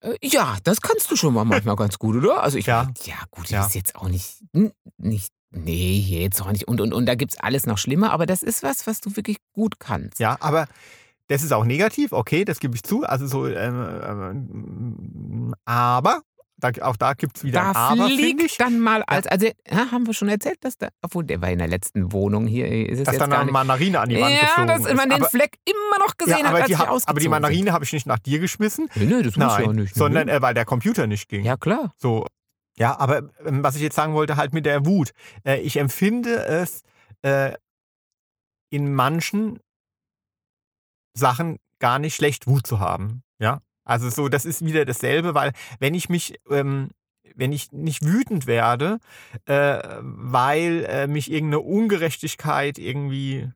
Äh, 0.00 0.16
Ja, 0.22 0.56
das 0.64 0.80
kannst 0.80 1.10
du 1.10 1.16
schon 1.16 1.34
mal 1.34 1.44
manchmal 1.44 1.76
ganz 1.76 1.98
gut, 1.98 2.16
oder? 2.16 2.42
Also 2.42 2.58
ich, 2.58 2.66
Ja. 2.66 2.90
ja 3.04 3.14
gut, 3.30 3.48
Ja. 3.50 3.58
das 3.58 3.68
ist 3.68 3.74
jetzt 3.74 3.96
auch 3.96 4.08
nicht, 4.08 4.42
n- 4.52 4.72
nicht, 4.98 5.32
nee, 5.50 5.98
jetzt 5.98 6.42
auch 6.42 6.50
nicht. 6.50 6.66
Und, 6.66 6.80
und, 6.80 6.92
und 6.92 7.06
da 7.06 7.14
gibt's 7.14 7.38
alles 7.38 7.66
noch 7.66 7.78
schlimmer, 7.78 8.10
aber 8.12 8.26
das 8.26 8.42
ist 8.42 8.62
was, 8.62 8.86
was 8.86 9.00
du 9.00 9.14
wirklich 9.16 9.36
gut 9.52 9.78
kannst. 9.78 10.18
Ja, 10.18 10.36
aber 10.40 10.66
das 11.28 11.42
ist 11.44 11.52
auch 11.52 11.64
negativ, 11.64 12.12
okay, 12.12 12.44
das 12.44 12.58
gebe 12.58 12.74
ich 12.74 12.82
zu. 12.82 13.04
Also 13.04 13.26
so, 13.26 13.46
ähm, 13.46 14.00
ähm, 14.02 15.54
aber 15.64 16.22
da, 16.62 16.70
auch 16.82 16.96
da 16.96 17.14
gibt 17.14 17.36
es 17.38 17.44
wieder 17.44 17.60
Da 17.60 17.70
ein 17.90 18.00
Aber, 18.00 18.08
finde 18.08 18.44
ich. 18.44 18.56
dann 18.56 18.78
mal 18.80 19.02
als, 19.02 19.26
also 19.26 19.46
ja, 19.46 19.90
haben 19.90 20.06
wir 20.06 20.14
schon 20.14 20.28
erzählt, 20.28 20.58
dass 20.64 20.78
da, 20.78 20.88
obwohl 21.02 21.24
der 21.24 21.40
war 21.42 21.50
in 21.50 21.58
der 21.58 21.68
letzten 21.68 22.12
Wohnung 22.12 22.46
hier, 22.46 22.66
ist 22.88 23.00
es 23.00 23.04
Dass 23.04 23.14
jetzt 23.14 23.20
dann 23.20 23.32
eine. 23.32 23.50
Mandarine 23.52 24.00
an 24.00 24.08
die 24.08 24.20
Wand 24.20 24.34
Ja, 24.34 24.40
geflogen 24.42 24.68
dass 24.68 24.86
ist. 24.86 24.94
man 24.96 25.10
den 25.10 25.20
aber, 25.20 25.28
Fleck 25.30 25.56
immer 25.64 25.98
noch 26.06 26.16
gesehen 26.16 26.38
ja, 26.38 26.44
hat, 26.44 26.46
aber, 26.46 26.56
als 26.58 26.66
die, 26.68 26.76
hab- 26.76 27.08
aber 27.08 27.20
die 27.20 27.28
Mandarine 27.28 27.72
habe 27.72 27.84
ich 27.84 27.92
nicht 27.92 28.06
nach 28.06 28.18
dir 28.18 28.38
geschmissen. 28.38 28.88
Nö, 28.94 29.04
nö, 29.06 29.22
das 29.22 29.36
muss 29.36 29.58
ja 29.58 29.64
auch 29.66 29.72
nicht. 29.72 29.94
sondern 29.94 30.26
Nö. 30.28 30.32
äh, 30.34 30.42
weil 30.42 30.54
der 30.54 30.64
Computer 30.64 31.06
nicht 31.06 31.28
ging. 31.28 31.44
ja, 31.44 31.56
klar. 31.56 31.92
So. 31.96 32.26
Ja, 32.78 32.98
aber 32.98 33.28
ähm, 33.44 33.62
was 33.62 33.76
ich 33.76 33.82
jetzt 33.82 33.96
sagen 33.96 34.14
wollte, 34.14 34.36
halt 34.36 34.54
mit 34.54 34.64
der 34.64 34.86
Wut. 34.86 35.10
Äh, 35.44 35.60
ich 35.60 35.76
empfinde 35.76 36.44
es 36.46 36.82
äh, 37.22 37.52
in 38.70 38.94
manchen 38.94 39.58
Sachen 41.14 41.58
gar 41.80 41.98
nicht 41.98 42.14
schlecht, 42.14 42.46
Wut 42.46 42.66
zu 42.66 42.80
haben. 42.80 43.22
Ja. 43.38 43.60
Also 43.84 44.10
so, 44.10 44.28
das 44.28 44.44
ist 44.44 44.64
wieder 44.64 44.84
dasselbe, 44.84 45.34
weil 45.34 45.52
wenn 45.80 45.94
ich 45.94 46.08
mich, 46.08 46.34
ähm, 46.50 46.90
wenn 47.34 47.52
ich 47.52 47.72
nicht 47.72 48.04
wütend 48.04 48.46
werde, 48.46 48.98
äh, 49.46 49.82
weil 50.00 50.84
äh, 50.88 51.06
mich 51.06 51.30
irgendeine 51.30 51.60
Ungerechtigkeit 51.60 52.78
irgendwie 52.78 53.50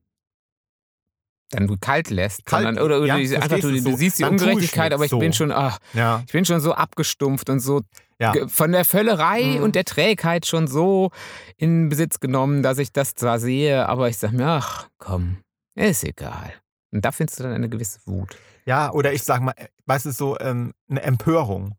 Dann 1.51 1.67
du 1.69 1.77
kalt 1.79 2.11
lässt. 2.11 2.45
Kalt- 2.47 2.65
sondern, 2.65 2.85
oder 2.85 2.99
oder 2.99 3.07
ja, 3.07 3.17
du, 3.19 3.37
einfach, 3.37 3.61
du, 3.61 3.79
so, 3.79 3.97
siehst 3.97 4.19
die 4.19 4.23
dann 4.23 4.33
Ungerechtigkeit, 4.33 4.93
aber 4.93 5.05
ich 5.05 5.11
so. 5.11 5.19
bin 5.19 5.33
schon, 5.33 5.53
ach, 5.53 5.79
ja, 5.93 6.23
ich 6.27 6.33
bin 6.33 6.45
schon 6.45 6.61
so 6.61 6.73
abgestumpft 6.73 7.49
und 7.51 7.61
so 7.61 7.83
ja. 8.19 8.33
von 8.49 8.73
der 8.73 8.85
Völlerei 8.85 9.43
Mhm. 9.59 9.63
und 9.63 9.75
der 9.77 9.85
Trägheit 9.85 10.47
schon 10.47 10.67
so 10.67 11.11
in 11.57 11.89
Besitz 11.89 12.19
genommen, 12.19 12.63
dass 12.63 12.79
ich 12.79 12.93
das 12.93 13.15
zwar 13.15 13.39
sehe, 13.39 13.87
aber 13.89 14.09
ich 14.09 14.17
sage 14.17 14.35
mir, 14.37 14.47
ach 14.49 14.89
komm, 14.99 15.39
ist 15.77 16.03
egal. 16.03 16.53
Und 16.93 17.05
da 17.05 17.13
findest 17.13 17.39
du 17.39 17.45
dann 17.45 17.53
eine 17.53 17.69
gewisse 17.69 18.01
Wut. 18.07 18.37
Ja, 18.65 18.93
oder 18.93 19.13
ich 19.13 19.23
sag 19.23 19.41
mal, 19.43 19.55
äh, 19.57 19.69
weißt 19.87 20.07
du, 20.07 20.13
so 20.13 20.39
ähm, 20.39 20.73
eine 20.89 21.03
Empörung. 21.03 21.75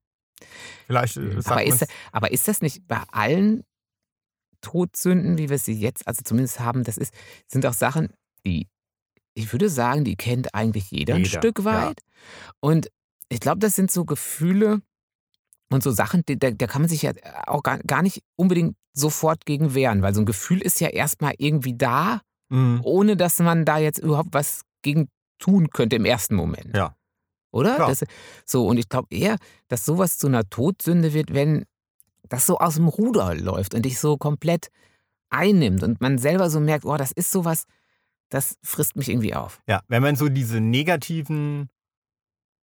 Vielleicht 0.86 1.18
äh, 1.18 1.42
sagt 1.42 1.52
Aber 1.52 1.64
ist, 1.64 1.86
aber 2.12 2.32
ist 2.32 2.48
das 2.48 2.62
nicht 2.62 2.88
bei 2.88 3.02
allen 3.12 3.64
Todsünden, 4.62 5.38
wie 5.38 5.50
wir 5.50 5.58
sie 5.60 5.74
jetzt, 5.74 6.08
also 6.08 6.22
zumindest 6.24 6.60
haben, 6.60 6.84
das 6.84 6.98
ist, 6.98 7.14
sind 7.48 7.66
auch 7.66 7.74
Sachen, 7.74 8.10
die, 8.46 8.68
ich 9.34 9.52
würde 9.52 9.70
sagen, 9.70 10.04
die 10.04 10.16
kennt 10.16 10.54
eigentlich 10.54 10.92
jeder, 10.92 11.16
ein 11.16 11.24
Jeder, 11.24 11.40
Stück 11.40 11.60
ja. 11.60 11.66
weit. 11.66 12.02
Und 12.60 12.90
ich 13.30 13.40
glaube, 13.40 13.60
das 13.60 13.76
sind 13.76 13.92
so 13.92 14.06
Gefühle 14.06 14.82
und 15.70 15.84
so 15.84 15.92
Sachen, 15.92 16.24
die, 16.28 16.40
da, 16.40 16.52
da 16.52 16.68
kann 16.68 16.82
man 16.82 16.90
sich 16.90 17.04
ja 17.04 17.12
auch 17.46 17.64
gar, 17.64 17.80
gar 17.80 18.02
nicht 18.02 18.24
unbedingt 18.36 18.76
sofort 18.94 19.46
gegen 19.46 19.74
wehren, 19.74 20.02
weil 20.02 20.14
so 20.14 20.22
ein 20.22 20.26
Gefühl 20.26 20.62
ist 20.62 20.80
ja 20.80 20.90
erstmal 20.90 21.34
irgendwie 21.38 21.78
da, 21.78 22.22
Mhm. 22.50 22.80
ohne 22.84 23.18
dass 23.18 23.40
man 23.40 23.66
da 23.66 23.78
jetzt 23.78 24.00
überhaupt 24.00 24.30
was 24.32 24.62
gegen 24.82 25.10
tun 25.40 25.70
könnte 25.70 25.96
im 25.96 26.06
ersten 26.06 26.36
Moment. 26.36 26.76
Ja. 26.76 26.96
Oder? 27.52 27.78
Das, 27.78 28.04
so, 28.46 28.68
und 28.68 28.78
ich 28.78 28.90
glaube 28.90 29.08
eher, 29.12 29.38
dass 29.68 29.86
sowas 29.86 30.18
zu 30.18 30.28
einer 30.28 30.50
Todsünde 30.50 31.14
wird, 31.14 31.34
wenn 31.34 31.66
das 32.30 32.46
so 32.46 32.58
aus 32.58 32.76
dem 32.76 32.88
Ruder 32.88 33.36
läuft 33.36 33.74
und 33.74 33.84
dich 33.84 34.00
so 34.00 34.18
komplett 34.18 34.70
einnimmt 35.30 35.84
und 35.84 36.02
man 36.02 36.18
selber 36.18 36.50
so 36.50 36.60
merkt, 36.60 36.86
oh, 36.86 36.98
das 36.98 37.12
ist 37.12 37.32
sowas, 37.32 37.66
das 38.30 38.58
frisst 38.64 38.96
mich 38.96 39.10
irgendwie 39.10 39.34
auf. 39.34 39.62
Ja, 39.68 39.82
wenn 39.88 40.04
man 40.04 40.16
so 40.16 40.30
diese 40.30 40.60
negativen 40.60 41.70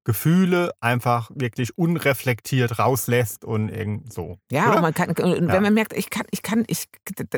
Gefühle 0.10 0.72
einfach 0.80 1.30
wirklich 1.36 1.78
unreflektiert 1.78 2.80
rauslässt 2.80 3.46
und 3.46 3.70
irgend 3.70 4.12
so. 4.12 4.40
Ja, 4.52 4.74
und 4.74 4.82
man 4.82 4.92
kann, 4.96 5.14
wenn 5.16 5.48
Ja. 5.48 5.60
man 5.62 5.72
merkt, 5.76 5.94
ich 5.94 6.10
kann, 6.10 6.26
ich 6.32 6.42
kann, 6.42 6.64
ich, 6.66 6.86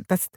das, 0.07 0.29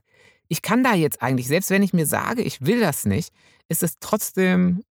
ich 0.49 0.61
kann 0.61 0.83
da 0.83 0.94
jetzt 0.94 1.23
eigentlich, 1.23 1.47
selbst 1.47 1.70
wenn 1.70 1.85
ich 1.85 1.92
mir 1.92 2.07
sage, 2.07 2.42
ich 2.42 2.66
will 2.66 2.81
das 2.81 3.05
nicht, 3.07 3.33
ist 3.68 3.85
es 3.85 4.01
trotzdem 4.01 4.83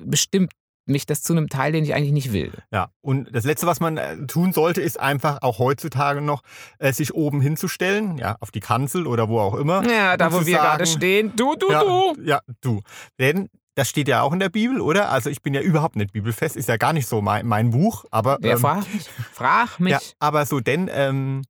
bestimmt 0.00 0.52
mich 0.86 1.06
das 1.06 1.22
zu 1.22 1.34
einem 1.34 1.48
Teil, 1.48 1.70
den 1.70 1.84
ich 1.84 1.94
eigentlich 1.94 2.10
nicht 2.12 2.32
will. 2.32 2.52
Ja, 2.72 2.90
und 3.00 3.28
das 3.32 3.44
Letzte, 3.44 3.68
was 3.68 3.78
man 3.78 3.96
äh, 3.96 4.26
tun 4.26 4.52
sollte, 4.52 4.80
ist 4.82 4.98
einfach 4.98 5.38
auch 5.42 5.60
heutzutage 5.60 6.20
noch 6.20 6.42
äh, 6.80 6.92
sich 6.92 7.14
oben 7.14 7.40
hinzustellen, 7.40 8.18
ja, 8.18 8.36
auf 8.40 8.50
die 8.50 8.58
Kanzel 8.58 9.06
oder 9.06 9.28
wo 9.28 9.38
auch 9.38 9.54
immer. 9.54 9.88
Ja, 9.88 10.16
da 10.16 10.32
wo 10.32 10.44
wir 10.44 10.56
gerade 10.58 10.84
sagen- 10.84 10.98
stehen, 10.98 11.32
du, 11.36 11.54
du, 11.54 11.70
ja, 11.70 11.80
du. 11.84 12.16
Ja, 12.24 12.40
du. 12.60 12.80
Denn 13.20 13.48
das 13.80 13.88
steht 13.88 14.08
ja 14.08 14.20
auch 14.20 14.34
in 14.34 14.40
der 14.40 14.50
Bibel, 14.50 14.78
oder? 14.82 15.10
Also 15.10 15.30
ich 15.30 15.40
bin 15.40 15.54
ja 15.54 15.62
überhaupt 15.62 15.96
nicht 15.96 16.12
bibelfest, 16.12 16.54
ist 16.54 16.68
ja 16.68 16.76
gar 16.76 16.92
nicht 16.92 17.06
so 17.06 17.22
mein, 17.22 17.46
mein 17.46 17.70
Buch, 17.70 18.04
aber 18.10 18.36
ähm, 18.42 18.58
fragt 18.58 18.92
mich? 18.92 19.08
Frag 19.32 19.80
mich. 19.80 19.92
ja, 19.92 20.00
aber 20.18 20.44
so 20.44 20.60
denn 20.60 20.90
ähm, 20.92 21.44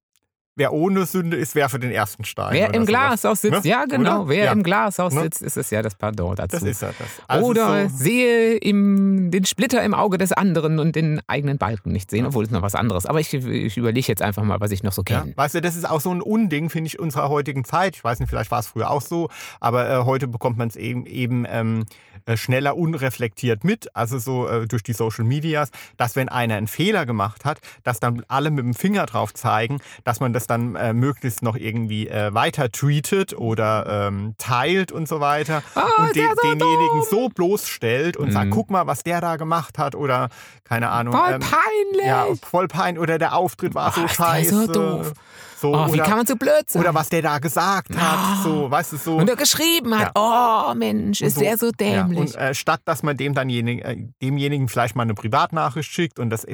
wer 0.56 0.72
ohne 0.72 1.06
Sünde 1.06 1.36
ist, 1.36 1.54
werfe 1.54 1.78
den 1.78 1.90
ersten 1.90 2.24
Stein. 2.24 2.52
Wer 2.52 2.74
im. 2.74 2.84
Glashaus 2.84 3.40
sitzt, 3.40 3.64
Ne? 3.64 3.70
ja 3.70 3.84
genau, 3.84 4.22
Oder? 4.22 4.28
wer 4.30 4.44
Ja. 4.46 4.52
im 4.52 4.62
Glashaus 4.62 5.14
Ne? 5.14 5.22
sitzt, 5.22 5.42
ist 5.42 5.56
es 5.56 5.70
ja 5.70 5.80
das 5.80 5.94
Pardon 5.94 6.34
dazu. 6.36 6.56
Das 6.56 6.62
ist 6.62 6.82
ja 6.82 6.88
das. 6.98 7.08
Also 7.28 7.46
Oder 7.46 7.88
so, 7.88 7.96
sehe 7.96 8.56
im, 8.56 9.30
den 9.30 9.44
Splitter 9.44 9.82
im 9.82 9.94
Auge 9.94 10.18
des 10.18 10.32
anderen 10.32 10.78
und 10.78 10.96
den 10.96 11.20
eigenen 11.28 11.56
Balken 11.58 11.92
nicht 11.92 12.10
sehen, 12.10 12.26
obwohl 12.26 12.44
es 12.44 12.50
noch 12.50 12.62
was 12.62 12.74
anderes. 12.74 13.06
Aber 13.06 13.20
ich, 13.20 13.32
ich 13.32 13.76
überlege 13.76 14.08
jetzt 14.08 14.22
einfach 14.22 14.42
mal, 14.42 14.60
was 14.60 14.70
ich 14.72 14.82
noch 14.82 14.92
so 14.92 15.02
Ja, 15.08 15.20
kenne. 15.20 15.32
weißt 15.36 15.54
du, 15.54 15.60
das 15.60 15.76
ist 15.76 15.88
auch 15.88 16.00
so 16.00 16.10
ein 16.10 16.20
Unding, 16.20 16.68
finde 16.68 16.88
ich, 16.88 16.98
unserer 16.98 17.28
heutigen 17.28 17.64
Zeit. 17.64 17.96
Ich 17.96 18.04
weiß 18.04 18.18
nicht, 18.20 18.28
vielleicht 18.28 18.50
war 18.50 18.58
es 18.60 18.66
früher 18.66 18.90
auch 18.90 19.02
so, 19.02 19.28
aber 19.60 19.88
äh, 19.88 20.04
heute 20.04 20.26
bekommt 20.28 20.58
man 20.58 20.68
es 20.68 20.76
eben, 20.76 21.06
eben 21.06 21.46
ähm, 21.48 21.86
äh, 22.26 22.36
schneller 22.36 22.76
unreflektiert 22.76 23.64
mit, 23.64 23.94
also 23.96 24.18
so 24.18 24.46
äh, 24.48 24.66
durch 24.66 24.82
die 24.82 24.92
Social 24.92 25.24
Medias, 25.24 25.70
dass 25.96 26.16
wenn 26.16 26.28
einer 26.28 26.56
einen 26.56 26.66
Fehler 26.66 27.06
gemacht 27.06 27.44
hat, 27.44 27.60
dass 27.82 28.00
dann 28.00 28.24
alle 28.28 28.50
mit 28.50 28.64
dem 28.64 28.74
Finger 28.74 29.06
drauf 29.06 29.32
zeigen, 29.32 29.78
dass 30.04 30.20
man 30.20 30.32
das 30.32 30.39
dann 30.46 30.74
äh, 30.76 30.92
möglichst 30.92 31.42
noch 31.42 31.56
irgendwie 31.56 32.08
äh, 32.08 32.32
weiter 32.34 32.70
tweetet 32.70 33.32
oder 33.36 34.06
ähm, 34.08 34.34
teilt 34.38 34.92
und 34.92 35.08
so 35.08 35.20
weiter 35.20 35.62
Ah, 35.74 35.86
und 35.98 36.14
den, 36.16 36.28
so 36.28 36.42
denjenigen 36.42 36.98
dumm? 37.00 37.06
so 37.10 37.28
bloßstellt 37.28 38.16
und 38.16 38.32
sagt, 38.32 38.46
Mhm. 38.46 38.50
guck 38.50 38.70
mal, 38.70 38.86
was 38.86 39.02
der 39.02 39.20
da 39.20 39.36
gemacht 39.36 39.78
hat 39.78 39.94
oder 39.94 40.28
keine 40.64 40.90
Ahnung. 40.90 41.14
Voll 41.14 41.32
ähm, 41.34 41.40
peinlich! 41.40 42.06
ja, 42.06 42.26
voll 42.42 42.68
pein 42.68 42.98
oder 42.98 43.18
der 43.18 43.34
Auftritt 43.34 43.74
war 43.74 43.92
so 43.92 44.04
ist 44.04 44.18
der 44.18 44.24
scheiße. 44.24 45.12
So 45.60 45.74
oh, 45.74 45.86
wie 45.88 45.92
oder, 45.92 46.04
kann 46.04 46.16
man 46.18 46.26
so 46.26 46.36
blöd 46.36 46.64
sein? 46.66 46.80
oder 46.82 46.94
was 46.94 47.08
der 47.08 47.22
da 47.22 47.38
gesagt 47.38 47.94
hat, 47.96 48.00
Ah. 48.00 48.40
so, 48.42 48.70
weißt 48.70 48.92
du, 48.92 48.96
so. 48.96 49.16
Und 49.16 49.28
er 49.28 49.36
geschrieben 49.36 49.96
hat, 49.96 50.12
oh 50.14 50.74
Mensch, 50.74 51.20
ist 51.20 51.40
der 51.40 51.58
so 51.58 51.70
dämlich. 51.70 52.34
Ja, 52.34 52.40
und 52.40 52.50
äh, 52.50 52.54
statt 52.54 52.80
dass 52.84 53.02
man 53.02 53.16
dem 53.16 53.34
dann 53.34 53.48
äh, 53.50 54.08
demjenigen 54.22 54.68
vielleicht 54.68 54.96
mal 54.96 55.02
eine 55.02 55.14
Privatnachricht 55.14 55.90
schickt 55.90 56.18
und 56.18 56.30
das 56.30 56.46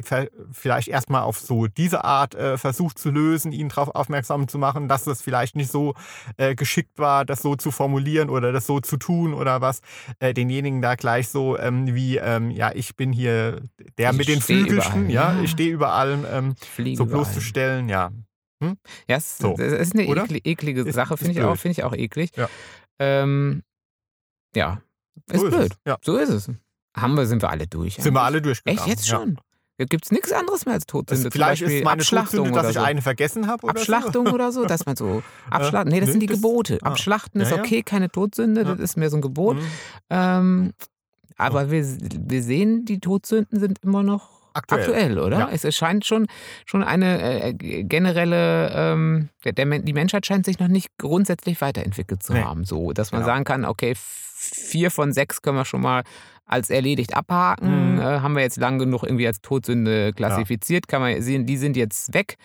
vielleicht 0.51 0.87
erstmal 0.87 1.23
auf 1.23 1.39
so 1.39 1.67
diese 1.67 2.03
Art 2.03 2.35
äh, 2.35 2.57
versucht 2.57 2.99
zu 2.99 3.09
lösen, 3.09 3.51
ihn 3.51 3.69
darauf 3.69 3.95
aufmerksam 3.95 4.47
zu 4.47 4.57
machen, 4.57 4.87
dass 4.87 5.03
das 5.03 5.21
vielleicht 5.21 5.55
nicht 5.55 5.71
so 5.71 5.93
äh, 6.37 6.55
geschickt 6.55 6.97
war, 6.99 7.25
das 7.25 7.41
so 7.41 7.55
zu 7.55 7.71
formulieren 7.71 8.29
oder 8.29 8.51
das 8.51 8.65
so 8.65 8.79
zu 8.79 8.97
tun 8.97 9.33
oder 9.33 9.61
was, 9.61 9.81
äh, 10.19 10.33
denjenigen 10.33 10.81
da 10.81 10.95
gleich 10.95 11.29
so 11.29 11.57
ähm, 11.57 11.93
wie, 11.95 12.17
ähm, 12.17 12.51
ja, 12.51 12.71
ich 12.73 12.95
bin 12.95 13.13
hier 13.13 13.61
der 13.97 14.11
Ich 14.11 14.17
mit 14.17 14.27
den 14.27 14.41
Flügelchen, 14.41 15.09
ja, 15.09 15.33
ja. 15.33 15.41
ich 15.41 15.51
stehe 15.51 15.71
über 15.71 15.93
allem, 15.93 16.25
ähm, 16.31 16.55
so 16.95 17.05
bloßzustellen, 17.05 17.89
ja. 17.89 18.11
Ja, 18.61 18.75
es, 19.17 19.37
So. 19.37 19.55
das 19.57 19.71
ist 19.73 19.93
eine 19.93 20.03
ekli 20.07 20.41
eklige 20.43 20.81
Ist- 20.81 20.95
Sache, 20.95 21.13
ist 21.13 21.19
finde 21.19 21.33
ich 21.39 21.41
auch, 21.45 21.55
finde 21.57 21.71
ich 21.73 21.83
auch 21.83 21.93
eklig. 21.93 22.31
Ja. 22.35 22.49
Ähm, 22.99 23.63
ja, 24.55 24.81
ist 25.31 25.41
So 25.41 25.49
blöd. 25.49 25.71
Es. 25.71 25.77
Ja. 25.85 25.97
So 26.03 26.17
ist 26.17 26.29
es. 26.29 26.49
Haben 26.95 27.15
wir, 27.15 27.25
sind 27.27 27.41
wir 27.43 27.49
alle 27.51 27.67
durch. 27.67 27.95
Sind 27.95 28.13
wir 28.13 28.21
alle 28.23 28.41
durchgegangen. 28.41 28.79
Echt 28.79 28.87
jetzt 28.87 29.07
ja. 29.07 29.17
schon? 29.17 29.37
Gibt 29.79 30.05
es 30.05 30.11
nichts 30.11 30.31
anderes 30.31 30.65
mehr 30.65 30.73
als 30.73 30.87
Todsünde? 30.87 31.29
Vielleicht 31.29 31.61
ist 31.61 31.83
meine 31.83 32.01
Abschlachtung 32.01 32.45
Todsünde, 32.45 32.55
dass 32.57 32.63
oder 32.63 32.69
ich 32.71 32.75
so. 32.77 32.81
eine 32.81 33.01
vergessen 33.03 33.45
habe. 33.45 33.69
Abschlachtung 33.69 34.25
oder 34.33 34.51
so, 34.51 34.65
dass 34.65 34.87
man 34.87 34.95
so 34.95 35.21
abschlachten. 35.51 35.91
Nee, 35.91 35.99
das 35.99 36.07
nee, 36.07 36.11
sind 36.13 36.19
die 36.21 36.25
das- 36.25 36.37
Gebote. 36.37 36.79
ah. 36.81 36.87
Abschlachten 36.87 37.39
ist 37.41 37.51
Ja, 37.51 37.57
ja. 37.57 37.61
okay, 37.63 37.83
keine 37.83 38.09
Todsünde, 38.09 38.61
Ja. 38.63 38.69
das 38.73 38.79
ist 38.79 38.97
mehr 38.97 39.11
so 39.11 39.17
ein. 39.17 39.21
Gebot. 39.21 39.57
Mhm. 39.57 39.61
Ähm, 40.09 40.73
aber 41.35 41.69
wir, 41.69 41.85
wir 41.85 42.41
sehen, 42.41 42.85
die 42.85 42.99
Todsünden 42.99 43.59
sind 43.59 43.77
immer 43.83 44.01
noch 44.01 44.36
Aktuell. 44.57 44.81
aktuell, 44.81 45.19
oder? 45.19 45.39
Ja. 45.39 45.49
Es 45.51 45.63
erscheint 45.63 46.05
schon, 46.05 46.27
schon 46.65 46.83
eine 46.83 47.41
äh, 47.43 47.53
generelle, 47.83 48.71
ähm, 48.73 49.29
der, 49.45 49.53
der, 49.53 49.65
die 49.79 49.93
Menschheit 49.93 50.25
scheint 50.25 50.45
sich 50.45 50.59
noch 50.59 50.67
nicht 50.67 50.89
grundsätzlich 50.97 51.61
weiterentwickelt 51.61 52.23
zu 52.23 52.33
Nee. 52.33 52.41
haben. 52.41 52.63
So, 52.65 52.91
dass 52.93 53.11
man 53.11 53.21
Genau. 53.21 53.33
sagen 53.33 53.43
kann, 53.45 53.65
okay, 53.65 53.93
vier 53.95 54.91
von 54.91 55.13
sechs 55.13 55.41
können 55.41 55.57
wir 55.57 55.65
schon 55.65 55.81
mal 55.81 56.03
als 56.45 56.69
erledigt 56.69 57.15
abhaken. 57.15 57.95
Mhm. 57.95 57.99
Äh, 57.99 58.03
haben 58.21 58.35
wir 58.35 58.41
jetzt 58.43 58.57
lang 58.57 58.79
genug 58.79 59.03
irgendwie 59.03 59.27
als 59.27 59.41
Todsünde 59.41 60.13
klassifiziert. 60.13 60.87
Kann 60.87 61.01
man 61.01 61.21
sehen, 61.21 61.45
die 61.45 61.57
sind 61.57 61.75
jetzt 61.75 62.13
weg. 62.13 62.37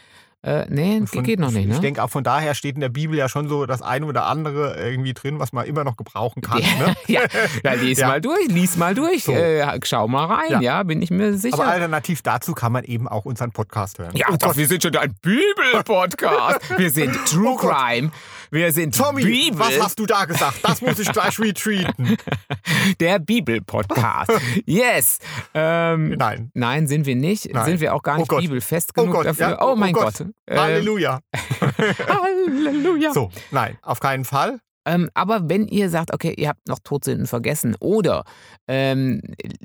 Äh, 0.45 0.67
nee, 0.69 1.01
von- 1.07 1.23
geht 1.23 1.39
noch 1.39 1.53
nicht, 1.53 1.69
Ich 1.69 1.75
ne? 1.75 1.81
denke 1.81 2.03
auch 2.03 2.11
von 2.11 2.25
daher 2.25 2.55
steht 2.55 2.75
in 2.75 2.81
der 2.81 2.89
Bibel 2.89 3.17
ja 3.17 3.29
schon 3.29 3.49
so 3.49 3.65
das 3.65 3.81
eine 3.81 4.07
oder 4.07 4.27
andere 4.27 4.75
irgendwie 4.77 5.15
drin, 5.15 5.39
was 5.39 5.53
man 5.53 5.67
immer 5.67 5.85
noch 5.85 5.97
gebrauchen 5.97 6.43
kann. 6.43 6.59
Ja, 6.59 6.87
Ne? 6.89 6.97
ja, 7.07 7.21
ja, 7.63 7.73
lies 7.75 7.99
Ja. 7.99 8.09
mal 8.09 8.21
durch, 8.21 8.49
lies 8.49 8.77
mal 8.77 8.93
durch, 8.97 9.23
So. 9.23 9.33
äh, 9.33 9.65
schau 9.85 10.09
mal 10.09 10.25
rein, 10.25 10.51
ja. 10.51 10.61
Ja. 10.61 10.83
bin 10.83 11.01
ich 11.01 11.11
mir 11.13 11.35
sicher. 11.35 11.55
Aber 11.61 11.69
alternativ 11.69 12.23
dazu 12.23 12.55
kann 12.55 12.73
man 12.73 12.83
eben 12.83 13.07
auch 13.07 13.25
unseren 13.25 13.53
Podcast 13.53 14.01
hören. 14.01 14.17
ja, 14.17 14.27
Oh 14.31 14.37
doch, 14.37 14.49
Gott. 14.49 14.57
wir 14.57 14.67
sind 14.67 14.83
schon 14.83 14.97
ein 14.97 15.15
Bibel-Podcast. 15.23 16.61
Wir 16.77 16.91
sind 16.91 17.15
True 17.27 17.51
Oh. 17.53 17.57
Crime. 17.57 18.11
Wir 18.55 18.71
sind 18.71 18.95
Tommy, 18.95 19.25
Bibel, 19.25 19.59
was 19.59 19.81
hast 19.81 19.99
du 19.99 20.05
da 20.05 20.27
gesagt? 20.27 20.59
Das 20.63 20.83
muss 20.83 20.99
ich 20.99 21.11
gleich 21.11 21.39
retweeten. 21.39 22.19
der 23.01 23.19
Bibel-Podcast. 23.19 24.31
yes. 24.67 25.21
Ähm, 25.55 26.11
Nein. 26.19 26.51
nein, 26.53 26.87
sind 26.87 27.07
wir 27.07 27.17
nicht. 27.17 27.51
Nein. 27.51 27.65
Sind 27.65 27.81
wir 27.81 27.95
auch 27.95 28.03
gar 28.03 28.17
Oh 28.17 28.19
nicht 28.19 28.29
Gott. 28.29 28.43
bibelfest 28.43 28.93
Oh 28.95 29.01
genug 29.05 29.15
Gott, 29.17 29.27
dafür. 29.27 29.49
ja. 29.49 29.59
Oh, 29.63 29.73
Oh 29.73 29.77
mein 29.77 29.95
Gott. 29.95 30.19
Gott. 30.19 30.27
Ähm, 30.47 30.59
Halleluja. 30.61 31.21
Halleluja. 32.07 33.15
So, 33.15 33.31
nein, 33.53 33.79
auf 33.81 34.01
keinen 34.01 34.27
Fall. 34.27 34.59
Ähm, 34.85 35.09
aber 35.15 35.49
wenn 35.49 35.67
ihr 35.67 35.89
sagt, 35.89 36.13
okay, 36.13 36.35
ihr 36.37 36.49
habt 36.51 36.69
noch 36.69 36.81
Todsünden 36.85 37.27
vergessen 37.27 37.75
oder 37.81 38.25
ähm, 38.69 39.23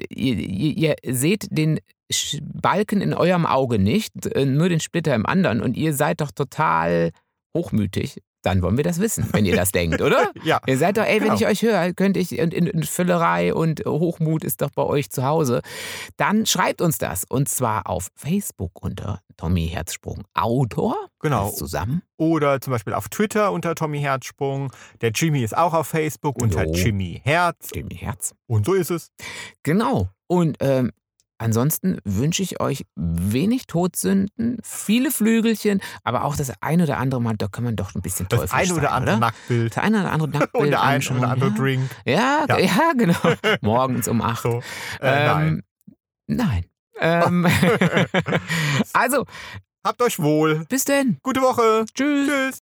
ihr, 0.10 0.36
ihr, 0.36 0.96
ihr 1.04 1.16
seht 1.16 1.48
den 1.50 1.80
Balken 2.42 3.02
in 3.02 3.14
eurem 3.14 3.46
Auge 3.46 3.80
nicht, 3.80 4.28
äh, 4.28 4.46
nur 4.46 4.70
den 4.70 4.80
Splitter 4.80 5.14
im 5.14 5.26
anderen 5.26 5.60
und 5.62 5.76
ihr 5.76 5.94
seid 5.94 6.22
doch 6.22 6.32
total 6.32 7.12
hochmütig, 7.56 8.22
dann 8.48 8.62
wollen 8.62 8.78
wir 8.78 8.84
das 8.86 9.00
wissen, 9.02 9.28
wenn 9.34 9.46
ihr 9.46 9.56
das 9.56 9.72
denkt, 9.72 10.02
oder? 10.02 10.32
Ja. 10.44 10.62
Ihr 10.66 10.78
seid 10.78 10.98
doch, 10.98 11.04
ey, 11.04 11.20
wenn 11.20 11.28
Genau. 11.28 11.36
ich 11.36 11.46
euch 11.48 11.62
höre, 11.64 11.94
könnte 11.94 12.20
ich, 12.22 12.40
und 12.40 12.54
in, 12.54 12.66
in 12.68 12.84
Völlerei 12.84 13.54
und 13.54 13.84
Hochmut 13.86 14.44
ist 14.46 14.62
doch 14.62 14.70
bei 14.72 14.84
euch 14.84 15.10
zu 15.10 15.24
Hause, 15.26 15.62
dann 16.16 16.46
schreibt 16.46 16.82
uns 16.82 16.98
das. 16.98 17.26
Und 17.28 17.50
zwar 17.50 17.90
auf 17.90 18.08
Facebook 18.16 18.72
unter 18.82 19.20
Tommy 19.36 19.68
Herzsprung 19.68 20.24
Autor. 20.34 20.96
Genau. 21.20 21.50
Zusammen. 21.50 22.02
Oder 22.16 22.62
zum 22.62 22.72
Beispiel 22.72 22.94
auf 22.94 23.10
Twitter 23.10 23.52
unter 23.52 23.76
Tommy 23.76 24.00
Herzsprung. 24.00 24.72
Der 25.02 25.12
Jimmy 25.12 25.44
ist 25.44 25.58
auch 25.58 25.74
auf 25.74 25.88
Facebook 25.88 26.42
unter 26.42 26.66
Jo. 26.66 26.72
Jimmy 26.74 27.20
Herz. 27.24 27.68
Tommy 27.70 27.96
Herz. 27.96 28.34
Und 28.48 28.66
so 28.66 28.74
ist 28.74 28.90
es. 28.92 29.12
Genau. 29.64 30.10
Und 30.28 30.58
ähm, 30.62 30.92
ansonsten 31.38 32.00
wünsche 32.04 32.44
ich 32.44 32.60
euch 32.60 32.86
wenig 32.96 33.68
Todsünden, 33.68 34.58
viele 34.64 35.12
Flügelchen, 35.12 35.82
aber 36.04 36.24
auch 36.24 36.36
das 36.36 36.52
ein 36.62 36.82
oder 36.82 36.98
andere 36.98 37.22
Mal, 37.22 37.36
da 37.38 37.48
kann 37.48 37.64
man 37.64 37.76
doch 37.76 37.96
ein 37.96 38.02
bisschen 38.02 38.28
Das 38.30 38.42
teuflisch 38.42 38.72
ein 38.72 38.78
oder 38.78 38.92
andere 38.92 39.18
oder? 39.18 39.20
Nacktbild. 39.28 39.76
Das 39.76 39.84
eine 39.84 40.00
oder 40.02 40.12
andere 40.12 40.30
Nacktbild 40.40 40.64
Und 40.64 40.70
der 40.72 40.82
ein 40.82 41.02
oder 41.08 41.30
andere 41.30 41.50
ja. 41.50 41.56
Drink. 41.56 41.90
Ja, 42.06 42.46
ja. 42.50 42.58
Ja. 42.60 42.92
genau. 42.98 43.16
Morgens 43.62 44.08
um 44.08 44.22
acht. 44.22 44.44
So. 44.44 44.62
Äh, 45.00 45.26
nein. 45.26 45.48
Ähm, 45.48 45.64
nein. 46.28 46.66
Ähm, 47.00 47.46
also, 48.94 49.26
Habt 49.86 50.02
euch 50.02 50.18
wohl. 50.18 50.66
bis 50.68 50.84
denn. 50.84 51.18
Gute 51.22 51.42
Woche. 51.42 51.86
Tschüss. 51.94 52.28
Tschüss. 52.28 52.56